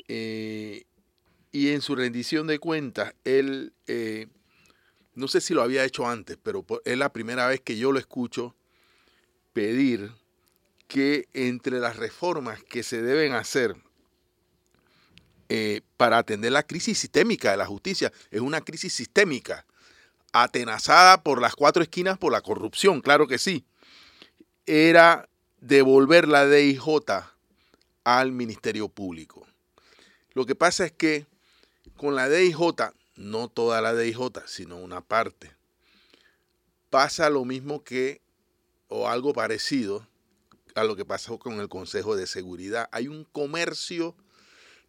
Eh, 0.08 0.86
y 1.52 1.70
en 1.70 1.82
su 1.82 1.96
rendición 1.96 2.46
de 2.46 2.58
cuentas, 2.58 3.14
él, 3.24 3.72
eh, 3.86 4.28
no 5.14 5.28
sé 5.28 5.40
si 5.40 5.54
lo 5.54 5.62
había 5.62 5.84
hecho 5.84 6.06
antes, 6.06 6.38
pero 6.42 6.64
es 6.84 6.96
la 6.96 7.12
primera 7.12 7.46
vez 7.46 7.60
que 7.60 7.76
yo 7.76 7.92
lo 7.92 7.98
escucho 7.98 8.54
pedir 9.52 10.12
que 10.86 11.28
entre 11.32 11.78
las 11.80 11.96
reformas 11.96 12.62
que 12.62 12.82
se 12.82 13.02
deben 13.02 13.32
hacer 13.32 13.76
eh, 15.48 15.80
para 15.96 16.18
atender 16.18 16.52
la 16.52 16.62
crisis 16.62 16.98
sistémica 16.98 17.50
de 17.50 17.56
la 17.56 17.66
justicia, 17.66 18.12
es 18.30 18.40
una 18.40 18.60
crisis 18.60 18.92
sistémica, 18.92 19.66
atenazada 20.32 21.22
por 21.22 21.40
las 21.40 21.56
cuatro 21.56 21.82
esquinas 21.82 22.18
por 22.18 22.30
la 22.30 22.40
corrupción, 22.40 23.00
claro 23.00 23.26
que 23.26 23.38
sí, 23.38 23.64
era 24.66 25.28
devolver 25.60 26.28
la 26.28 26.46
DIJ 26.46 26.84
al 28.04 28.32
Ministerio 28.32 28.88
Público. 28.88 29.46
Lo 30.34 30.46
que 30.46 30.54
pasa 30.54 30.86
es 30.86 30.92
que 30.92 31.26
con 32.00 32.16
la 32.16 32.30
DIJ, 32.30 32.56
no 33.16 33.48
toda 33.50 33.82
la 33.82 33.94
DIJ, 33.94 34.46
sino 34.46 34.78
una 34.78 35.02
parte, 35.02 35.52
pasa 36.88 37.28
lo 37.28 37.44
mismo 37.44 37.84
que, 37.84 38.22
o 38.88 39.06
algo 39.06 39.34
parecido 39.34 40.08
a 40.74 40.84
lo 40.84 40.96
que 40.96 41.04
pasó 41.04 41.38
con 41.38 41.60
el 41.60 41.68
Consejo 41.68 42.16
de 42.16 42.26
Seguridad. 42.26 42.88
Hay 42.90 43.06
un 43.06 43.24
comercio 43.24 44.16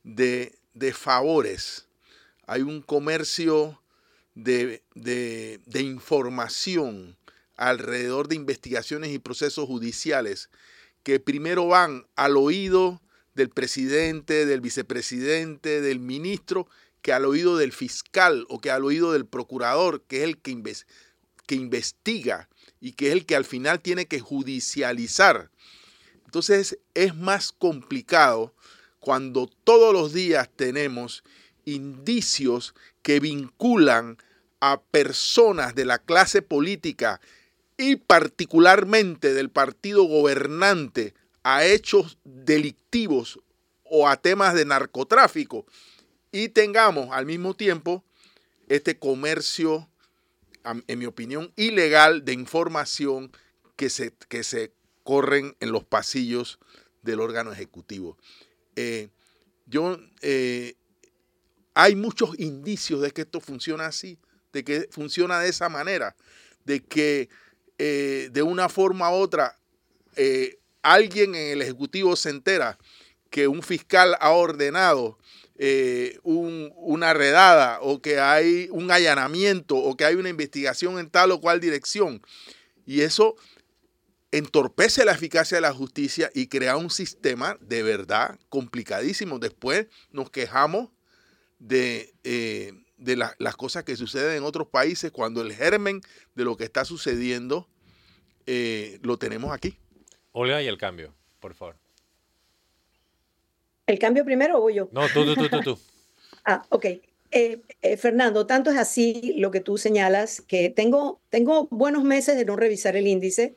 de, 0.03 0.57
favores, 0.93 1.85
hay 2.47 2.61
un 2.61 2.81
comercio 2.81 3.81
de, 4.33 4.81
de 4.95 5.81
información 5.81 7.17
alrededor 7.57 8.29
de 8.29 8.35
investigaciones 8.35 9.11
y 9.11 9.19
procesos 9.19 9.67
judiciales 9.67 10.49
que 11.03 11.19
primero 11.19 11.67
van 11.67 12.07
al 12.15 12.37
oído 12.37 13.01
del 13.33 13.49
presidente, 13.49 14.45
del 14.45 14.61
vicepresidente, 14.61 15.81
del 15.81 15.99
ministro, 15.99 16.69
que 17.01 17.13
al 17.13 17.25
oído 17.25 17.57
del 17.57 17.71
fiscal 17.71 18.45
o 18.49 18.59
que 18.59 18.71
al 18.71 18.85
oído 18.85 19.11
del 19.11 19.25
procurador, 19.25 20.03
que 20.07 20.17
es 20.17 20.23
el 20.23 20.37
que, 20.37 20.61
que 21.47 21.55
investiga 21.55 22.49
y 22.79 22.93
que 22.93 23.07
es 23.07 23.13
el 23.13 23.25
que 23.25 23.35
al 23.35 23.45
final 23.45 23.81
tiene 23.81 24.05
que 24.07 24.19
judicializar. 24.19 25.49
Entonces 26.25 26.79
es 26.93 27.15
más 27.15 27.51
complicado 27.51 28.53
cuando 28.99 29.47
todos 29.47 29.93
los 29.93 30.13
días 30.13 30.49
tenemos 30.55 31.23
indicios 31.65 32.73
que 33.01 33.19
vinculan 33.19 34.17
a 34.59 34.79
personas 34.79 35.75
de 35.75 35.85
la 35.85 35.97
clase 35.97 36.41
política 36.41 37.19
y 37.77 37.95
particularmente 37.95 39.33
del 39.33 39.49
partido 39.49 40.03
gobernante 40.03 41.15
a 41.43 41.65
hechos 41.65 42.19
delictivos 42.23 43.39
o 43.83 44.07
a 44.07 44.17
temas 44.17 44.53
de 44.53 44.65
narcotráfico 44.65 45.65
y 46.31 46.49
tengamos 46.49 47.09
al 47.11 47.25
mismo 47.25 47.55
tiempo 47.55 48.03
este 48.67 48.97
comercio, 48.97 49.89
en 50.63 50.99
mi 50.99 51.05
opinión, 51.05 51.51
ilegal 51.55 52.23
de 52.23 52.33
información 52.33 53.31
que 53.75 53.89
se, 53.89 54.13
que 54.29 54.43
se 54.43 54.73
corren 55.03 55.55
en 55.59 55.71
los 55.71 55.83
pasillos 55.83 56.59
del 57.01 57.19
órgano 57.19 57.51
ejecutivo. 57.51 58.17
Eh, 58.75 59.09
yo, 59.65 59.99
eh, 60.21 60.75
hay 61.73 61.95
muchos 61.95 62.39
indicios 62.39 63.01
de 63.01 63.11
que 63.11 63.21
esto 63.21 63.41
funciona 63.41 63.87
así, 63.87 64.17
de 64.53 64.63
que 64.63 64.87
funciona 64.91 65.39
de 65.39 65.49
esa 65.49 65.69
manera, 65.69 66.15
de 66.63 66.83
que 66.83 67.29
eh, 67.77 68.29
de 68.31 68.41
una 68.43 68.69
forma 68.69 69.09
u 69.11 69.15
otra, 69.15 69.57
alguien 70.81 71.35
en 71.35 71.53
el 71.53 71.61
Ejecutivo 71.61 72.15
se 72.15 72.29
entera 72.29 72.77
que 73.29 73.47
un 73.47 73.63
fiscal 73.63 74.17
ha 74.19 74.31
ordenado 74.31 75.17
eh, 75.63 76.17
una 76.23 77.13
redada 77.13 77.81
o 77.81 78.01
que 78.01 78.19
hay 78.19 78.67
un 78.71 78.89
allanamiento 78.89 79.77
o 79.77 79.95
que 79.95 80.05
hay 80.05 80.15
una 80.15 80.29
investigación 80.29 80.97
en 80.97 81.07
tal 81.07 81.29
o 81.29 81.39
cual 81.39 81.59
dirección. 81.59 82.19
Y 82.83 83.01
eso 83.01 83.35
entorpece 84.31 85.05
la 85.05 85.11
eficacia 85.11 85.57
de 85.57 85.61
la 85.61 85.71
justicia 85.71 86.31
y 86.33 86.47
crea 86.47 86.77
un 86.77 86.89
sistema 86.89 87.59
de 87.61 87.83
verdad 87.83 88.39
complicadísimo. 88.49 89.37
Después 89.37 89.85
nos 90.09 90.31
quejamos 90.31 90.89
de, 91.59 92.11
eh, 92.23 92.73
de 92.97 93.15
las 93.15 93.55
cosas 93.55 93.83
que 93.83 93.95
suceden 93.95 94.37
en 94.37 94.43
otros 94.43 94.67
países 94.67 95.11
cuando 95.11 95.43
el 95.43 95.53
germen 95.53 96.01
de 96.33 96.43
lo 96.43 96.57
que 96.57 96.63
está 96.63 96.85
sucediendo 96.85 97.69
eh, 98.47 98.97
lo 99.03 99.17
tenemos 99.17 99.53
aquí. 99.53 99.77
Olga 100.31 100.59
y 100.63 100.65
el 100.65 100.79
cambio, 100.79 101.13
por 101.39 101.53
favor. 101.53 101.80
¿El 103.91 103.99
cambio 103.99 104.23
primero 104.23 104.63
o 104.63 104.69
yo? 104.69 104.87
No, 104.93 105.01
tú, 105.13 105.35
tú, 105.35 105.49
tú, 105.49 105.59
tú. 105.59 105.79
ah, 106.45 106.63
ok. 106.69 106.85
Eh, 107.31 107.61
eh, 107.81 107.97
Fernando, 107.97 108.45
tanto 108.45 108.69
es 108.71 108.77
así 108.77 109.33
lo 109.37 109.51
que 109.51 109.59
tú 109.59 109.77
señalas, 109.77 110.41
que 110.41 110.69
tengo, 110.69 111.19
tengo 111.29 111.67
buenos 111.71 112.05
meses 112.05 112.37
de 112.37 112.45
no 112.45 112.55
revisar 112.55 112.95
el 112.95 113.07
índice, 113.07 113.53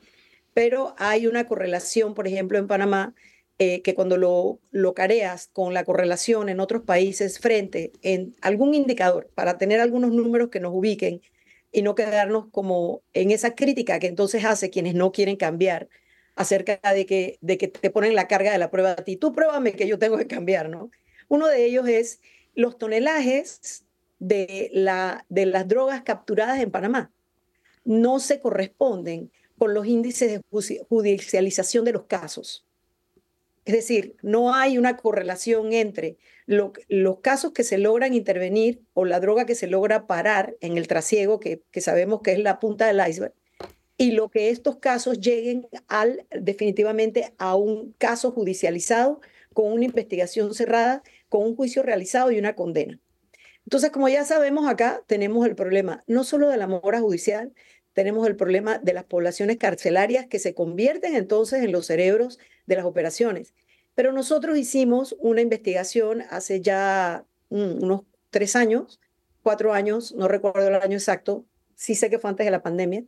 pero 0.53 0.93
hay 0.97 1.27
una 1.27 1.47
correlación, 1.47 2.13
por 2.13 2.27
ejemplo, 2.27 2.57
en 2.57 2.67
Panamá, 2.67 3.15
eh, 3.59 3.81
que 3.81 3.95
cuando 3.95 4.17
lo, 4.17 4.59
lo 4.71 4.93
careas 4.93 5.49
con 5.53 5.73
la 5.73 5.85
correlación 5.85 6.49
en 6.49 6.59
otros 6.59 6.81
países 6.81 7.39
frente 7.39 7.93
en 8.01 8.35
algún 8.41 8.73
indicador, 8.73 9.29
para 9.35 9.57
tener 9.57 9.79
algunos 9.79 10.11
números 10.11 10.49
que 10.49 10.59
nos 10.59 10.73
ubiquen 10.73 11.21
y 11.71 11.81
no 11.81 11.95
quedarnos 11.95 12.47
como 12.51 13.03
en 13.13 13.31
esa 13.31 13.55
crítica 13.55 13.99
que 13.99 14.07
entonces 14.07 14.43
hace 14.43 14.69
quienes 14.69 14.95
no 14.95 15.13
quieren 15.13 15.37
cambiar 15.37 15.87
acerca 16.35 16.79
de 16.93 17.05
que, 17.05 17.37
de 17.41 17.57
que 17.57 17.67
te 17.67 17.89
ponen 17.89 18.15
la 18.15 18.27
carga 18.27 18.51
de 18.51 18.57
la 18.57 18.71
prueba 18.71 18.91
a 18.91 18.95
ti. 18.97 19.17
Tú 19.17 19.33
pruébame 19.33 19.73
que 19.73 19.87
yo 19.87 19.99
tengo 19.99 20.17
que 20.17 20.27
cambiar, 20.27 20.69
¿no? 20.69 20.91
Uno 21.27 21.47
de 21.47 21.65
ellos 21.65 21.87
es 21.87 22.21
los 22.53 22.77
tonelajes 22.77 23.85
de, 24.19 24.69
la, 24.73 25.25
de 25.29 25.45
las 25.45 25.67
drogas 25.67 26.03
capturadas 26.03 26.59
en 26.59 26.71
Panamá 26.71 27.11
no 27.85 28.19
se 28.19 28.39
corresponden 28.39 29.31
con 29.57 29.73
los 29.73 29.85
índices 29.85 30.31
de 30.31 30.41
judicialización 30.89 31.85
de 31.85 31.93
los 31.93 32.05
casos. 32.05 32.65
Es 33.63 33.73
decir, 33.73 34.15
no 34.21 34.53
hay 34.53 34.77
una 34.77 34.97
correlación 34.97 35.71
entre 35.71 36.17
los 36.45 37.19
casos 37.21 37.51
que 37.53 37.63
se 37.63 37.77
logran 37.77 38.13
intervenir 38.13 38.83
o 38.93 39.05
la 39.05 39.19
droga 39.19 39.45
que 39.45 39.55
se 39.55 39.67
logra 39.67 40.05
parar 40.05 40.55
en 40.59 40.77
el 40.77 40.87
trasiego, 40.87 41.39
que, 41.39 41.63
que 41.71 41.81
sabemos 41.81 42.21
que 42.21 42.33
es 42.33 42.39
la 42.39 42.59
punta 42.59 42.85
del 42.85 43.01
iceberg, 43.07 43.33
y 43.97 44.11
lo 44.11 44.29
que 44.29 44.49
estos 44.49 44.77
casos 44.77 45.19
lleguen 45.19 45.67
al, 45.87 46.25
definitivamente 46.31 47.33
a 47.37 47.55
un 47.55 47.93
caso 47.97 48.31
judicializado 48.31 49.21
con 49.53 49.71
una 49.71 49.85
investigación 49.85 50.53
cerrada 50.53 51.01
con 51.29 51.43
un 51.43 51.55
juicio 51.55 51.81
realizado 51.81 52.31
y 52.31 52.39
una 52.39 52.55
condena. 52.55 52.99
Entonces, 53.65 53.89
como 53.89 54.09
ya 54.09 54.25
sabemos 54.25 54.67
acá, 54.67 55.03
tenemos 55.07 55.47
el 55.47 55.55
problema 55.55 56.03
no 56.07 56.23
solo 56.23 56.49
de 56.49 56.57
la 56.57 56.67
mora 56.67 56.99
judicial, 56.99 57.53
tenemos 57.93 58.27
el 58.27 58.35
problema 58.35 58.77
de 58.77 58.93
las 58.93 59.05
poblaciones 59.05 59.57
carcelarias 59.57 60.27
que 60.27 60.37
se 60.39 60.53
convierten 60.53 61.15
entonces 61.15 61.63
en 61.63 61.71
los 61.71 61.87
cerebros 61.87 62.37
de 62.67 62.75
las 62.75 62.85
operaciones. 62.85 63.53
Pero 63.95 64.11
nosotros 64.11 64.57
hicimos 64.57 65.15
una 65.19 65.41
investigación 65.41 66.23
hace 66.29 66.59
ya 66.59 67.25
mm, 67.49 67.83
unos 67.83 68.01
tres 68.29 68.57
años, 68.57 68.99
cuatro 69.41 69.73
años, 69.73 70.13
no 70.13 70.27
recuerdo 70.27 70.67
el 70.67 70.75
año 70.75 70.97
exacto, 70.97 71.45
sí 71.75 71.95
sé 71.95 72.09
que 72.09 72.19
fue 72.19 72.29
antes 72.29 72.45
de 72.45 72.51
la 72.51 72.61
pandemia, 72.61 73.05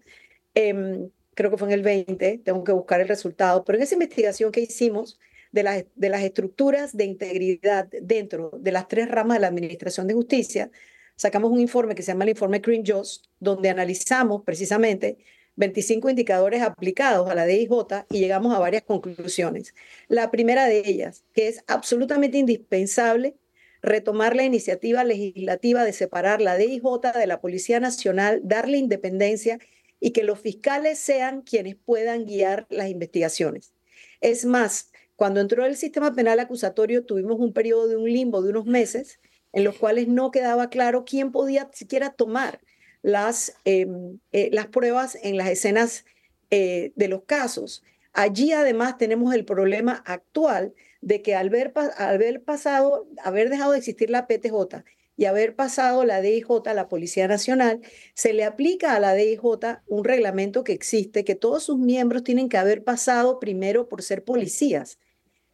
em, 0.58 1.10
creo 1.36 1.51
que 1.51 1.58
fue 1.58 1.68
en 1.68 1.74
el 1.74 1.84
20, 1.84 2.39
tengo 2.43 2.64
que 2.64 2.72
buscar 2.72 3.01
el 3.01 3.08
resultado, 3.08 3.64
pero 3.64 3.78
en 3.78 3.84
esa 3.84 3.95
investigación 3.95 4.51
que 4.51 4.62
hicimos, 4.62 5.20
de, 5.51 5.88
de 5.95 6.10
las 6.10 6.24
estructuras 6.24 6.95
de 6.95 7.05
integridad 7.05 7.88
dentro 8.01 8.51
de 8.60 8.72
las 8.72 8.88
tres 8.88 9.10
ramas 9.10 9.38
de 9.38 9.41
la 9.41 9.47
Administración 9.47 10.08
de 10.08 10.14
Justicia, 10.14 10.72
sacamos 11.16 11.51
un 11.51 11.60
informe 11.60 11.95
que 11.95 12.03
se 12.03 12.12
llama 12.12 12.26
el 12.26 12.32
informe 12.32 12.60
Green 12.60 12.84
Just, 12.86 13.28
donde 13.39 13.70
analizamos 13.70 14.43
precisamente 14.43 15.18
25 15.58 16.10
indicadores 16.10 16.62
aplicados 16.62 17.30
a 17.30 17.36
la 17.36 17.45
DIJ 17.45 18.05
y 18.12 18.20
llegamos 18.20 18.55
a 18.55 18.60
varias 18.60 18.84
conclusiones. 18.84 19.74
La 20.08 20.32
primera 20.32 20.66
de 20.66 20.84
ellas, 20.86 21.26
que 21.34 21.47
es 21.47 21.64
absolutamente 21.68 22.38
indispensable 22.38 23.36
retomar 23.82 24.36
la 24.36 24.43
iniciativa 24.43 25.03
legislativa 25.03 25.84
de 25.84 25.93
separar 25.93 26.41
la 26.41 26.58
DIJ 26.58 26.84
de 27.16 27.28
la 27.28 27.41
Policía 27.41 27.80
Nacional, 27.80 28.41
darle 28.43 28.78
independencia 28.78 29.60
y 29.99 30.11
que 30.11 30.23
los 30.23 30.39
fiscales 30.39 30.99
sean 30.99 31.41
quienes 31.41 31.75
puedan 31.75 32.25
guiar 32.25 32.67
las 32.69 32.89
investigaciones. 32.89 33.73
Es 34.21 34.45
más, 34.45 34.91
cuando 35.15 35.39
entró 35.39 35.65
el 35.65 35.75
sistema 35.75 36.13
penal 36.13 36.39
acusatorio, 36.39 37.03
tuvimos 37.05 37.39
un 37.39 37.53
periodo 37.53 37.87
de 37.87 37.97
un 37.97 38.11
limbo 38.11 38.41
de 38.41 38.51
unos 38.51 38.65
meses 38.65 39.19
en 39.53 39.63
los 39.63 39.75
cuales 39.75 40.07
no 40.07 40.31
quedaba 40.31 40.69
claro 40.69 41.05
quién 41.05 41.31
podía 41.31 41.69
siquiera 41.73 42.11
tomar 42.11 42.61
las, 43.01 43.53
em, 43.65 44.19
eh, 44.31 44.49
las 44.51 44.67
pruebas 44.67 45.17
en 45.23 45.37
las 45.37 45.49
escenas 45.49 46.05
eh, 46.49 46.93
de 46.95 47.07
los 47.07 47.23
casos. 47.23 47.83
Allí 48.13 48.51
además 48.53 48.97
tenemos 48.97 49.33
el 49.33 49.45
problema 49.45 50.03
actual 50.05 50.73
de 51.01 51.21
que 51.21 51.35
al 51.35 51.49
ver, 51.49 51.73
al 51.75 52.15
haber 52.15 52.43
pasado, 52.43 53.07
haber 53.23 53.49
dejado 53.49 53.71
de 53.73 53.79
existir 53.79 54.09
la 54.09 54.27
PTJ 54.27 54.83
y 55.18 55.26
haber 55.26 55.55
pasado 55.55 56.05
la 56.05 56.22
DIJ, 56.22 56.47
la 56.74 56.88
Policía 56.88 57.28
Nacional, 57.28 57.82
se 58.13 58.34
le 58.34 58.45
aplica 58.45 58.95
a 58.95 58.99
la 58.99 59.15
DIJ 59.15 59.41
un 59.88 60.03
reglamento 60.03 60.63
que 60.63 60.74
existe, 60.74 61.26
que 61.26 61.36
todos 61.36 61.63
sus 61.63 61.80
miembros 61.80 62.24
tienen 62.24 62.47
que 62.47 62.57
haber 62.57 62.84
pasado 62.84 63.39
primero 63.39 63.89
por 63.89 64.03
ser 64.03 64.24
policías. 64.24 64.99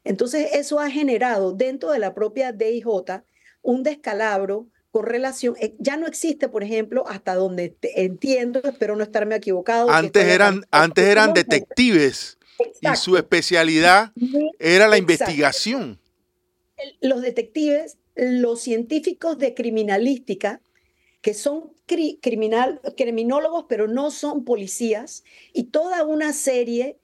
Entonces, 0.03 0.49
eso 0.53 0.79
ha 0.79 0.91
generado 0.91 1.53
dentro 1.53 1.91
de 1.91 1.99
la 1.99 2.13
propia 2.13 2.51
DIJ 2.51 3.23
un 3.61 3.83
descalabro 3.83 4.67
con 4.91 5.05
relación, 5.05 5.55
eh, 5.59 5.73
ya 5.79 5.97
no 5.97 6.05
existe, 6.05 6.49
por 6.49 6.63
ejemplo, 6.63 7.07
hasta 7.07 7.33
donde 7.33 7.75
entiendo, 7.95 8.61
espero 8.63 8.95
no 8.95 9.01
estarme 9.01 9.35
equivocado. 9.35 9.89
Antes 9.89 10.23
eran, 10.25 10.65
antes 10.69 11.05
eran 11.05 11.33
detectives 11.33 12.37
y 12.79 12.95
su 12.95 13.17
especialidad 13.17 14.11
era 14.59 14.87
la 14.87 14.97
investigación. 14.97 15.99
Los 17.01 17.23
detectives, 17.23 17.97
los 18.15 18.61
científicos 18.61 19.37
de 19.37 19.53
criminalística, 19.53 20.61
que 21.21 21.33
son 21.33 21.73
criminal, 21.85 22.81
criminólogos, 22.97 23.65
pero 23.69 23.87
no 23.87 24.11
son 24.11 24.43
policías, 24.43 25.23
y 25.53 25.65
toda 25.65 26.05
una 26.05 26.33
serie 26.33 26.97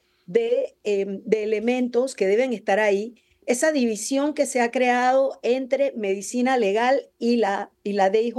Em, 0.84 1.24
de, 1.26 1.44
elementos 1.44 2.14
que 2.16 2.28
deben 2.28 2.54
estar 2.54 2.80
ahí, 2.80 3.16
esa 3.48 3.72
división 3.72 4.36
que 4.36 4.46
se 4.46 4.62
ha 4.62 4.70
creado 4.70 5.40
entre 5.42 5.92
medicina 5.94 6.56
legal 6.58 7.10
y 7.18 7.38
la, 7.38 7.72
y 7.84 7.94
la 7.94 8.12
DIJ, 8.12 8.36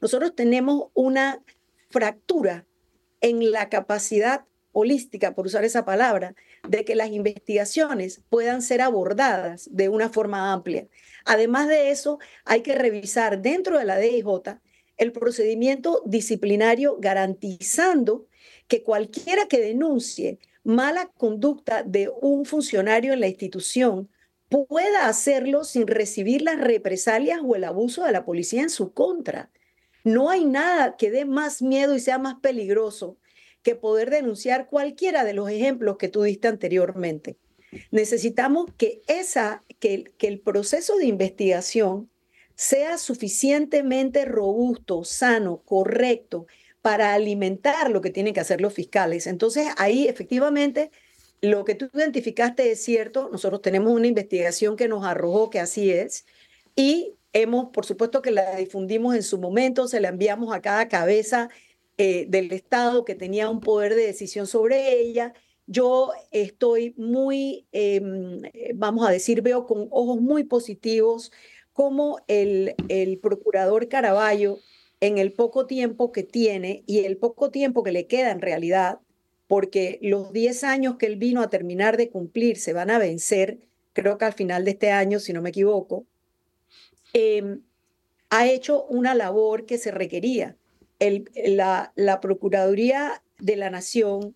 nosotros 0.00 0.36
tenemos 0.36 0.90
una 0.94 1.42
fractura 1.90 2.64
en 3.20 3.50
la 3.50 3.68
capacidad 3.68 4.44
holística, 4.70 5.34
por 5.34 5.46
usar 5.46 5.64
esa 5.64 5.84
palabra, 5.84 6.36
de 6.68 6.84
que 6.84 6.94
las 6.94 7.10
investigaciones 7.10 8.22
puedan 8.28 8.62
ser 8.62 8.80
abordadas 8.80 9.68
de 9.72 9.88
una 9.88 10.08
forma 10.08 10.52
amplia. 10.52 10.88
Además 11.24 11.68
de 11.68 11.90
eso, 11.90 12.18
hay 12.44 12.62
que 12.62 12.74
revisar 12.74 13.42
dentro 13.42 13.78
de 13.78 13.84
la 13.84 13.98
DIJ 13.98 14.26
el 14.96 15.12
procedimiento 15.12 16.02
disciplinario 16.06 16.96
garantizando 16.98 18.26
que 18.68 18.82
cualquiera 18.82 19.46
que 19.46 19.60
denuncie 19.60 20.38
mala 20.64 21.12
conducta 21.16 21.82
de 21.82 22.10
un 22.20 22.44
funcionario 22.44 23.12
en 23.12 23.20
la 23.20 23.28
institución 23.28 24.08
pueda 24.48 25.08
hacerlo 25.08 25.64
sin 25.64 25.86
recibir 25.86 26.42
las 26.42 26.60
represalias 26.60 27.40
o 27.44 27.56
el 27.56 27.64
abuso 27.64 28.04
de 28.04 28.12
la 28.12 28.24
policía 28.24 28.62
en 28.62 28.70
su 28.70 28.92
contra. 28.92 29.50
No 30.04 30.30
hay 30.30 30.44
nada 30.44 30.96
que 30.96 31.10
dé 31.10 31.24
más 31.24 31.62
miedo 31.62 31.94
y 31.94 32.00
sea 32.00 32.18
más 32.18 32.36
peligroso 32.36 33.16
que 33.66 33.74
poder 33.74 34.10
denunciar 34.10 34.68
cualquiera 34.68 35.24
de 35.24 35.32
los 35.34 35.50
ejemplos 35.50 35.96
que 35.96 36.06
tú 36.06 36.22
diste 36.22 36.46
anteriormente. 36.46 37.36
Necesitamos 37.90 38.66
que, 38.76 39.02
esa, 39.08 39.64
que, 39.80 40.04
que 40.18 40.28
el 40.28 40.38
proceso 40.38 40.96
de 40.96 41.06
investigación 41.06 42.08
sea 42.54 42.96
suficientemente 42.96 44.24
robusto, 44.24 45.02
sano, 45.02 45.62
correcto, 45.64 46.46
para 46.80 47.12
alimentar 47.12 47.90
lo 47.90 48.00
que 48.00 48.10
tienen 48.10 48.34
que 48.34 48.38
hacer 48.38 48.60
los 48.60 48.72
fiscales. 48.72 49.26
Entonces, 49.26 49.66
ahí 49.78 50.06
efectivamente 50.06 50.92
lo 51.40 51.64
que 51.64 51.74
tú 51.74 51.90
identificaste 51.92 52.70
es 52.70 52.80
cierto. 52.84 53.30
Nosotros 53.32 53.62
tenemos 53.62 53.92
una 53.92 54.06
investigación 54.06 54.76
que 54.76 54.86
nos 54.86 55.04
arrojó 55.04 55.50
que 55.50 55.58
así 55.58 55.90
es. 55.90 56.24
Y 56.76 57.14
hemos, 57.32 57.70
por 57.70 57.84
supuesto 57.84 58.22
que 58.22 58.30
la 58.30 58.54
difundimos 58.54 59.16
en 59.16 59.24
su 59.24 59.40
momento, 59.40 59.88
se 59.88 59.98
la 59.98 60.10
enviamos 60.10 60.54
a 60.54 60.60
cada 60.60 60.86
cabeza 60.86 61.48
eh, 61.98 62.26
del 62.28 62.52
Estado 62.52 63.04
que 63.04 63.14
tenía 63.14 63.48
un 63.48 63.60
poder 63.60 63.94
de 63.94 64.06
decisión 64.06 64.46
sobre 64.46 65.00
ella. 65.00 65.32
Yo 65.66 66.12
estoy 66.30 66.94
muy, 66.96 67.66
em, 67.72 68.42
vamos 68.74 69.06
a 69.08 69.10
decir, 69.10 69.42
veo 69.42 69.66
con 69.66 69.88
ojos 69.90 70.20
muy 70.20 70.44
positivos 70.44 71.32
como 71.72 72.18
el, 72.28 72.74
el 72.88 73.18
procurador 73.18 73.88
Caraballo 73.88 74.58
en 75.00 75.18
el 75.18 75.32
poco 75.32 75.66
tiempo 75.66 76.12
que 76.12 76.22
tiene 76.22 76.82
y 76.86 77.00
el 77.04 77.16
poco 77.16 77.50
tiempo 77.50 77.82
que 77.82 77.92
le 77.92 78.06
queda 78.06 78.30
en 78.30 78.40
realidad, 78.40 79.00
porque 79.46 79.98
los 80.02 80.32
10 80.32 80.64
años 80.64 80.96
que 80.96 81.06
él 81.06 81.16
vino 81.16 81.42
a 81.42 81.50
terminar 81.50 81.96
de 81.96 82.10
cumplir 82.10 82.56
se 82.56 82.72
van 82.72 82.90
a 82.90 82.98
vencer, 82.98 83.58
creo 83.92 84.18
que 84.18 84.24
al 84.24 84.32
final 84.32 84.64
de 84.64 84.72
este 84.72 84.90
año, 84.90 85.20
si 85.20 85.32
no 85.32 85.42
me 85.42 85.50
equivoco, 85.50 86.06
em, 87.12 87.62
ha 88.30 88.46
hecho 88.48 88.84
una 88.86 89.14
labor 89.14 89.66
que 89.66 89.78
se 89.78 89.90
requería. 89.90 90.56
La, 90.98 92.20
Procuraduría 92.20 93.22
de 93.38 93.56
la 93.56 93.70
Nación, 93.70 94.34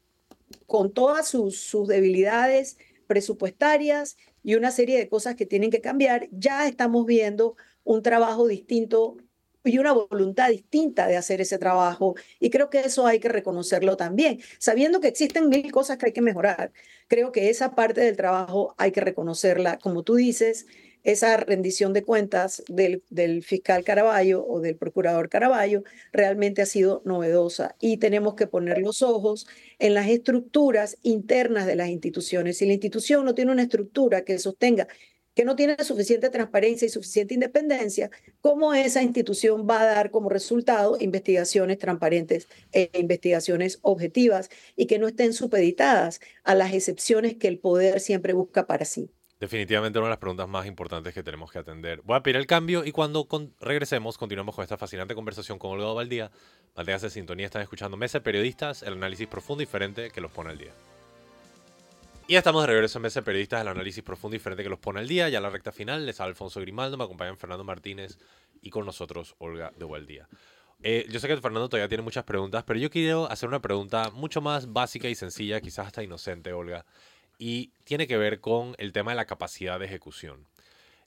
con 0.66 0.92
todas 0.92 1.28
sus, 1.28 1.60
sus 1.60 1.88
debilidades 1.88 2.76
presupuestarias 3.06 4.16
y 4.42 4.54
una 4.54 4.70
serie 4.70 4.98
de 4.98 5.08
cosas 5.08 5.34
que 5.34 5.46
tienen 5.46 5.70
que 5.70 5.80
cambiar, 5.80 6.28
ya 6.32 6.68
estamos 6.68 7.06
viendo 7.06 7.56
un 7.84 8.02
trabajo 8.02 8.46
distinto 8.46 9.16
y 9.64 9.78
una 9.78 9.92
voluntad 9.92 10.48
distinta 10.48 11.06
de 11.06 11.16
hacer 11.16 11.40
ese 11.40 11.58
trabajo. 11.58 12.14
Y 12.38 12.50
creo 12.50 12.70
que 12.70 12.80
eso 12.80 13.06
hay 13.06 13.20
que 13.20 13.28
reconocerlo 13.28 13.96
también, 13.96 14.40
sabiendo 14.58 15.00
que 15.00 15.08
existen 15.08 15.48
mil 15.48 15.70
cosas 15.72 15.98
que 15.98 16.06
hay 16.06 16.12
que 16.12 16.22
mejorar. 16.22 16.72
Creo 17.08 17.32
que 17.32 17.50
esa 17.50 17.74
parte 17.74 18.00
del 18.00 18.16
trabajo 18.16 18.74
hay 18.78 18.92
que 18.92 19.00
reconocerla, 19.00 19.78
como 19.78 20.02
tú 20.02 20.14
dices, 20.14 20.66
esa 21.04 21.36
rendición 21.36 21.92
de 21.92 22.04
cuentas 22.04 22.62
del, 22.68 23.02
fiscal 23.42 23.84
Caraballo 23.84 24.46
o 24.46 24.60
del 24.60 24.76
procurador 24.76 25.28
Caraballo 25.28 25.82
realmente 26.12 26.62
ha 26.62 26.66
sido 26.66 27.02
novedosa 27.04 27.76
y 27.80 27.96
tenemos 27.98 28.34
que 28.34 28.46
poner 28.46 28.78
los 28.78 29.02
ojos 29.02 29.46
en 29.78 29.94
las 29.94 30.08
estructuras 30.08 30.98
internas 31.02 31.66
de 31.66 31.76
las 31.76 31.88
instituciones. 31.88 32.58
Si 32.58 32.66
la 32.66 32.74
institución 32.74 33.24
no 33.24 33.34
tiene 33.34 33.52
una 33.52 33.62
estructura 33.62 34.24
que 34.24 34.38
sostenga 34.38 34.88
que 35.34 35.44
no 35.44 35.56
tiene 35.56 35.82
suficiente 35.84 36.28
transparencia 36.28 36.86
y 36.86 36.88
suficiente 36.90 37.34
independencia, 37.34 38.10
¿cómo 38.40 38.74
esa 38.74 39.02
institución 39.02 39.66
va 39.68 39.80
a 39.80 39.86
dar 39.86 40.10
como 40.10 40.28
resultado 40.28 40.96
investigaciones 41.00 41.78
transparentes 41.78 42.48
e 42.72 42.90
investigaciones 42.94 43.78
objetivas 43.82 44.50
y 44.76 44.86
que 44.86 44.98
no 44.98 45.08
estén 45.08 45.32
supeditadas 45.32 46.20
a 46.44 46.54
las 46.54 46.74
excepciones 46.74 47.36
que 47.36 47.48
el 47.48 47.58
poder 47.58 48.00
siempre 48.00 48.32
busca 48.32 48.66
para 48.66 48.84
sí? 48.84 49.10
Definitivamente 49.40 49.98
una 49.98 50.08
de 50.08 50.10
las 50.10 50.18
preguntas 50.18 50.46
más 50.46 50.66
importantes 50.66 51.14
que 51.14 51.22
tenemos 51.22 51.50
que 51.50 51.58
atender. 51.58 52.02
Voy 52.02 52.14
a 52.14 52.22
pedir 52.22 52.36
el 52.36 52.46
cambio 52.46 52.84
y 52.84 52.92
cuando 52.92 53.26
regresemos 53.58 54.18
continuamos 54.18 54.54
con 54.54 54.62
esta 54.62 54.76
fascinante 54.76 55.14
conversación 55.14 55.58
con 55.58 55.70
Olga 55.70 55.94
Valdía. 55.94 56.30
Manténganse 56.76 57.06
en 57.06 57.10
sintonía, 57.10 57.46
están 57.46 57.62
escuchando 57.62 57.96
Mesa 57.96 58.20
Periodistas, 58.20 58.82
el 58.82 58.92
análisis 58.92 59.26
profundo 59.26 59.62
y 59.62 59.66
diferente 59.66 60.10
que 60.10 60.20
los 60.20 60.30
pone 60.30 60.50
al 60.50 60.58
día. 60.58 60.72
Y 62.28 62.36
estamos 62.36 62.62
de 62.62 62.66
regreso 62.66 62.98
en 62.98 63.02
Mesa 63.02 63.22
Periodistas, 63.22 63.62
el 63.62 63.68
análisis 63.68 64.04
profundo 64.04 64.34
y 64.34 64.38
diferente 64.38 64.62
que 64.62 64.68
los 64.68 64.78
pone 64.78 65.00
al 65.00 65.08
día. 65.08 65.30
Ya 65.30 65.40
la 65.40 65.48
recta 65.48 65.72
final, 65.72 66.04
les 66.04 66.20
habla 66.20 66.32
Alfonso 66.32 66.60
Grimaldo, 66.60 66.98
me 66.98 67.04
acompañan 67.04 67.38
Fernando 67.38 67.64
Martínez 67.64 68.18
y 68.60 68.68
con 68.68 68.84
nosotros 68.84 69.36
Olga 69.38 69.72
de 69.74 69.86
Valdía. 69.86 70.28
Eh, 70.82 71.06
yo 71.10 71.18
sé 71.18 71.28
que 71.28 71.36
Fernando 71.38 71.68
todavía 71.68 71.88
tiene 71.88 72.02
muchas 72.02 72.24
preguntas, 72.24 72.62
pero 72.64 72.78
yo 72.78 72.90
quiero 72.90 73.30
hacer 73.30 73.48
una 73.48 73.60
pregunta 73.60 74.10
mucho 74.10 74.42
más 74.42 74.70
básica 74.70 75.08
y 75.08 75.14
sencilla, 75.14 75.62
quizás 75.62 75.86
hasta 75.86 76.02
inocente, 76.02 76.52
Olga, 76.52 76.84
y 77.40 77.72
tiene 77.84 78.06
que 78.06 78.18
ver 78.18 78.40
con 78.40 78.74
el 78.76 78.92
tema 78.92 79.12
de 79.12 79.16
la 79.16 79.24
capacidad 79.24 79.80
de 79.80 79.86
ejecución. 79.86 80.46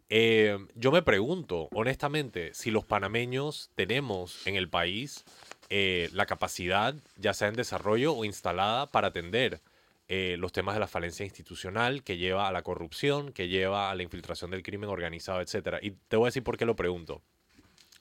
Eh, 0.09 0.57
yo 0.73 0.91
me 0.91 1.03
pregunto, 1.03 1.69
honestamente, 1.71 2.53
si 2.55 2.71
los 2.71 2.85
panameños 2.85 3.69
tenemos 3.75 4.45
en 4.47 4.55
el 4.55 4.67
país 4.67 5.23
eh, 5.69 6.09
la 6.11 6.25
capacidad, 6.25 6.95
ya 7.17 7.35
sea 7.35 7.49
en 7.49 7.53
desarrollo 7.53 8.13
o 8.13 8.25
instalada, 8.25 8.87
para 8.87 9.09
atender 9.09 9.61
eh, 10.07 10.35
los 10.39 10.51
temas 10.51 10.73
de 10.73 10.79
la 10.79 10.87
falencia 10.87 11.23
institucional 11.23 12.03
que 12.03 12.17
lleva 12.17 12.47
a 12.47 12.51
la 12.51 12.63
corrupción, 12.63 13.31
que 13.31 13.47
lleva 13.47 13.91
a 13.91 13.95
la 13.95 14.03
infiltración 14.03 14.49
del 14.49 14.63
crimen 14.63 14.89
organizado, 14.89 15.39
etc. 15.39 15.77
Y 15.83 15.91
te 15.91 16.17
voy 16.17 16.25
a 16.25 16.29
decir 16.29 16.43
por 16.43 16.57
qué 16.57 16.65
lo 16.65 16.75
pregunto. 16.75 17.21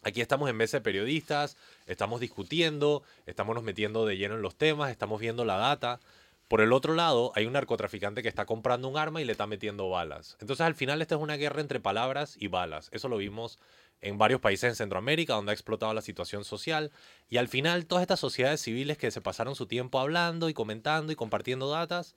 Aquí 0.05 0.21
estamos 0.21 0.51
en 0.51 0.57
mesa 0.57 0.79
de 0.79 0.83
periodistas, 0.83 1.57
estamos 1.87 2.21
discutiendo, 2.21 3.05
estamos 3.27 3.55
nos 3.55 3.63
metiendo 3.63 4.05
de 4.05 4.17
lleno 4.17 4.35
en 4.35 4.43
los 4.43 4.57
temas, 4.57 4.91
estamos 4.91 5.21
viendo 5.21 5.45
la 5.45 5.57
data. 5.59 6.01
Por 6.53 6.61
el 6.61 6.75
otro 6.75 6.93
lado, 6.93 7.33
hay 7.35 7.47
un 7.47 7.55
narcotraficante 7.55 8.21
que 8.21 8.29
está 8.29 8.45
comprando 8.45 8.87
un 8.87 8.99
arma 8.99 9.23
y 9.23 9.25
le 9.25 9.33
está 9.33 9.47
metiendo 9.47 9.89
balas. 9.89 10.37
Entonces, 10.39 10.67
al 10.67 10.75
final, 10.75 11.01
esta 11.01 11.15
es 11.15 11.21
una 11.23 11.37
guerra 11.37 11.63
entre 11.63 11.81
palabras 11.81 12.37
y 12.39 12.49
balas. 12.49 12.91
Eso 12.93 13.09
lo 13.09 13.17
vimos 13.17 13.59
en 14.03 14.19
varios 14.19 14.39
países 14.39 14.69
en 14.69 14.77
Centroamérica 14.77 15.33
donde 15.33 15.53
ha 15.53 15.55
explotado 15.55 15.95
la 15.95 16.03
situación 16.03 16.45
social 16.45 16.93
y 17.31 17.39
al 17.39 17.49
final 17.49 17.87
todas 17.87 18.03
estas 18.03 18.21
sociedades 18.21 18.61
civiles 18.61 18.99
que 18.99 19.11
se 19.11 19.23
pasaron 19.23 19.55
su 19.55 19.65
tiempo 19.65 19.99
hablando 19.99 20.51
y 20.51 20.53
comentando 20.53 21.11
y 21.11 21.17
compartiendo 21.17 21.71
datos, 21.71 22.15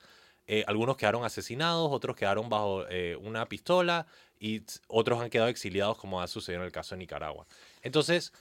eh, 0.48 0.66
algunos 0.68 0.98
quedaron 0.98 1.24
asesinados, 1.24 1.90
otros 1.90 2.18
quedaron 2.18 2.50
bajo 2.50 2.86
eh, 2.90 3.16
una 3.16 3.48
pistola 3.48 4.06
y 4.38 4.64
otros 4.90 5.22
han 5.22 5.30
quedado 5.30 5.48
exiliados 5.48 5.98
como 5.98 6.22
ha 6.22 6.28
sucedido 6.28 6.62
en 6.62 6.66
el 6.66 6.74
caso 6.74 6.96
de 6.96 7.00
Nicaragua. 7.00 7.48
Entonces, 7.84 8.34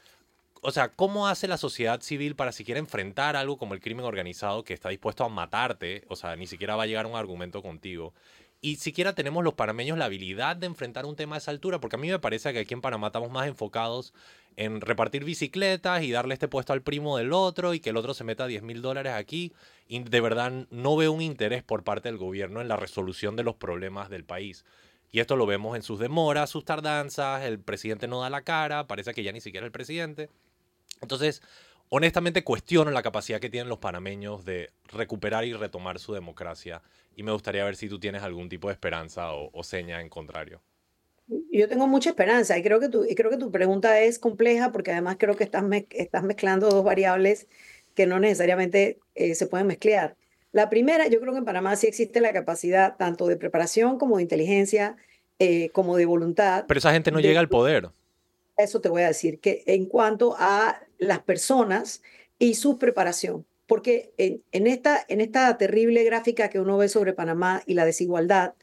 o 0.64 0.70
sea, 0.70 0.88
¿cómo 0.88 1.28
hace 1.28 1.46
la 1.46 1.56
sociedad 1.56 2.00
civil 2.00 2.36
para 2.36 2.52
siquiera 2.52 2.80
enfrentar 2.80 3.36
algo 3.36 3.58
como 3.58 3.74
el 3.74 3.80
crimen 3.80 4.04
organizado 4.04 4.64
que 4.64 4.74
está 4.74 4.88
dispuesto 4.88 5.24
a 5.24 5.28
matarte? 5.28 6.04
O 6.08 6.16
sea, 6.16 6.36
ni 6.36 6.46
siquiera 6.46 6.76
va 6.76 6.84
a 6.84 6.86
llegar 6.86 7.06
un 7.06 7.16
argumento 7.16 7.62
contigo 7.62 8.14
y 8.64 8.76
siquiera 8.76 9.14
tenemos 9.14 9.44
los 9.44 9.52
panameños 9.52 9.98
la 9.98 10.06
habilidad 10.06 10.56
de 10.56 10.64
enfrentar 10.64 11.04
un 11.04 11.16
tema 11.16 11.34
a 11.34 11.38
esa 11.38 11.50
altura, 11.50 11.80
porque 11.80 11.96
a 11.96 11.98
mí 11.98 12.08
me 12.08 12.18
parece 12.18 12.50
que 12.54 12.60
aquí 12.60 12.72
en 12.72 12.80
Panamá 12.80 13.08
estamos 13.08 13.30
más 13.30 13.46
enfocados 13.46 14.14
en 14.56 14.80
repartir 14.80 15.22
bicicletas 15.22 16.02
y 16.02 16.10
darle 16.10 16.32
este 16.32 16.48
puesto 16.48 16.72
al 16.72 16.80
primo 16.80 17.18
del 17.18 17.34
otro 17.34 17.74
y 17.74 17.80
que 17.80 17.90
el 17.90 17.98
otro 17.98 18.14
se 18.14 18.24
meta 18.24 18.46
10 18.46 18.62
mil 18.62 18.80
dólares 18.80 19.12
aquí. 19.12 19.52
Y 19.86 20.02
de 20.02 20.20
verdad 20.22 20.50
no 20.70 20.96
veo 20.96 21.12
un 21.12 21.20
interés 21.20 21.62
por 21.62 21.84
parte 21.84 22.08
del 22.08 22.16
gobierno 22.16 22.62
en 22.62 22.68
la 22.68 22.76
resolución 22.76 23.36
de 23.36 23.42
los 23.42 23.56
problemas 23.56 24.08
del 24.08 24.24
país. 24.24 24.64
Y 25.12 25.20
esto 25.20 25.36
lo 25.36 25.44
vemos 25.44 25.76
en 25.76 25.82
sus 25.82 25.98
demoras, 25.98 26.48
sus 26.48 26.64
tardanzas, 26.64 27.42
el 27.44 27.60
presidente 27.60 28.08
no 28.08 28.22
da 28.22 28.30
la 28.30 28.44
cara, 28.44 28.86
parece 28.86 29.12
que 29.12 29.22
ya 29.22 29.32
ni 29.32 29.42
siquiera 29.42 29.66
el 29.66 29.72
presidente. 29.72 30.30
Entonces, 31.00 31.42
honestamente 31.88 32.44
cuestiono 32.44 32.90
la 32.90 33.02
capacidad 33.02 33.40
que 33.40 33.50
tienen 33.50 33.68
los 33.68 33.78
panameños 33.78 34.44
de 34.44 34.70
recuperar 34.88 35.44
y 35.44 35.52
retomar 35.52 35.98
su 35.98 36.12
democracia 36.12 36.82
y 37.16 37.22
me 37.22 37.32
gustaría 37.32 37.64
ver 37.64 37.76
si 37.76 37.88
tú 37.88 37.98
tienes 38.00 38.22
algún 38.22 38.48
tipo 38.48 38.68
de 38.68 38.72
esperanza 38.72 39.32
o, 39.32 39.62
seña 39.62 40.00
en 40.00 40.08
contrario. 40.08 40.60
Yo 41.50 41.68
tengo 41.68 41.86
mucha 41.86 42.10
esperanza 42.10 42.58
y 42.58 42.62
creo 42.62 42.80
que 42.80 42.88
tu, 42.88 43.04
y 43.04 43.14
creo 43.14 43.30
que 43.30 43.38
tu 43.38 43.50
pregunta 43.50 44.00
es 44.00 44.18
compleja 44.18 44.72
porque 44.72 44.92
además 44.92 45.16
creo 45.18 45.36
que 45.36 45.44
estás, 45.44 45.64
estás 45.90 46.22
mezclando 46.22 46.68
dos 46.68 46.84
variables 46.84 47.46
que 47.94 48.06
no 48.06 48.18
necesariamente 48.18 48.98
eh, 49.14 49.34
se 49.34 49.46
pueden 49.46 49.68
mezclar. 49.68 50.16
La 50.52 50.68
primera, 50.68 51.08
yo 51.08 51.20
creo 51.20 51.32
que 51.32 51.38
en 51.38 51.44
Panamá 51.44 51.76
sí 51.76 51.86
existe 51.86 52.20
la 52.20 52.32
capacidad 52.32 52.96
tanto 52.96 53.26
de 53.26 53.36
preparación 53.36 53.98
como 53.98 54.16
de 54.16 54.22
inteligencia, 54.22 54.96
eh, 55.38 55.70
como 55.70 55.96
de 55.96 56.06
voluntad. 56.06 56.64
Pero 56.68 56.78
esa 56.78 56.92
gente 56.92 57.10
no 57.10 57.20
llega 57.20 57.40
al 57.40 57.48
poder. 57.48 57.90
Eso 58.56 58.80
te 58.80 58.88
voy 58.88 59.02
a 59.02 59.08
decir, 59.08 59.40
que 59.40 59.62
en 59.66 59.86
cuanto 59.86 60.36
a 60.38 60.80
las 60.98 61.20
personas 61.20 62.02
y 62.38 62.54
su 62.54 62.78
preparación, 62.78 63.46
porque 63.66 64.12
en, 64.18 64.66
esta, 64.66 65.04
en 65.08 65.20
esta 65.20 65.56
terrible 65.56 66.04
gráfica 66.04 66.50
que 66.50 66.60
uno 66.60 66.76
ve 66.76 66.88
sobre 66.88 67.14
Panamá 67.14 67.62
y 67.66 67.74
la 67.74 67.84
desigualdad, 67.84 68.54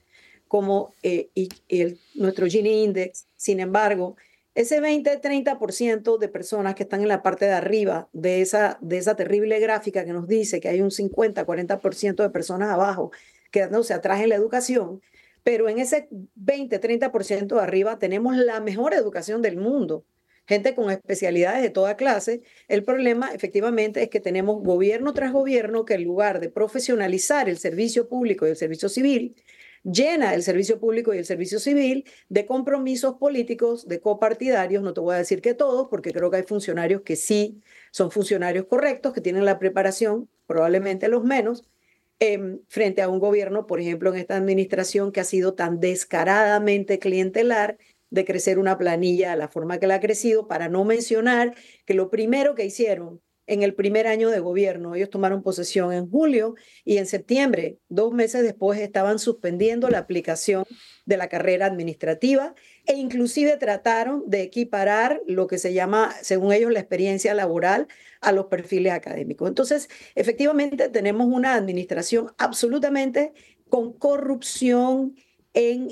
como 0.47 0.93
eh, 1.01 1.29
y, 1.33 1.49
el, 1.69 1.99
nuestro 2.13 2.45
Gini 2.45 2.83
Index, 2.83 3.27
sin 3.35 3.59
embargo, 3.59 4.17
ese 4.53 4.81
20-30% 4.81 6.17
de 6.17 6.27
personas 6.27 6.75
que 6.75 6.83
están 6.83 7.01
en 7.01 7.07
la 7.07 7.23
parte 7.23 7.45
de 7.45 7.53
arriba 7.53 8.09
de 8.11 8.41
esa, 8.41 8.77
de 8.81 8.97
esa 8.97 9.15
terrible 9.15 9.59
gráfica 9.59 10.03
que 10.03 10.11
nos 10.11 10.27
dice 10.27 10.59
que 10.59 10.67
hay 10.67 10.81
un 10.81 10.89
50-40% 10.89 12.15
de 12.21 12.29
personas 12.29 12.69
abajo 12.69 13.11
quedándose 13.49 13.93
atrás 13.93 14.21
en 14.21 14.29
la 14.29 14.35
educación, 14.35 15.01
pero 15.43 15.69
en 15.69 15.79
ese 15.79 16.07
20-30% 16.35 17.55
de 17.55 17.61
arriba 17.61 17.99
tenemos 17.99 18.35
la 18.37 18.59
mejor 18.59 18.93
educación 18.93 19.41
del 19.41 19.57
mundo 19.57 20.05
gente 20.47 20.75
con 20.75 20.91
especialidades 20.91 21.61
de 21.61 21.69
toda 21.69 21.95
clase. 21.95 22.41
El 22.67 22.83
problema 22.83 23.31
efectivamente 23.33 24.03
es 24.03 24.09
que 24.09 24.19
tenemos 24.19 24.61
gobierno 24.61 25.13
tras 25.13 25.31
gobierno 25.31 25.85
que 25.85 25.93
en 25.95 26.03
lugar 26.03 26.39
de 26.39 26.49
profesionalizar 26.49 27.47
el 27.49 27.57
servicio 27.57 28.09
público 28.09 28.45
y 28.45 28.49
el 28.49 28.57
servicio 28.57 28.89
civil, 28.89 29.35
llena 29.83 30.33
el 30.33 30.43
servicio 30.43 30.79
público 30.79 31.13
y 31.13 31.17
el 31.17 31.25
servicio 31.25 31.59
civil 31.59 32.05
de 32.29 32.45
compromisos 32.45 33.15
políticos, 33.15 33.87
de 33.87 34.01
copartidarios, 34.01 34.83
no 34.83 34.93
te 34.93 35.01
voy 35.01 35.15
a 35.15 35.19
decir 35.19 35.41
que 35.41 35.53
todos, 35.53 35.87
porque 35.89 36.11
creo 36.11 36.29
que 36.29 36.37
hay 36.37 36.43
funcionarios 36.43 37.01
que 37.01 37.15
sí 37.15 37.61
son 37.91 38.11
funcionarios 38.11 38.65
correctos, 38.65 39.13
que 39.13 39.21
tienen 39.21 39.45
la 39.45 39.57
preparación, 39.59 40.29
probablemente 40.47 41.07
los 41.07 41.23
menos, 41.23 41.63
em, 42.21 42.61
frente 42.69 43.01
a 43.01 43.09
un 43.09 43.19
gobierno, 43.19 43.65
por 43.67 43.81
ejemplo, 43.81 44.11
en 44.11 44.19
esta 44.19 44.37
administración 44.37 45.11
que 45.11 45.21
ha 45.21 45.23
sido 45.25 45.55
tan 45.55 45.79
descaradamente 45.79 46.99
clientelar 46.99 47.77
de 48.11 48.25
crecer 48.25 48.59
una 48.59 48.77
planilla 48.77 49.33
a 49.33 49.35
la 49.35 49.47
forma 49.49 49.79
que 49.79 49.87
la 49.87 49.95
ha 49.95 49.99
crecido, 49.99 50.47
para 50.47 50.69
no 50.69 50.85
mencionar 50.85 51.55
que 51.85 51.95
lo 51.95 52.09
primero 52.11 52.55
que 52.55 52.65
hicieron 52.65 53.21
en 53.47 53.63
el 53.63 53.73
primer 53.73 54.07
año 54.07 54.29
de 54.29 54.39
gobierno, 54.39 54.95
ellos 54.95 55.09
tomaron 55.09 55.41
posesión 55.41 55.91
en 55.93 56.09
julio 56.09 56.55
y 56.85 56.97
en 56.97 57.05
septiembre, 57.05 57.79
dos 57.89 58.13
meses 58.13 58.43
después, 58.43 58.79
estaban 58.79 59.19
suspendiendo 59.19 59.89
la 59.89 59.97
aplicación 59.97 60.63
de 61.05 61.17
la 61.17 61.27
carrera 61.27 61.65
administrativa 61.65 62.53
e 62.85 62.93
inclusive 62.93 63.57
trataron 63.57 64.23
de 64.27 64.43
equiparar 64.43 65.21
lo 65.27 65.47
que 65.47 65.57
se 65.57 65.73
llama, 65.73 66.13
según 66.21 66.53
ellos, 66.53 66.71
la 66.71 66.79
experiencia 66.79 67.33
laboral 67.33 67.87
a 68.21 68.31
los 68.31 68.45
perfiles 68.45 68.93
académicos. 68.93 69.49
Entonces, 69.49 69.89
efectivamente, 70.15 70.89
tenemos 70.89 71.27
una 71.27 71.55
administración 71.55 72.31
absolutamente 72.37 73.33
con 73.69 73.93
corrupción 73.93 75.15
en 75.53 75.89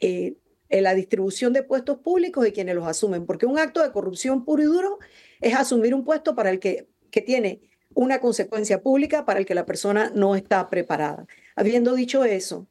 eh, 0.00 0.34
en 0.72 0.84
la 0.84 0.94
distribución 0.94 1.52
de 1.52 1.62
puestos 1.62 1.98
públicos 1.98 2.46
y 2.46 2.52
quienes 2.52 2.74
los 2.74 2.86
asumen, 2.86 3.26
porque 3.26 3.46
un 3.46 3.58
acto 3.58 3.82
de 3.82 3.92
corrupción 3.92 4.44
puro 4.44 4.62
y 4.62 4.66
duro 4.66 4.98
es 5.42 5.54
asumir 5.54 5.94
un 5.94 6.04
puesto 6.04 6.34
para 6.34 6.50
el 6.50 6.58
que, 6.58 6.88
que 7.10 7.20
tiene 7.20 7.60
una 7.94 8.20
consecuencia 8.20 8.82
pública 8.82 9.24
para 9.24 9.38
el 9.38 9.46
que 9.46 9.54
la 9.54 9.66
persona 9.66 10.10
no 10.14 10.34
está 10.34 10.70
preparada. 10.70 11.26
Habiendo 11.56 11.94
dicho 11.94 12.24
eso, 12.24 12.68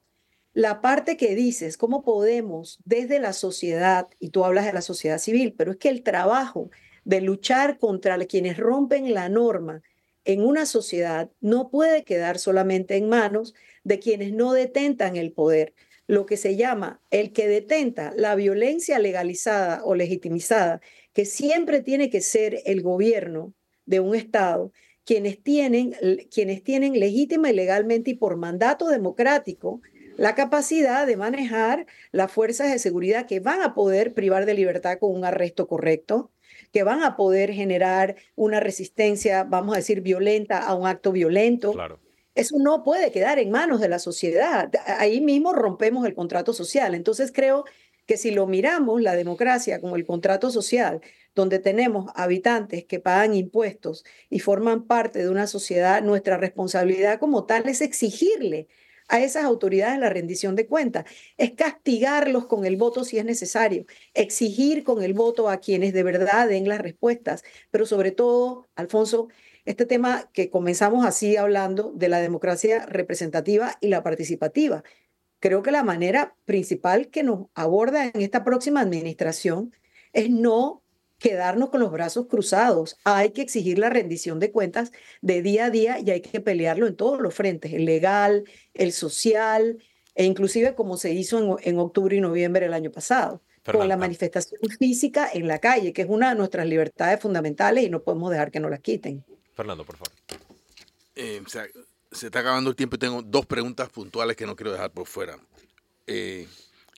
la 0.53 0.81
parte 0.81 1.15
que 1.15 1.35
dices, 1.35 1.77
cómo 1.77 2.03
podemos 2.03 2.79
desde 2.83 3.19
la 3.19 3.33
sociedad, 3.33 4.07
y 4.19 4.29
tú 4.29 4.43
hablas 4.43 4.65
de 4.65 4.73
la 4.73 4.81
sociedad 4.81 5.19
civil, 5.19 5.53
pero 5.57 5.71
es 5.71 5.77
que 5.77 5.89
el 5.89 6.03
trabajo 6.03 6.69
de 7.05 7.21
luchar 7.21 7.77
contra 7.77 8.17
quienes 8.25 8.57
rompen 8.57 9.13
la 9.13 9.29
norma 9.29 9.81
en 10.25 10.45
una 10.45 10.65
sociedad 10.65 11.31
no 11.39 11.69
puede 11.69 12.03
quedar 12.03 12.37
solamente 12.37 12.95
en 12.95 13.09
manos 13.09 13.53
de 13.83 13.99
quienes 13.99 14.33
no 14.33 14.53
detentan 14.53 15.15
el 15.15 15.31
poder. 15.31 15.73
lo 16.07 16.25
que 16.25 16.35
se 16.35 16.57
llama 16.57 16.99
el 17.09 17.31
que 17.31 17.47
detenta 17.47 18.11
la 18.17 18.35
violencia 18.35 18.99
legalizada 18.99 19.81
o 19.85 19.95
legitimizada, 19.95 20.81
que 21.13 21.25
siempre 21.25 21.81
tiene 21.81 22.09
que 22.09 22.21
ser 22.21 22.61
el 22.65 22.81
gobierno 22.81 23.53
de 23.85 23.99
un 23.99 24.15
Estado, 24.15 24.71
quienes 25.05 25.41
tienen, 25.41 25.95
quienes 26.33 26.63
tienen 26.63 26.99
legítima 26.99 27.49
y 27.49 27.53
legalmente 27.53 28.11
y 28.11 28.15
por 28.15 28.37
mandato 28.37 28.87
democrático 28.87 29.81
la 30.17 30.35
capacidad 30.35 31.07
de 31.07 31.17
manejar 31.17 31.87
las 32.11 32.31
fuerzas 32.31 32.71
de 32.71 32.79
seguridad 32.79 33.25
que 33.25 33.39
van 33.39 33.61
a 33.61 33.73
poder 33.73 34.13
privar 34.13 34.45
de 34.45 34.53
libertad 34.53 34.99
con 34.99 35.15
un 35.15 35.25
arresto 35.25 35.67
correcto, 35.67 36.29
que 36.71 36.83
van 36.83 37.01
a 37.03 37.15
poder 37.15 37.51
generar 37.53 38.15
una 38.35 38.59
resistencia, 38.59 39.43
vamos 39.43 39.73
a 39.73 39.77
decir, 39.77 40.01
violenta 40.01 40.59
a 40.59 40.75
un 40.75 40.85
acto 40.85 41.11
violento. 41.11 41.73
Claro. 41.73 41.99
Eso 42.35 42.57
no 42.59 42.83
puede 42.83 43.11
quedar 43.11 43.39
en 43.39 43.51
manos 43.51 43.81
de 43.81 43.89
la 43.89 43.99
sociedad. 43.99 44.71
Ahí 44.85 45.19
mismo 45.21 45.53
rompemos 45.53 46.05
el 46.05 46.13
contrato 46.13 46.53
social. 46.53 46.93
Entonces 46.95 47.31
creo 47.33 47.65
que 48.05 48.17
si 48.17 48.31
lo 48.31 48.47
miramos, 48.47 49.01
la 49.01 49.15
democracia 49.15 49.79
como 49.79 49.95
el 49.95 50.05
contrato 50.05 50.51
social, 50.51 51.01
donde 51.35 51.59
tenemos 51.59 52.11
habitantes 52.15 52.85
que 52.85 52.99
pagan 52.99 53.33
impuestos 53.33 54.03
y 54.29 54.39
forman 54.39 54.85
parte 54.85 55.19
de 55.19 55.29
una 55.29 55.47
sociedad, 55.47 56.01
nuestra 56.01 56.37
responsabilidad 56.37 57.19
como 57.19 57.45
tal 57.45 57.67
es 57.69 57.81
exigirle 57.81 58.67
a 59.07 59.19
esas 59.19 59.43
autoridades 59.43 59.99
la 59.99 60.09
rendición 60.09 60.55
de 60.55 60.67
cuentas, 60.67 61.05
es 61.37 61.51
castigarlos 61.51 62.45
con 62.47 62.65
el 62.65 62.77
voto 62.77 63.03
si 63.03 63.17
es 63.17 63.25
necesario, 63.25 63.85
exigir 64.13 64.83
con 64.83 65.03
el 65.03 65.13
voto 65.13 65.49
a 65.49 65.57
quienes 65.57 65.93
de 65.93 66.03
verdad 66.03 66.47
den 66.47 66.67
las 66.69 66.79
respuestas, 66.79 67.43
pero 67.71 67.85
sobre 67.85 68.11
todo, 68.11 68.69
Alfonso, 68.75 69.27
este 69.65 69.85
tema 69.85 70.29
que 70.33 70.49
comenzamos 70.49 71.05
así 71.05 71.37
hablando 71.37 71.91
de 71.93 72.09
la 72.09 72.19
democracia 72.19 72.85
representativa 72.85 73.77
y 73.81 73.89
la 73.89 74.01
participativa. 74.01 74.83
Creo 75.41 75.63
que 75.63 75.71
la 75.71 75.83
manera 75.83 76.35
principal 76.45 77.07
que 77.07 77.23
nos 77.23 77.47
aborda 77.55 78.05
en 78.05 78.21
esta 78.21 78.43
próxima 78.43 78.79
administración 78.79 79.73
es 80.13 80.29
no 80.29 80.83
quedarnos 81.17 81.71
con 81.71 81.79
los 81.79 81.91
brazos 81.91 82.27
cruzados. 82.27 82.95
Hay 83.05 83.31
que 83.31 83.41
exigir 83.41 83.79
la 83.79 83.89
rendición 83.89 84.39
de 84.39 84.51
cuentas 84.51 84.91
de 85.21 85.41
día 85.41 85.65
a 85.65 85.69
día 85.71 85.99
y 85.99 86.11
hay 86.11 86.21
que 86.21 86.41
pelearlo 86.41 86.85
en 86.85 86.95
todos 86.95 87.19
los 87.19 87.33
frentes, 87.33 87.73
el 87.73 87.85
legal, 87.85 88.43
el 88.75 88.93
social, 88.93 89.79
e 90.13 90.25
inclusive 90.25 90.75
como 90.75 90.95
se 90.95 91.11
hizo 91.11 91.57
en, 91.59 91.79
octubre 91.79 92.15
y 92.15 92.21
noviembre 92.21 92.65
del 92.65 92.75
año 92.75 92.91
pasado, 92.91 93.41
con 93.65 93.87
la 93.87 93.97
manifestación 93.97 94.61
física 94.77 95.27
en 95.33 95.47
la 95.47 95.57
calle, 95.57 95.91
que 95.91 96.03
es 96.03 96.07
una 96.07 96.29
de 96.29 96.35
nuestras 96.35 96.67
libertades 96.67 97.19
fundamentales 97.19 97.83
y 97.83 97.89
no 97.89 98.03
podemos 98.03 98.29
dejar 98.29 98.51
que 98.51 98.59
nos 98.59 98.69
las 98.69 98.81
quiten. 98.81 99.23
Fernando, 99.55 99.85
por 99.85 99.97
favor. 99.97 100.13
Eh, 101.15 101.41
se 102.11 102.27
está 102.27 102.39
acabando 102.39 102.69
el 102.69 102.75
tiempo 102.75 102.95
y 102.95 102.99
tengo 102.99 103.21
dos 103.21 103.45
preguntas 103.45 103.89
puntuales 103.89 104.35
que 104.35 104.45
no 104.45 104.55
quiero 104.55 104.71
dejar 104.71 104.91
por 104.91 105.07
fuera. 105.07 105.37
Eh, 106.07 106.47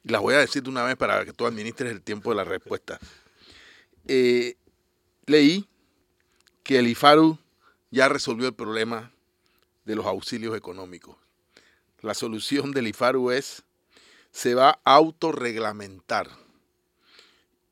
las 0.03 0.21
voy 0.21 0.33
a 0.33 0.39
decir 0.39 0.63
de 0.63 0.69
una 0.69 0.83
vez 0.83 0.95
para 0.95 1.23
que 1.23 1.33
tú 1.33 1.45
administres 1.45 1.91
el 1.91 2.01
tiempo 2.01 2.31
de 2.31 2.35
la 2.35 2.43
respuesta. 2.43 2.99
Eh, 4.07 4.57
leí 5.25 5.67
que 6.63 6.79
el 6.79 6.87
IFARU 6.87 7.37
ya 7.91 8.09
resolvió 8.09 8.47
el 8.47 8.55
problema 8.55 9.11
de 9.85 9.95
los 9.95 10.05
auxilios 10.05 10.57
económicos. 10.57 11.15
La 12.01 12.13
solución 12.13 12.71
del 12.71 12.87
IFARU 12.87 13.31
es, 13.31 13.63
se 14.31 14.55
va 14.55 14.79
a 14.83 14.95
autorreglamentar 14.95 16.29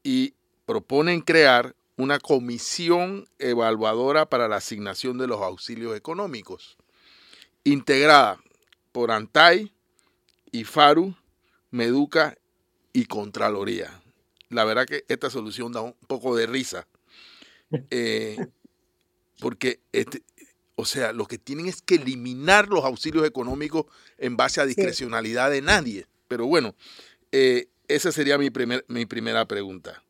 y 0.03 0.35
proponen 0.65 1.21
crear 1.21 1.75
una 1.97 2.19
comisión 2.19 3.27
evaluadora 3.39 4.25
para 4.25 4.47
la 4.47 4.57
asignación 4.57 5.17
de 5.17 5.27
los 5.27 5.41
auxilios 5.41 5.95
económicos, 5.95 6.77
integrada 7.63 8.39
por 8.91 9.11
ANTAI, 9.11 9.71
IFARU, 10.51 11.15
MEDUCA 11.71 12.37
y 12.93 13.05
Contraloría 13.05 14.01
la 14.51 14.65
verdad 14.65 14.85
que 14.85 15.05
esta 15.07 15.29
solución 15.29 15.71
da 15.71 15.81
un 15.81 15.95
poco 16.07 16.35
de 16.35 16.45
risa. 16.45 16.87
Eh, 17.89 18.35
porque, 19.39 19.79
este, 19.93 20.23
o 20.75 20.83
sea, 20.83 21.13
lo 21.13 21.25
que 21.25 21.37
tienen 21.37 21.67
es 21.67 21.81
que 21.81 21.95
eliminar 21.95 22.67
los 22.67 22.83
auxilios 22.83 23.25
económicos 23.25 23.85
en 24.17 24.35
base 24.35 24.59
a 24.59 24.65
discrecionalidad 24.65 25.49
de 25.49 25.61
nadie. 25.61 26.05
Pero 26.27 26.47
bueno, 26.47 26.75
eh, 27.31 27.69
esa 27.87 28.11
sería 28.11 28.37
mi, 28.37 28.49
primer, 28.49 28.83
mi 28.89 29.05
primera 29.05 29.47
pregunta. 29.47 30.03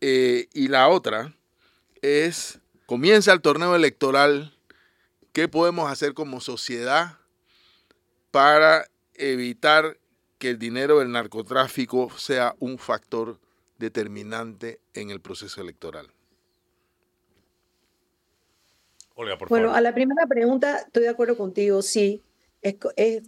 Eh, 0.00 0.48
y 0.52 0.66
la 0.66 0.88
otra 0.88 1.32
es, 2.02 2.58
comienza 2.86 3.32
el 3.32 3.40
torneo 3.40 3.76
electoral, 3.76 4.58
¿qué 5.32 5.48
podemos 5.48 5.90
hacer 5.90 6.14
como 6.14 6.40
sociedad 6.40 7.18
para 8.30 8.86
evitar 9.14 9.98
que 10.38 10.50
el 10.50 10.58
dinero 10.58 10.98
del 10.98 11.12
narcotráfico 11.12 12.10
sea 12.16 12.54
un 12.58 12.78
factor 12.78 13.38
determinante 13.78 14.80
en 14.94 15.10
el 15.10 15.20
proceso 15.20 15.60
electoral? 15.60 16.12
Olga, 19.14 19.36
por 19.36 19.48
bueno, 19.48 19.74
a 19.74 19.80
la 19.80 19.94
primera 19.94 20.26
pregunta 20.26 20.78
estoy 20.78 21.02
de 21.02 21.08
acuerdo 21.10 21.36
contigo, 21.36 21.82
sí. 21.82 22.22
Es, 22.62 22.76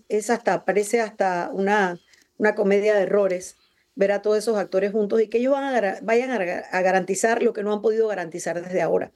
es, 0.09 0.31
hasta, 0.31 0.65
parece 0.65 1.01
hasta 1.01 1.51
una, 1.53 1.99
una 2.37 2.55
comedia 2.55 2.95
de 2.95 3.03
errores 3.03 3.57
ver 3.95 4.13
a 4.13 4.23
todos 4.23 4.39
esos 4.39 4.57
actores 4.57 4.93
juntos 4.93 5.21
y 5.21 5.29
que 5.29 5.39
ellos 5.39 5.53
van 5.53 5.65
a, 5.65 5.99
vayan 6.03 6.31
a, 6.31 6.83
garantizar 6.83 7.43
lo 7.43 7.53
que 7.53 7.63
no 7.63 7.73
han 7.73 7.83
podido 7.83 8.09
garantizar 8.09 8.63
desde 8.63 8.83
ahora, 8.83 9.13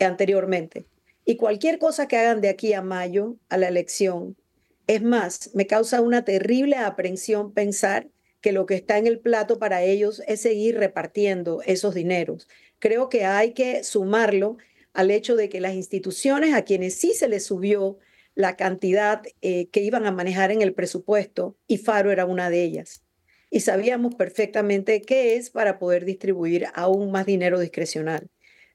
anteriormente. 0.00 0.86
Y 1.24 1.36
cualquier 1.36 1.78
cosa 1.78 2.08
que 2.08 2.16
hagan 2.16 2.40
de 2.40 2.48
aquí 2.48 2.72
a 2.72 2.82
mayo, 2.82 3.36
a 3.48 3.56
la 3.56 3.68
elección, 3.68 4.36
es 4.86 5.02
más, 5.02 5.50
me 5.54 5.66
causa 5.66 6.00
una 6.00 6.24
terrible 6.24 6.76
aprensión 6.76 7.52
pensar 7.52 8.08
que 8.40 8.52
lo 8.52 8.66
que 8.66 8.74
está 8.74 8.98
en 8.98 9.06
el 9.06 9.20
plato 9.20 9.58
para 9.58 9.82
ellos 9.82 10.22
es 10.26 10.40
seguir 10.40 10.76
repartiendo 10.76 11.62
esos 11.64 11.94
dineros. 11.94 12.48
Creo 12.80 13.08
que 13.08 13.24
hay 13.24 13.52
que 13.52 13.84
sumarlo 13.84 14.56
al 14.92 15.10
hecho 15.10 15.36
de 15.36 15.48
que 15.48 15.60
las 15.60 15.74
instituciones 15.74 16.52
a 16.52 16.62
quienes 16.62 16.94
sí 16.94 17.14
se 17.14 17.28
les 17.28 17.46
subió 17.46 17.98
la 18.34 18.56
cantidad 18.56 19.22
eh, 19.42 19.68
que 19.68 19.80
iban 19.82 20.06
a 20.06 20.10
manejar 20.10 20.50
en 20.50 20.62
el 20.62 20.74
presupuesto, 20.74 21.56
y 21.68 21.78
Faro 21.78 22.10
era 22.10 22.24
una 22.24 22.50
de 22.50 22.64
ellas. 22.64 23.04
Y 23.50 23.60
sabíamos 23.60 24.14
perfectamente 24.14 25.02
qué 25.02 25.36
es 25.36 25.50
para 25.50 25.78
poder 25.78 26.04
distribuir 26.04 26.66
aún 26.74 27.12
más 27.12 27.26
dinero 27.26 27.60
discrecional. 27.60 28.31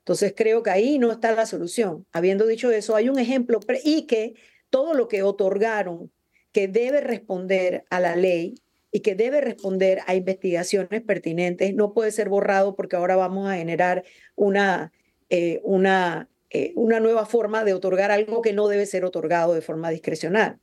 Entonces 0.08 0.34
creo 0.34 0.64
que 0.64 0.70
ahí 0.70 1.00
no 1.00 1.12
está 1.12 1.34
la 1.34 1.46
solución. 1.46 2.06
Habiendo 2.14 2.48
dicho 2.48 2.72
eso, 2.72 2.96
hay 2.96 3.10
un 3.10 3.20
ejemplo 3.20 3.60
y 3.84 4.08
que 4.08 4.36
todo 4.70 4.94
lo 4.94 5.10
que 5.10 5.22
otorgaron 5.22 6.14
que 6.54 6.70
debe 6.70 7.02
responder 7.02 7.84
a 7.90 8.00
la 8.00 8.16
ley 8.16 8.56
y 8.90 9.02
que 9.02 9.16
debe 9.16 9.42
responder 9.42 10.00
a 10.08 10.16
investigaciones 10.16 11.02
pertinentes 11.02 11.76
no 11.76 11.94
puede 11.94 12.14
ser 12.14 12.30
borrado 12.30 12.74
porque 12.74 12.96
ahora 12.96 13.18
vamos 13.18 13.50
a 13.50 13.58
generar 13.58 14.06
una, 14.36 14.94
eh, 15.28 15.60
una, 15.66 16.30
eh, 16.52 16.72
una 16.78 17.02
nueva 17.02 17.26
forma 17.26 17.66
de 17.66 17.74
otorgar 17.74 18.10
algo 18.10 18.42
que 18.42 18.54
no 18.54 18.70
debe 18.70 18.86
ser 18.86 19.04
otorgado 19.04 19.54
de 19.54 19.62
forma 19.62 19.90
discrecional. 19.90 20.58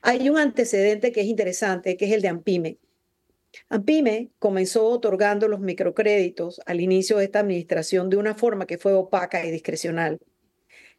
Hay 0.00 0.30
un 0.30 0.38
antecedente 0.38 1.10
que 1.10 1.22
es 1.22 1.26
interesante, 1.26 1.96
que 1.96 2.04
es 2.04 2.12
el 2.12 2.22
de 2.22 2.28
AMPIME. 2.28 2.78
AMPIME 3.68 4.30
comenzó 4.38 4.86
otorgando 4.86 5.48
los 5.48 5.60
microcréditos 5.60 6.60
al 6.66 6.80
inicio 6.80 7.18
de 7.18 7.24
esta 7.24 7.40
administración 7.40 8.10
de 8.10 8.16
una 8.16 8.34
forma 8.34 8.66
que 8.66 8.78
fue 8.78 8.92
opaca 8.94 9.44
y 9.44 9.50
discrecional. 9.50 10.18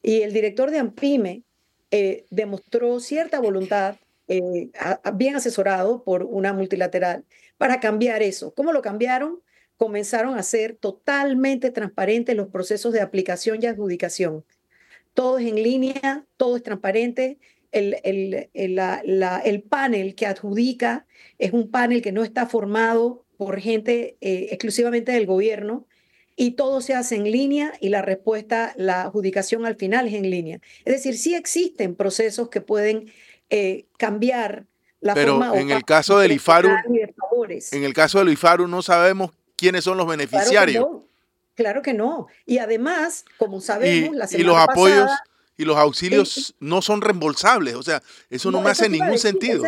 Y 0.02 0.22
el 0.22 0.34
director 0.34 0.72
de 0.72 0.80
AMPIME 0.80 1.44
eh, 1.92 2.26
demostró 2.30 3.00
cierta 3.00 3.40
voluntad 3.40 3.96
eh, 4.28 4.70
bien 5.14 5.38
asesorado 5.38 6.04
por 6.04 6.24
una 6.24 6.52
multilateral 6.52 7.24
para 7.58 7.80
cambiar 7.80 8.22
eso. 8.22 8.54
¿Cómo 8.54 8.74
lo 8.74 8.82
cambiaron? 8.82 9.42
Comenzaron 9.78 10.38
a 10.38 10.44
ser 10.44 10.76
totalmente 10.76 11.72
transparentes 11.72 12.36
los 12.36 12.50
procesos 12.50 12.92
de 12.92 13.02
aplicación 13.02 13.60
y 13.62 13.68
adjudicación. 13.68 14.44
Todo 15.14 15.40
es 15.40 15.48
en 15.48 15.64
línea, 15.64 16.26
todo 16.36 16.58
es 16.58 16.64
transparente. 16.64 17.40
El, 17.72 17.98
el, 18.04 18.50
el, 18.54 19.62
panel 19.64 20.16
que 20.16 20.26
adjudica 20.26 21.06
es 21.38 21.52
un 21.52 21.70
panel 21.70 22.02
que 22.02 22.12
no 22.12 22.24
está 22.24 22.46
formado 22.48 23.26
por 23.38 23.60
gente 23.60 24.18
eh, 24.22 24.48
exclusivamente 24.52 25.12
del 25.12 25.26
gobierno 25.26 25.86
y 26.36 26.52
todo 26.52 26.82
se 26.82 26.94
hace 26.94 27.16
en 27.16 27.30
línea 27.30 27.74
y 27.82 27.90
la 27.90 28.02
respuesta, 28.02 28.74
la 28.78 29.02
adjudicación 29.02 29.66
al 29.66 29.76
final 29.76 30.08
es 30.08 30.14
en 30.14 30.30
línea. 30.30 30.60
Es 30.86 30.94
decir, 30.94 31.18
sí 31.18 31.36
existen 31.36 31.96
procesos 31.96 32.50
que 32.50 32.62
pueden 32.62 33.12
eh, 33.50 33.86
cambiar 33.98 34.66
la 35.02 35.14
Pero 35.14 35.38
forma 35.38 35.60
en 35.60 35.72
el 35.72 35.84
caso 35.84 36.20
del 36.20 36.32
IFARU, 36.32 36.70
en 37.72 37.84
el 37.84 37.94
caso 37.94 38.20
del 38.20 38.30
IFARU 38.30 38.68
no 38.68 38.82
sabemos 38.82 39.32
quiénes 39.56 39.84
son 39.84 39.98
los 39.98 40.08
beneficiarios. 40.08 40.86
Claro 41.56 41.82
que 41.82 41.94
no. 41.94 42.28
Y 42.46 42.60
además, 42.60 43.26
como 43.38 43.60
sabemos, 43.62 44.14
y, 44.14 44.18
la 44.18 44.28
y 44.32 44.44
los 44.44 44.58
apoyos 44.58 45.10
y 45.58 45.66
los 45.66 45.78
auxilios 45.78 46.56
no 46.60 46.82
son 46.82 47.02
reembolsables. 47.02 47.76
O 47.76 47.84
sea, 47.84 48.02
eso 48.30 48.52
no, 48.52 48.62
me 48.62 48.70
hace 48.70 48.90
ningún 48.90 49.18
sentido. 49.18 49.64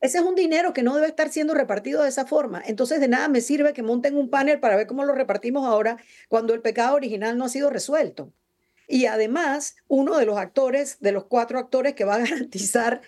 Ese 0.00 0.18
es, 0.18 0.24
un, 0.24 0.34
dinero 0.34 0.72
que 0.72 0.82
no 0.82 0.94
debe 0.94 1.08
estar 1.08 1.30
siendo 1.30 1.54
repartido 1.54 2.02
de 2.02 2.08
esa 2.08 2.26
forma. 2.26 2.62
Entonces, 2.64 3.00
de 3.00 3.08
nada 3.08 3.28
me 3.28 3.40
sirve 3.40 3.72
que 3.72 3.82
monten 3.82 4.16
un 4.16 4.30
panel 4.30 4.60
para 4.60 4.76
ver 4.76 4.86
cómo 4.86 5.04
lo 5.04 5.14
repartimos 5.14 5.66
ahora 5.66 5.96
cuando 6.28 6.54
el 6.54 6.62
pecado 6.62 6.94
original 6.94 7.36
no 7.36 7.46
ha 7.46 7.48
sido 7.48 7.70
resuelto. 7.70 8.32
Y 8.88 9.06
además, 9.06 9.76
uno 9.88 10.16
de 10.16 10.26
los 10.26 10.38
actores, 10.38 10.98
de 11.00 11.12
los 11.12 11.24
cuatro 11.24 11.58
actores 11.58 11.94
que 11.94 12.04
va 12.04 12.14
a 12.14 12.18
garantizar 12.26 13.02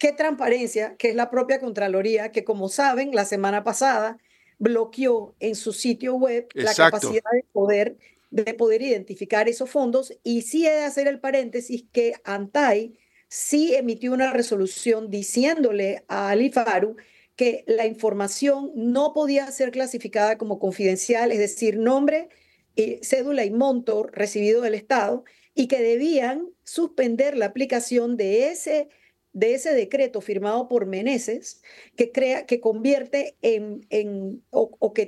¿Qué 0.00 0.12
transparencia? 0.12 0.96
Que 0.96 1.10
es 1.10 1.14
la 1.14 1.30
propia 1.30 1.60
Contraloría, 1.60 2.32
que 2.32 2.42
como 2.42 2.70
saben, 2.70 3.14
la 3.14 3.26
semana 3.26 3.64
pasada 3.64 4.16
bloqueó 4.58 5.34
en 5.40 5.54
su 5.54 5.74
sitio 5.74 6.14
web 6.14 6.48
la 6.54 6.74
capacidad 6.74 7.30
de 7.30 7.44
poder, 7.52 7.98
de 8.30 8.54
poder 8.54 8.82
identificar 8.82 9.48
esos 9.48 9.70
fondos. 9.70 10.12
Y 10.22 10.42
sí 10.42 10.66
he 10.66 10.70
de 10.70 10.84
hacer 10.84 11.08
el 11.08 11.20
paréntesis 11.20 11.84
que 11.92 12.14
ANTAI 12.24 12.98
sí 13.28 13.74
emitió 13.74 14.12
una 14.12 14.32
resolución 14.32 15.10
diciéndole 15.10 16.04
a 16.08 16.30
Alifaru 16.30 16.96
que 17.36 17.64
la 17.66 17.86
información 17.86 18.72
no 18.74 19.12
podía 19.12 19.50
ser 19.50 19.70
clasificada 19.70 20.36
como 20.36 20.58
confidencial, 20.58 21.32
es 21.32 21.38
decir, 21.38 21.78
nombre, 21.78 22.28
cédula 23.02 23.44
y 23.44 23.50
monto 23.50 24.04
recibido 24.04 24.60
del 24.62 24.74
Estado, 24.74 25.24
y 25.54 25.66
que 25.66 25.80
debían 25.80 26.48
suspender 26.64 27.36
la 27.36 27.46
aplicación 27.46 28.16
de 28.16 28.48
ese 28.48 28.88
de 29.32 29.54
ese 29.54 29.74
decreto 29.74 30.20
firmado 30.20 30.68
por 30.68 30.86
Meneses 30.86 31.62
que 31.96 32.10
crea 32.10 32.46
que 32.46 32.60
convierte 32.60 33.36
en, 33.42 33.86
en 33.90 34.42
o, 34.50 34.92
que 34.92 35.06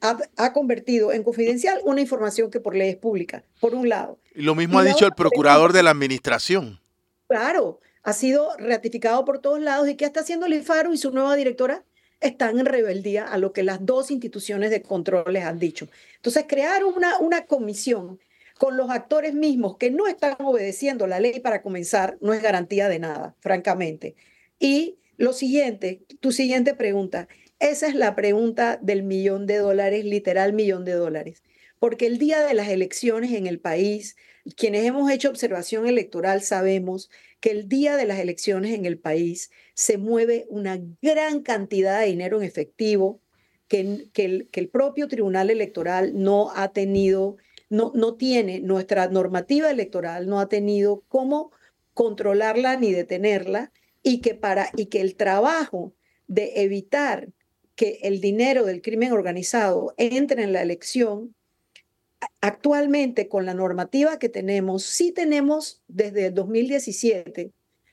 ha, 0.00 0.52
convertido 0.52 1.12
en 1.12 1.22
confidencial 1.22 1.80
una 1.84 2.00
información 2.00 2.50
que 2.50 2.60
por 2.60 2.74
ley 2.76 2.90
es 2.90 2.96
pública, 2.96 3.44
por 3.60 3.74
un 3.74 3.88
lado. 3.88 4.18
Y 4.34 4.42
lo 4.42 4.54
mismo 4.54 4.78
ha 4.78 4.84
dicho 4.84 5.06
el 5.06 5.12
procurador 5.12 5.72
de 5.72 5.82
la 5.82 5.90
administración. 5.90 6.80
Claro, 7.28 7.80
ha 8.02 8.12
sido 8.12 8.56
ratificado 8.58 9.24
por 9.24 9.40
todos 9.40 9.60
lados 9.60 9.88
y 9.88 9.96
qué 9.96 10.04
está 10.04 10.20
haciendo 10.20 10.46
el 10.46 10.52
y 10.54 10.96
su 10.96 11.10
nueva 11.10 11.36
directora 11.36 11.84
están 12.20 12.58
en 12.58 12.66
rebeldía 12.66 13.26
a 13.26 13.38
lo 13.38 13.52
que 13.52 13.62
las 13.62 13.84
dos 13.84 14.10
instituciones 14.10 14.70
de 14.70 14.82
control 14.82 15.32
les 15.32 15.44
han 15.44 15.58
dicho. 15.58 15.88
Entonces, 16.16 16.46
crear 16.48 16.84
una, 16.84 17.18
una 17.18 17.46
comisión 17.46 18.18
con 18.58 18.76
los 18.76 18.90
actores 18.90 19.34
mismos 19.34 19.76
que 19.76 19.90
no 19.90 20.06
están 20.06 20.36
obedeciendo 20.40 21.06
la 21.06 21.20
ley 21.20 21.40
para 21.40 21.62
comenzar 21.62 22.18
no 22.20 22.34
es 22.34 22.42
garantía 22.42 22.88
de 22.88 22.98
nada, 22.98 23.36
francamente. 23.38 24.16
Y 24.58 24.98
lo 25.16 25.32
siguiente, 25.32 26.02
tu 26.20 26.32
siguiente 26.32 26.74
pregunta, 26.74 27.28
esa 27.60 27.88
es 27.88 27.94
la 27.94 28.14
pregunta 28.14 28.78
del 28.80 29.02
millón 29.02 29.46
de 29.46 29.58
dólares, 29.58 30.04
literal 30.04 30.52
millón 30.52 30.84
de 30.84 30.92
dólares. 30.92 31.42
Porque 31.78 32.06
el 32.06 32.18
día 32.18 32.40
de 32.40 32.54
las 32.54 32.68
elecciones 32.68 33.32
en 33.32 33.46
el 33.46 33.60
país, 33.60 34.16
quienes 34.56 34.84
hemos 34.84 35.10
hecho 35.10 35.30
observación 35.30 35.86
electoral 35.86 36.42
sabemos 36.42 37.10
que 37.40 37.50
el 37.50 37.68
día 37.68 37.96
de 37.96 38.06
las 38.06 38.18
elecciones 38.18 38.74
en 38.74 38.84
el 38.84 38.98
país 38.98 39.50
se 39.74 39.98
mueve 39.98 40.46
una 40.48 40.80
gran 41.02 41.42
cantidad 41.42 42.00
de 42.00 42.06
dinero 42.06 42.38
en 42.38 42.44
efectivo 42.44 43.20
que, 43.68 44.08
que, 44.12 44.24
el, 44.24 44.48
que 44.50 44.60
el 44.60 44.68
propio 44.68 45.08
Tribunal 45.08 45.50
Electoral 45.50 46.12
no 46.14 46.50
ha 46.54 46.72
tenido 46.72 47.36
no, 47.70 47.92
no 47.94 48.14
tiene, 48.14 48.60
nuestra 48.60 49.08
normativa 49.08 49.70
electoral 49.70 50.26
no 50.26 50.40
ha 50.40 50.48
tenido 50.48 51.04
cómo 51.08 51.52
controlarla 51.94 52.76
ni 52.76 52.92
detenerla 52.92 53.72
y 54.02 54.20
que, 54.20 54.34
para, 54.34 54.70
y 54.76 54.86
que 54.86 55.00
el 55.00 55.16
trabajo 55.16 55.92
de 56.26 56.62
evitar 56.62 57.28
que 57.78 58.00
el 58.02 58.20
dinero 58.20 58.64
del 58.64 58.82
crimen 58.82 59.12
organizado 59.12 59.94
entre 59.98 60.42
en 60.42 60.52
la 60.52 60.62
elección, 60.62 61.36
actualmente 62.40 63.28
con 63.28 63.46
la 63.46 63.54
normativa 63.54 64.18
que 64.18 64.28
tenemos, 64.28 64.82
sí 64.82 65.12
tenemos 65.12 65.80
desde 65.86 66.26
el 66.26 66.34
2017, 66.34 67.52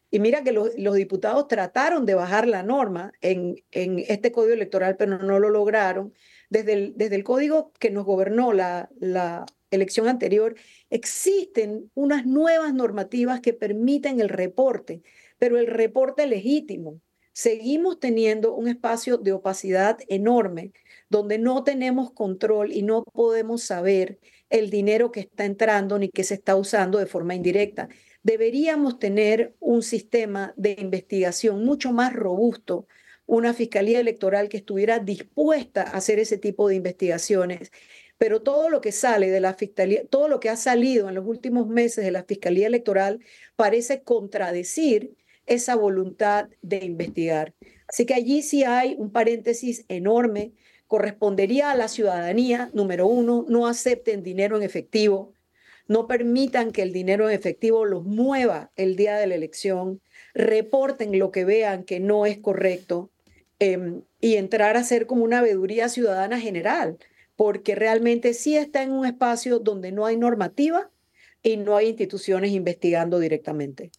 y 0.09 0.19
mira 0.19 0.43
que 0.43 0.53
los, 0.53 0.73
diputados 0.95 1.47
trataron 1.47 2.07
de 2.07 2.15
bajar 2.15 2.47
la 2.47 2.63
norma 2.63 3.11
en, 3.21 3.57
en, 3.71 3.99
este 3.99 4.31
código 4.31 4.53
electoral, 4.53 4.95
pero 4.97 5.19
no 5.19 5.39
lo 5.39 5.49
lograron. 5.49 6.13
Desde 6.49 6.73
el, 6.73 6.93
desde 6.95 7.15
el 7.15 7.23
código 7.23 7.71
que 7.79 7.91
nos 7.91 8.05
gobernó 8.05 8.53
la, 8.53 8.89
la, 8.99 9.45
elección 9.71 10.07
anterior, 10.07 10.55
existen 10.89 11.91
unas 11.93 12.25
nuevas 12.25 12.73
normativas 12.73 13.41
que 13.41 13.53
permiten 13.53 14.19
el 14.19 14.29
reporte, 14.29 15.01
pero 15.37 15.59
el 15.59 15.67
reporte 15.67 16.25
legítimo. 16.25 17.01
Seguimos 17.37 17.99
teniendo 17.99 18.55
un 18.55 18.69
espacio 18.69 19.17
de 19.17 19.33
opacidad 19.33 19.97
enorme 20.07 20.71
donde 21.09 21.37
no 21.37 21.65
tenemos 21.65 22.13
control 22.13 22.71
y 22.71 22.81
no 22.81 23.03
podemos 23.03 23.61
saber 23.61 24.19
el 24.49 24.69
dinero 24.69 25.11
que 25.11 25.19
está 25.19 25.43
entrando 25.43 25.99
ni 25.99 26.07
que 26.07 26.23
se 26.23 26.35
está 26.35 26.55
usando 26.55 26.97
de 26.97 27.07
forma 27.07 27.35
indirecta. 27.35 27.89
Deberíamos 28.23 28.99
tener 28.99 29.53
un 29.59 29.83
sistema 29.83 30.53
de 30.55 30.77
investigación 30.79 31.65
mucho 31.65 31.91
más 31.91 32.13
robusto, 32.13 32.87
una 33.25 33.53
fiscalía 33.53 33.99
electoral 33.99 34.47
que 34.47 34.57
estuviera 34.57 34.99
dispuesta 34.99 35.81
a 35.81 35.97
hacer 35.97 36.19
ese 36.19 36.37
tipo 36.37 36.69
de 36.69 36.75
investigaciones 36.75 37.69
pero 38.17 38.41
todo 38.41 38.69
lo 38.69 38.79
que 38.79 38.93
sale 38.93 39.29
de 39.29 39.41
la 39.41 39.53
fiscalía, 39.55 40.07
todo 40.07 40.29
lo 40.29 40.39
que 40.39 40.49
ha 40.49 40.55
salido 40.55 41.09
en 41.09 41.15
los 41.15 41.25
últimos 41.27 41.67
meses 41.67 42.05
de 42.05 42.11
la 42.11 42.23
fiscalía 42.23 42.67
electoral 42.67 43.19
parece 43.57 44.03
contradecir 44.03 45.17
esa 45.45 45.75
voluntad 45.75 46.49
de 46.61 46.83
investigar. 46.85 47.53
Así 47.87 48.05
que 48.05 48.13
allí 48.13 48.41
sí 48.41 48.63
hay 48.63 48.95
un 48.97 49.11
paréntesis 49.11 49.85
enorme. 49.87 50.53
Correspondería 50.87 51.71
a 51.71 51.75
la 51.75 51.87
ciudadanía, 51.87 52.69
número 52.73 53.07
uno, 53.07 53.45
no 53.47 53.67
acepten 53.67 54.23
dinero 54.23 54.57
en 54.57 54.63
efectivo, 54.63 55.33
no 55.87 56.07
permitan 56.07 56.71
que 56.71 56.81
el 56.81 56.93
dinero 56.93 57.29
en 57.29 57.35
efectivo 57.35 57.85
los 57.85 58.03
mueva 58.03 58.71
el 58.75 58.95
día 58.95 59.17
de 59.17 59.27
la 59.27 59.35
elección, 59.35 60.01
reporten 60.33 61.17
lo 61.17 61.31
que 61.31 61.45
vean 61.45 61.83
que 61.83 61.99
no 61.99 62.25
es 62.25 62.37
correcto 62.37 63.11
em, 63.59 64.01
y 64.19 64.35
entrar 64.35 64.77
a 64.77 64.83
ser 64.83 65.05
como 65.05 65.23
una 65.23 65.41
veeduría 65.41 65.89
ciudadana 65.89 66.39
general 66.39 66.97
porque 67.35 67.75
realmente 67.75 68.33
sí 68.33 68.55
está 68.55 68.83
en 68.83 68.91
un 68.91 69.05
espacio 69.05 69.59
donde 69.59 69.91
no 69.91 70.05
hay 70.05 70.17
normativa 70.17 70.89
y 71.43 71.57
no 71.57 71.75
hay 71.75 71.89
instituciones 71.89 72.51
investigando 72.51 73.19
directamente. 73.19 73.91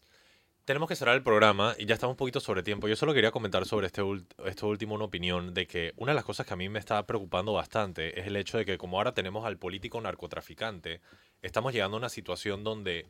Tenemos 0.66 0.88
que 0.88 0.96
cerrar 0.96 1.14
el 1.14 1.22
programa 1.22 1.76
y 1.78 1.86
ya 1.86 1.94
estamos 1.94 2.14
un 2.14 2.16
poquito 2.16 2.40
sobre 2.40 2.64
tiempo. 2.64 2.88
Yo 2.88 2.96
solo 2.96 3.14
quería 3.14 3.30
comentar 3.30 3.64
sobre 3.66 3.86
este 3.86 4.02
esto 4.46 4.66
último 4.66 4.96
una 4.96 5.04
opinión 5.04 5.54
de 5.54 5.68
que 5.68 5.92
una 5.96 6.10
de 6.10 6.16
las 6.16 6.24
cosas 6.24 6.44
que 6.44 6.54
a 6.54 6.56
mí 6.56 6.68
me 6.68 6.80
está 6.80 7.06
preocupando 7.06 7.52
bastante 7.52 8.18
es 8.18 8.26
el 8.26 8.34
hecho 8.34 8.58
de 8.58 8.64
que 8.64 8.76
como 8.76 8.96
ahora 8.96 9.14
tenemos 9.14 9.46
al 9.46 9.58
político 9.58 10.00
narcotraficante, 10.00 11.02
estamos 11.40 11.72
llegando 11.72 11.96
a 11.96 12.00
una 12.00 12.08
situación 12.08 12.64
donde 12.64 13.06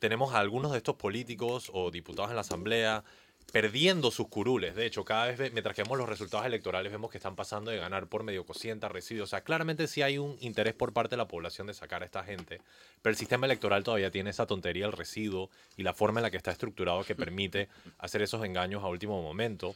tenemos 0.00 0.34
a 0.34 0.40
algunos 0.40 0.72
de 0.72 0.78
estos 0.78 0.96
políticos 0.96 1.70
o 1.72 1.92
diputados 1.92 2.30
en 2.30 2.34
la 2.34 2.40
asamblea 2.40 3.04
perdiendo 3.52 4.10
sus 4.10 4.28
curules. 4.28 4.74
De 4.74 4.84
hecho, 4.84 5.04
cada 5.04 5.26
vez, 5.26 5.52
mientras 5.52 5.74
que 5.74 5.82
vemos 5.82 5.98
los 5.98 6.08
resultados 6.08 6.46
electorales, 6.46 6.92
vemos 6.92 7.10
que 7.10 7.18
están 7.18 7.34
pasando 7.34 7.70
de 7.70 7.78
ganar 7.78 8.06
por 8.06 8.22
medio 8.22 8.44
cociente 8.44 8.88
residuos. 8.88 9.28
O 9.28 9.30
sea, 9.30 9.42
claramente 9.42 9.86
sí 9.86 10.02
hay 10.02 10.18
un 10.18 10.36
interés 10.40 10.74
por 10.74 10.92
parte 10.92 11.10
de 11.10 11.18
la 11.18 11.28
población 11.28 11.66
de 11.66 11.74
sacar 11.74 12.02
a 12.02 12.04
esta 12.04 12.22
gente, 12.24 12.60
pero 13.00 13.10
el 13.10 13.16
sistema 13.16 13.46
electoral 13.46 13.84
todavía 13.84 14.10
tiene 14.10 14.30
esa 14.30 14.46
tontería, 14.46 14.86
el 14.86 14.92
residuo 14.92 15.50
y 15.76 15.82
la 15.82 15.94
forma 15.94 16.20
en 16.20 16.24
la 16.24 16.30
que 16.30 16.36
está 16.36 16.50
estructurado 16.50 17.04
que 17.04 17.14
permite 17.14 17.68
hacer 17.98 18.22
esos 18.22 18.44
engaños 18.44 18.84
a 18.84 18.88
último 18.88 19.22
momento. 19.22 19.74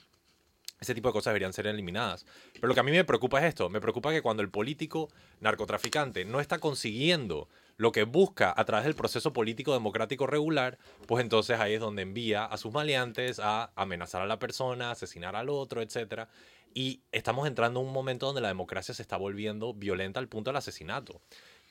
Ese 0.79 0.95
tipo 0.95 1.09
de 1.09 1.13
cosas 1.13 1.31
deberían 1.31 1.53
ser 1.53 1.69
eliminadas. 1.69 2.27
Pero 2.55 2.67
lo 2.67 2.75
que 2.75 2.81
a 2.81 2.83
mí 2.83 2.91
me 2.91 3.05
preocupa 3.05 3.39
es 3.39 3.45
esto. 3.45 3.71
Me 3.71 3.81
preocupa 3.81 4.11
que 4.11 4.21
cuando 4.21 4.43
el 4.43 4.51
político 4.51 5.09
narcotraficante 5.41 6.25
no 6.25 6.41
está 6.41 6.59
consiguiendo 6.59 7.49
lo 7.77 7.93
que 7.93 8.05
busca 8.05 8.53
a 8.57 8.65
través 8.65 8.85
del 8.85 8.95
proceso 8.95 9.33
político 9.33 9.73
democrático 9.73 10.27
regular, 10.27 10.79
pues 11.07 11.23
entonces 11.23 11.59
ahí 11.59 11.75
es 11.75 11.81
donde 11.81 12.03
envía 12.03 12.45
a 12.45 12.57
sus 12.57 12.73
maleantes 12.73 13.39
a 13.39 13.73
amenazar 13.77 14.23
a 14.23 14.27
la 14.27 14.39
persona, 14.39 14.91
asesinar 14.91 15.37
al 15.37 15.49
otro, 15.49 15.83
etc. 15.83 16.29
Y 16.75 17.01
estamos 17.13 17.47
entrando 17.47 17.81
en 17.81 17.87
un 17.87 17.93
momento 17.93 18.27
donde 18.27 18.41
la 18.41 18.49
democracia 18.49 18.95
se 18.95 19.03
está 19.03 19.17
volviendo 19.17 19.75
violenta 19.75 20.21
al 20.21 20.29
punto 20.29 20.51
del 20.51 20.57
asesinato. 20.57 21.21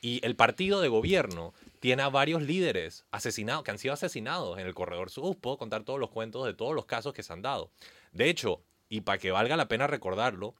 Y 0.01 0.19
el 0.25 0.35
partido 0.35 0.81
de 0.81 0.87
gobierno 0.87 1.53
tiene 1.79 2.01
a 2.01 2.09
varios 2.09 2.41
líderes 2.41 3.05
asesinados, 3.11 3.63
que 3.63 3.71
han 3.71 3.77
sido 3.77 3.93
asesinados 3.93 4.57
en 4.57 4.65
el 4.65 4.73
corredor 4.73 5.11
sur. 5.11 5.37
Puedo 5.37 5.57
contar 5.57 5.83
todos 5.83 5.99
los 5.99 6.09
cuentos 6.09 6.45
de 6.45 6.55
todos 6.55 6.73
los 6.73 6.85
casos 6.85 7.13
que 7.13 7.21
se 7.21 7.31
han 7.33 7.43
dado. 7.43 7.69
De 8.11 8.29
hecho, 8.29 8.61
y 8.89 9.01
para 9.01 9.19
que 9.19 9.31
valga 9.31 9.55
la 9.55 9.67
pena 9.67 9.85
recordarlo, 9.85 10.55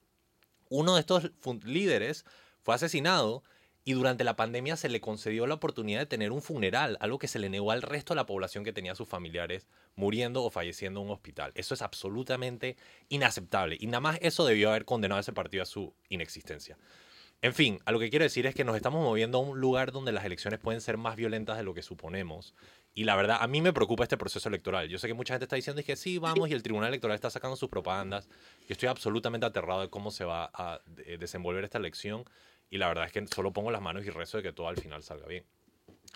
uno 0.68 0.94
de 0.94 1.00
estos 1.00 1.32
líderes 1.64 2.24
fue 2.62 2.74
asesinado 2.74 3.42
y 3.84 3.94
durante 3.94 4.24
la 4.24 4.36
pandemia 4.36 4.76
se 4.76 4.88
le 4.88 5.00
concedió 5.00 5.46
la 5.46 5.54
oportunidad 5.54 6.00
de 6.00 6.06
tener 6.06 6.32
un 6.32 6.42
funeral, 6.42 6.96
algo 7.00 7.18
que 7.18 7.28
se 7.28 7.38
le 7.38 7.48
negó 7.48 7.72
al 7.72 7.82
resto 7.82 8.14
de 8.14 8.16
la 8.16 8.26
población 8.26 8.64
que 8.64 8.72
tenía 8.72 8.92
a 8.92 8.96
sus 8.96 9.08
familiares 9.08 9.66
muriendo 9.96 10.44
o 10.44 10.50
falleciendo 10.50 11.00
en 11.00 11.06
un 11.06 11.12
hospital. 11.12 11.52
Eso 11.54 11.74
es 11.74 11.82
absolutamente 11.82 12.76
inaceptable 13.08 13.76
y 13.80 13.86
nada 13.86 14.00
más 14.00 14.18
eso 14.22 14.44
debió 14.46 14.70
haber 14.70 14.84
condenado 14.84 15.18
a 15.18 15.22
ese 15.22 15.32
partido 15.32 15.62
a 15.62 15.66
su 15.66 15.94
inexistencia. 16.08 16.78
En 17.44 17.54
fin, 17.54 17.80
a 17.86 17.90
lo 17.90 17.98
que 17.98 18.08
quiero 18.08 18.22
decir 18.22 18.46
es 18.46 18.54
que 18.54 18.62
nos 18.62 18.76
estamos 18.76 19.02
moviendo 19.02 19.38
a 19.38 19.40
un 19.40 19.58
lugar 19.58 19.90
donde 19.90 20.12
las 20.12 20.24
elecciones 20.24 20.60
pueden 20.60 20.80
ser 20.80 20.96
más 20.96 21.16
violentas 21.16 21.56
de 21.56 21.64
lo 21.64 21.74
que 21.74 21.82
suponemos. 21.82 22.54
Y 22.94 23.02
la 23.02 23.16
verdad, 23.16 23.38
a 23.40 23.48
mí 23.48 23.60
me 23.60 23.72
preocupa 23.72 24.04
este 24.04 24.16
proceso 24.16 24.48
electoral. 24.48 24.88
Yo 24.88 25.00
sé 25.00 25.08
que 25.08 25.14
mucha 25.14 25.34
gente 25.34 25.46
está 25.46 25.56
diciendo 25.56 25.82
que 25.84 25.96
sí, 25.96 26.18
vamos, 26.18 26.48
y 26.50 26.52
el 26.52 26.62
Tribunal 26.62 26.90
Electoral 26.90 27.16
está 27.16 27.30
sacando 27.30 27.56
sus 27.56 27.68
propagandas. 27.68 28.28
Yo 28.60 28.74
estoy 28.74 28.88
absolutamente 28.88 29.44
aterrado 29.44 29.80
de 29.80 29.90
cómo 29.90 30.12
se 30.12 30.24
va 30.24 30.52
a 30.54 30.82
desenvolver 31.18 31.64
esta 31.64 31.78
elección. 31.78 32.24
Y 32.72 32.78
la 32.78 32.88
verdad 32.88 33.04
es 33.04 33.12
que 33.12 33.22
solo 33.26 33.52
pongo 33.52 33.70
las 33.70 33.82
manos 33.82 34.06
y 34.06 34.08
rezo 34.08 34.38
de 34.38 34.44
que 34.44 34.52
todo 34.52 34.66
al 34.66 34.78
final 34.78 35.02
salga 35.02 35.26
bien. 35.26 35.44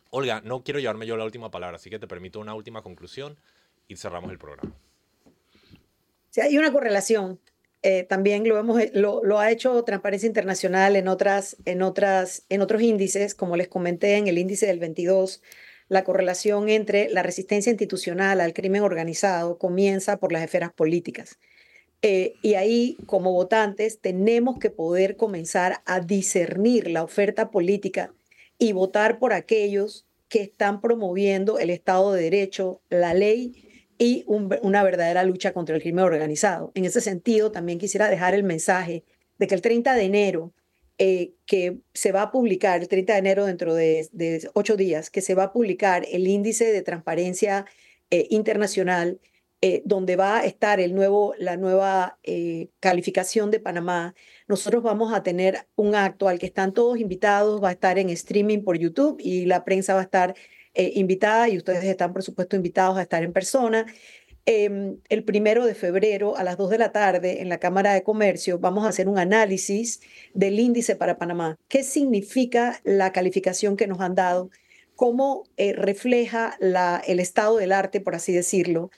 Olga, 0.08 0.40
no 0.40 0.64
quiero 0.64 0.80
llevarme 0.80 1.06
yo 1.06 1.18
la 1.18 1.26
última 1.26 1.50
palabra, 1.50 1.76
así 1.76 1.90
que 1.90 1.98
te 1.98 2.08
permito 2.08 2.40
una 2.40 2.54
última 2.54 2.80
conclusión 2.80 3.36
y 3.88 3.96
cerramos 3.96 4.30
el 4.30 4.38
programa. 4.38 4.74
Sí, 6.30 6.40
hay 6.40 6.56
una 6.56 6.72
correlación. 6.72 7.38
Eh, 7.82 8.04
también 8.04 8.48
lo, 8.48 8.58
hemos, 8.58 8.80
lo, 8.94 9.22
lo, 9.22 9.38
ha 9.38 9.50
hecho 9.50 9.84
Transparencia 9.84 10.26
Internacional 10.26 10.96
en, 10.96 11.08
otras, 11.08 11.58
en, 11.66 11.82
otras, 11.82 12.46
en 12.48 12.62
otros 12.62 12.80
índices, 12.80 13.34
como 13.34 13.58
les 13.58 13.68
comenté, 13.68 14.16
en 14.16 14.26
el 14.26 14.38
índice 14.38 14.64
del 14.64 14.78
22, 14.78 15.42
la 15.88 16.04
correlación 16.04 16.70
entre 16.70 17.10
la 17.10 17.22
resistencia 17.22 17.68
institucional 17.68 18.40
al 18.40 18.54
crimen 18.54 18.80
organizado 18.80 19.58
comienza 19.58 20.16
por 20.16 20.32
las 20.32 20.42
esferas 20.42 20.72
políticas. 20.72 21.38
Eh, 22.02 22.34
y 22.42 22.54
ahí, 22.54 22.98
como 23.06 23.32
votantes, 23.32 24.00
tenemos 24.00 24.58
que 24.58 24.70
poder 24.70 25.16
comenzar 25.16 25.82
a 25.86 26.00
discernir 26.00 26.90
la 26.90 27.02
oferta 27.02 27.50
política 27.50 28.12
y 28.58 28.72
votar 28.72 29.18
por 29.18 29.32
aquellos 29.32 30.06
que 30.28 30.42
están 30.42 30.80
promoviendo 30.80 31.58
el 31.58 31.70
Estado 31.70 32.12
de 32.12 32.22
Derecho, 32.22 32.80
la 32.90 33.14
ley 33.14 33.66
y 33.98 34.24
una 34.26 34.82
verdadera 34.82 35.24
lucha 35.24 35.52
contra 35.52 35.74
el 35.74 35.82
crimen 35.82 36.04
organizado. 36.04 36.70
En 36.74 36.84
ese 36.84 37.00
sentido, 37.00 37.50
también 37.50 37.78
quisiera 37.78 38.10
dejar 38.10 38.34
el 38.34 38.42
mensaje 38.42 39.04
de 39.38 39.46
que 39.46 39.54
el 39.54 39.62
30 39.62 39.94
de 39.94 40.02
enero, 40.02 40.52
eh, 40.98 41.32
que 41.46 41.78
se 41.94 42.12
va 42.12 42.22
a 42.22 42.30
publicar, 42.30 42.80
el 42.80 42.88
30 42.88 43.14
de 43.14 43.18
enero 43.18 43.46
dentro 43.46 43.74
de, 43.74 44.50
ocho 44.54 44.76
días, 44.76 45.10
que 45.10 45.22
se 45.22 45.34
va 45.34 45.44
a 45.44 45.52
publicar 45.52 46.04
el 46.10 46.26
índice 46.26 46.72
de 46.72 46.82
transparencia 46.82 47.64
eh, 48.10 48.26
internacional, 48.30 49.20
eh, 49.66 49.82
donde 49.84 50.16
va 50.16 50.38
a 50.38 50.44
estar 50.44 50.80
el 50.80 50.94
nuevo, 50.94 51.34
la 51.38 51.56
nueva 51.56 52.18
calificación 52.80 53.50
de 53.50 53.60
Panamá, 53.60 54.14
nosotros 54.48 54.82
vamos 54.82 55.12
a 55.12 55.22
tener 55.22 55.66
un 55.74 55.94
acto 55.94 56.28
al 56.28 56.38
que 56.38 56.46
están 56.46 56.72
todos 56.72 56.98
invitados, 56.98 57.62
va 57.62 57.70
a 57.70 57.72
estar 57.72 57.98
en 57.98 58.10
streaming 58.10 58.62
por 58.62 58.78
YouTube 58.78 59.16
y 59.18 59.46
la 59.46 59.64
prensa 59.64 59.94
va 59.94 60.00
a 60.00 60.04
estar 60.04 60.34
eh, 60.74 60.92
invitada 60.94 61.48
y 61.48 61.56
ustedes 61.56 61.82
están, 61.84 62.12
por 62.12 62.22
supuesto, 62.22 62.54
invitados 62.54 62.98
a 62.98 63.02
estar 63.02 63.22
en 63.24 63.32
persona. 63.32 63.86
Em, 64.44 65.00
el 65.08 65.24
primero 65.24 65.66
de 65.66 65.74
febrero 65.74 66.36
a 66.36 66.44
las 66.44 66.56
2 66.58 66.70
de 66.70 66.78
la 66.78 66.92
tarde 66.92 67.40
en 67.40 67.48
la 67.48 67.58
Cámara 67.58 67.94
de 67.94 68.04
Comercio 68.04 68.58
vamos 68.60 68.84
a 68.84 68.90
hacer 68.90 69.08
un 69.08 69.18
análisis 69.18 70.00
del 70.34 70.60
índice 70.60 70.94
para 70.94 71.18
Panamá. 71.18 71.58
¿Qué 71.68 71.82
significa 71.82 72.80
la 72.84 73.10
calificación 73.10 73.76
que 73.76 73.88
nos 73.88 74.00
han 74.00 74.14
dado? 74.14 74.50
¿Cómo 74.94 75.44
eh, 75.56 75.72
refleja 75.72 76.56
el 76.60 77.20
estado 77.20 77.56
del 77.56 77.72
arte, 77.72 78.00
por 78.00 78.14
así 78.14 78.32
decirlo? 78.32 78.90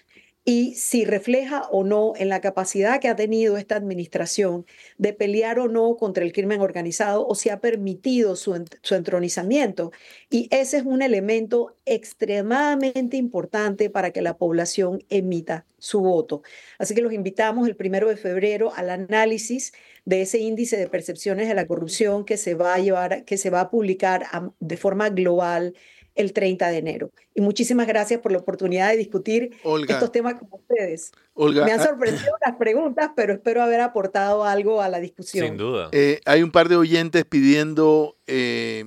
Y 0.49 0.74
si 0.76 1.05
refleja 1.05 1.68
o 1.70 1.84
no 1.84 2.14
en 2.16 2.30
la 2.30 2.40
capacidad 2.40 3.03
que 3.03 3.09
ha 3.09 3.16
tenido 3.16 3.59
esta 3.59 3.76
administración 3.76 4.64
de 4.96 5.12
pelear 5.12 5.59
o 5.59 5.68
no 5.68 5.99
contra 5.99 6.24
el 6.24 6.32
crimen 6.32 6.62
organizado 6.62 7.26
o 7.26 7.34
si 7.34 7.51
ha 7.51 7.61
permitido 7.61 8.34
su, 8.34 8.55
entronizamiento. 8.55 9.92
Y 10.30 10.49
ese 10.51 10.78
es 10.78 10.84
un 10.86 11.03
elemento 11.03 11.76
extremadamente 11.84 13.18
importante 13.18 13.90
para 13.90 14.11
que 14.11 14.22
la 14.22 14.38
población 14.38 15.05
emita 15.11 15.66
su 15.76 16.01
voto. 16.01 16.40
Así 16.78 16.94
que 16.94 17.03
los 17.03 17.12
invitamos 17.12 17.68
el 17.68 17.76
primero 17.76 18.09
de 18.09 18.16
febrero 18.16 18.72
al 18.74 18.88
análisis 18.88 19.74
de 20.09 20.22
ese 20.22 20.38
índice 20.38 20.78
de 20.78 20.88
percepciones 20.88 21.48
de 21.48 21.54
la 21.54 21.66
corrupción 21.66 22.24
que 22.24 22.38
se 22.38 22.54
va 22.54 22.72
a 22.72 22.78
llevar, 22.78 23.26
que 23.26 23.36
se 23.36 23.50
va 23.50 23.61
a 23.61 23.70
publicar 23.70 24.24
de 24.59 24.76
forma 24.78 25.11
global 25.11 25.74
el 26.14 26.32
30 26.32 26.70
de 26.70 26.78
enero. 26.78 27.11
Y 27.34 27.42
muchísimas 27.42 27.86
gracias 27.86 28.18
por 28.22 28.32
la 28.32 28.38
oportunidad 28.38 28.88
de 28.88 28.96
discutir 28.96 29.50
estos 29.86 30.11
temas 30.11 30.36
con 30.36 30.48
ustedes. 30.50 31.12
Me 31.36 31.72
han 31.72 31.80
ah, 31.80 31.84
sorprendido 31.84 32.32
las 32.46 32.56
preguntas, 32.56 33.11
pero 33.14 33.34
espero 33.34 33.62
haber 33.62 33.82
aportado 33.82 34.44
algo 34.44 34.80
a 34.80 34.88
la 34.88 34.98
discusión. 34.98 35.46
Sin 35.46 35.59
duda. 35.59 35.90
Eh, 35.92 36.22
hay 36.24 36.42
un 36.42 36.52
par 36.52 36.70
de 36.70 36.76
oyentes 36.76 37.26
pidiendo 37.26 38.16
eh, 38.26 38.86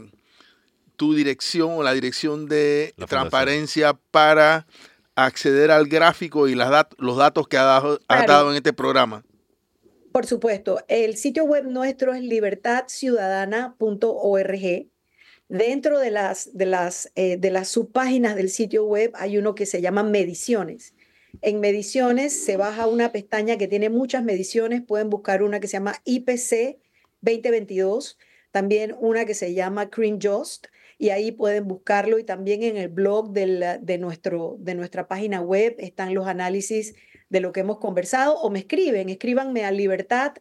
tu 0.95 1.13
dirección 1.13 1.73
o 1.73 1.83
la 1.83 1.93
dirección 1.93 2.47
de 2.47 2.95
transparencia 3.07 3.93
para 4.09 4.65
acceder 5.13 5.69
al 5.69 5.87
gráfico 5.87 6.47
y 6.47 6.55
las 6.55 6.87
los 6.97 7.15
datos 7.15 7.47
que 7.47 7.57
has 7.57 7.65
dado, 7.65 7.99
dado 8.07 8.49
en 8.49 8.57
este 8.57 8.73
programa. 8.73 9.23
Por 10.11 10.25
supuesto, 10.25 10.83
el 10.87 11.15
sitio 11.15 11.45
web 11.45 11.65
nuestro 11.65 12.13
es 12.13 12.21
libertadciudadana.org 12.21 14.91
Dentro 15.51 15.99
de 15.99 16.11
las, 16.11 16.55
de, 16.55 16.65
las, 16.65 17.11
eh, 17.15 17.35
de 17.35 17.51
las 17.51 17.67
subpáginas 17.67 18.37
del 18.37 18.49
sitio 18.49 18.85
web 18.85 19.11
hay 19.15 19.37
uno 19.37 19.53
que 19.53 19.65
se 19.65 19.81
llama 19.81 20.01
mediciones. 20.01 20.95
En 21.41 21.59
mediciones 21.59 22.45
se 22.45 22.55
baja 22.55 22.87
una 22.87 23.11
pestaña 23.11 23.57
que 23.57 23.67
tiene 23.67 23.89
muchas 23.89 24.23
mediciones. 24.23 24.81
Pueden 24.81 25.09
buscar 25.09 25.43
una 25.43 25.59
que 25.59 25.67
se 25.67 25.73
llama 25.73 25.95
IPC 26.05 26.79
2022, 27.19 28.17
también 28.51 28.95
una 28.97 29.25
que 29.25 29.33
se 29.33 29.53
llama 29.53 29.89
Green 29.93 30.19
Just, 30.21 30.67
y 30.97 31.09
ahí 31.09 31.33
pueden 31.33 31.67
buscarlo. 31.67 32.17
Y 32.17 32.23
también 32.23 32.63
en 32.63 32.77
el 32.77 32.87
blog 32.87 33.33
de, 33.33 33.97
nuestro, 33.99 34.55
de 34.57 34.75
nuestra 34.75 35.09
página 35.09 35.41
web 35.41 35.75
están 35.79 36.13
los 36.13 36.27
análisis 36.27 36.95
de 37.31 37.39
lo 37.39 37.51
que 37.53 37.61
hemos 37.61 37.79
conversado. 37.79 38.39
O 38.41 38.51
me 38.51 38.59
escriben, 38.59 39.09
escríbanme 39.09 39.65
a 39.65 39.71
libertad 39.71 40.33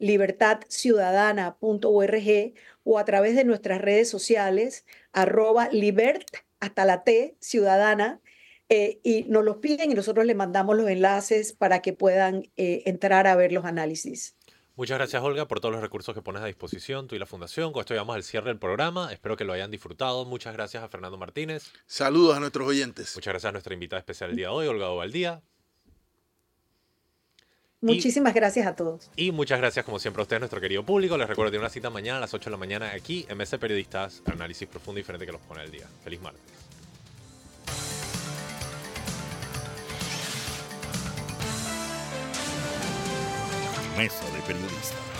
libertadciudadana.org 0.00 2.54
o 2.84 2.98
a 2.98 3.04
través 3.04 3.34
de 3.36 3.44
nuestras 3.44 3.80
redes 3.80 4.08
sociales, 4.08 4.86
arroba 5.12 5.68
libert, 5.68 6.28
hasta 6.60 6.84
la 6.84 7.02
T, 7.04 7.36
ciudadana, 7.40 8.20
eh, 8.68 9.00
y 9.02 9.24
nos 9.24 9.44
los 9.44 9.56
piden 9.58 9.90
y 9.90 9.94
nosotros 9.94 10.24
les 10.24 10.36
mandamos 10.36 10.76
los 10.76 10.88
enlaces 10.88 11.52
para 11.52 11.82
que 11.82 11.92
puedan 11.92 12.48
eh, 12.56 12.84
entrar 12.86 13.26
a 13.26 13.34
ver 13.36 13.52
los 13.52 13.64
análisis. 13.64 14.36
Muchas 14.76 14.98
gracias, 14.98 15.20
Olga, 15.22 15.48
por 15.48 15.58
todos 15.58 15.72
los 15.72 15.82
recursos 15.82 16.14
que 16.14 16.22
pones 16.22 16.40
a 16.40 16.46
disposición, 16.46 17.08
tú 17.08 17.16
y 17.16 17.18
la 17.18 17.26
Fundación. 17.26 17.72
Con 17.72 17.80
esto 17.80 17.94
llegamos 17.94 18.14
al 18.14 18.22
cierre 18.22 18.46
del 18.48 18.60
programa. 18.60 19.12
Espero 19.12 19.36
que 19.36 19.44
lo 19.44 19.52
hayan 19.52 19.72
disfrutado. 19.72 20.24
Muchas 20.24 20.54
gracias 20.54 20.84
a 20.84 20.88
Fernando 20.88 21.18
Martínez. 21.18 21.72
Saludos 21.86 22.36
a 22.36 22.40
nuestros 22.40 22.68
oyentes. 22.68 23.16
Muchas 23.16 23.32
gracias 23.32 23.48
a 23.48 23.52
nuestra 23.52 23.74
invitada 23.74 23.98
especial 23.98 24.30
el 24.30 24.36
día 24.36 24.46
de 24.46 24.52
hoy, 24.52 24.68
Olga 24.68 24.88
Ovaldía. 24.88 25.42
Muchísimas 27.80 28.34
gracias 28.34 28.66
a 28.66 28.74
todos. 28.74 29.08
Y 29.14 29.30
muchas 29.30 29.58
gracias, 29.58 29.84
como 29.84 30.00
siempre, 30.00 30.20
a 30.20 30.24
ustedes, 30.24 30.40
nuestro 30.40 30.60
querido 30.60 30.84
público. 30.84 31.16
Les 31.16 31.28
recuerdo 31.28 31.52
que 31.52 31.58
una 31.58 31.68
cita 31.68 31.90
mañana 31.90 32.18
a 32.18 32.20
las 32.20 32.34
8 32.34 32.46
de 32.46 32.50
la 32.50 32.56
mañana 32.56 32.90
aquí 32.92 33.24
en 33.28 33.38
MC 33.38 33.58
Periodistas, 33.58 34.22
análisis 34.26 34.66
profundo 34.68 34.98
y 34.98 35.02
diferente 35.02 35.26
que 35.26 35.32
los 35.32 35.40
pone 35.42 35.62
el 35.62 35.70
día. 35.70 35.86
Feliz 36.02 36.20
martes. 36.20 36.42
Mesa 43.96 44.24
de 44.30 44.40
Periodistas. 44.42 45.17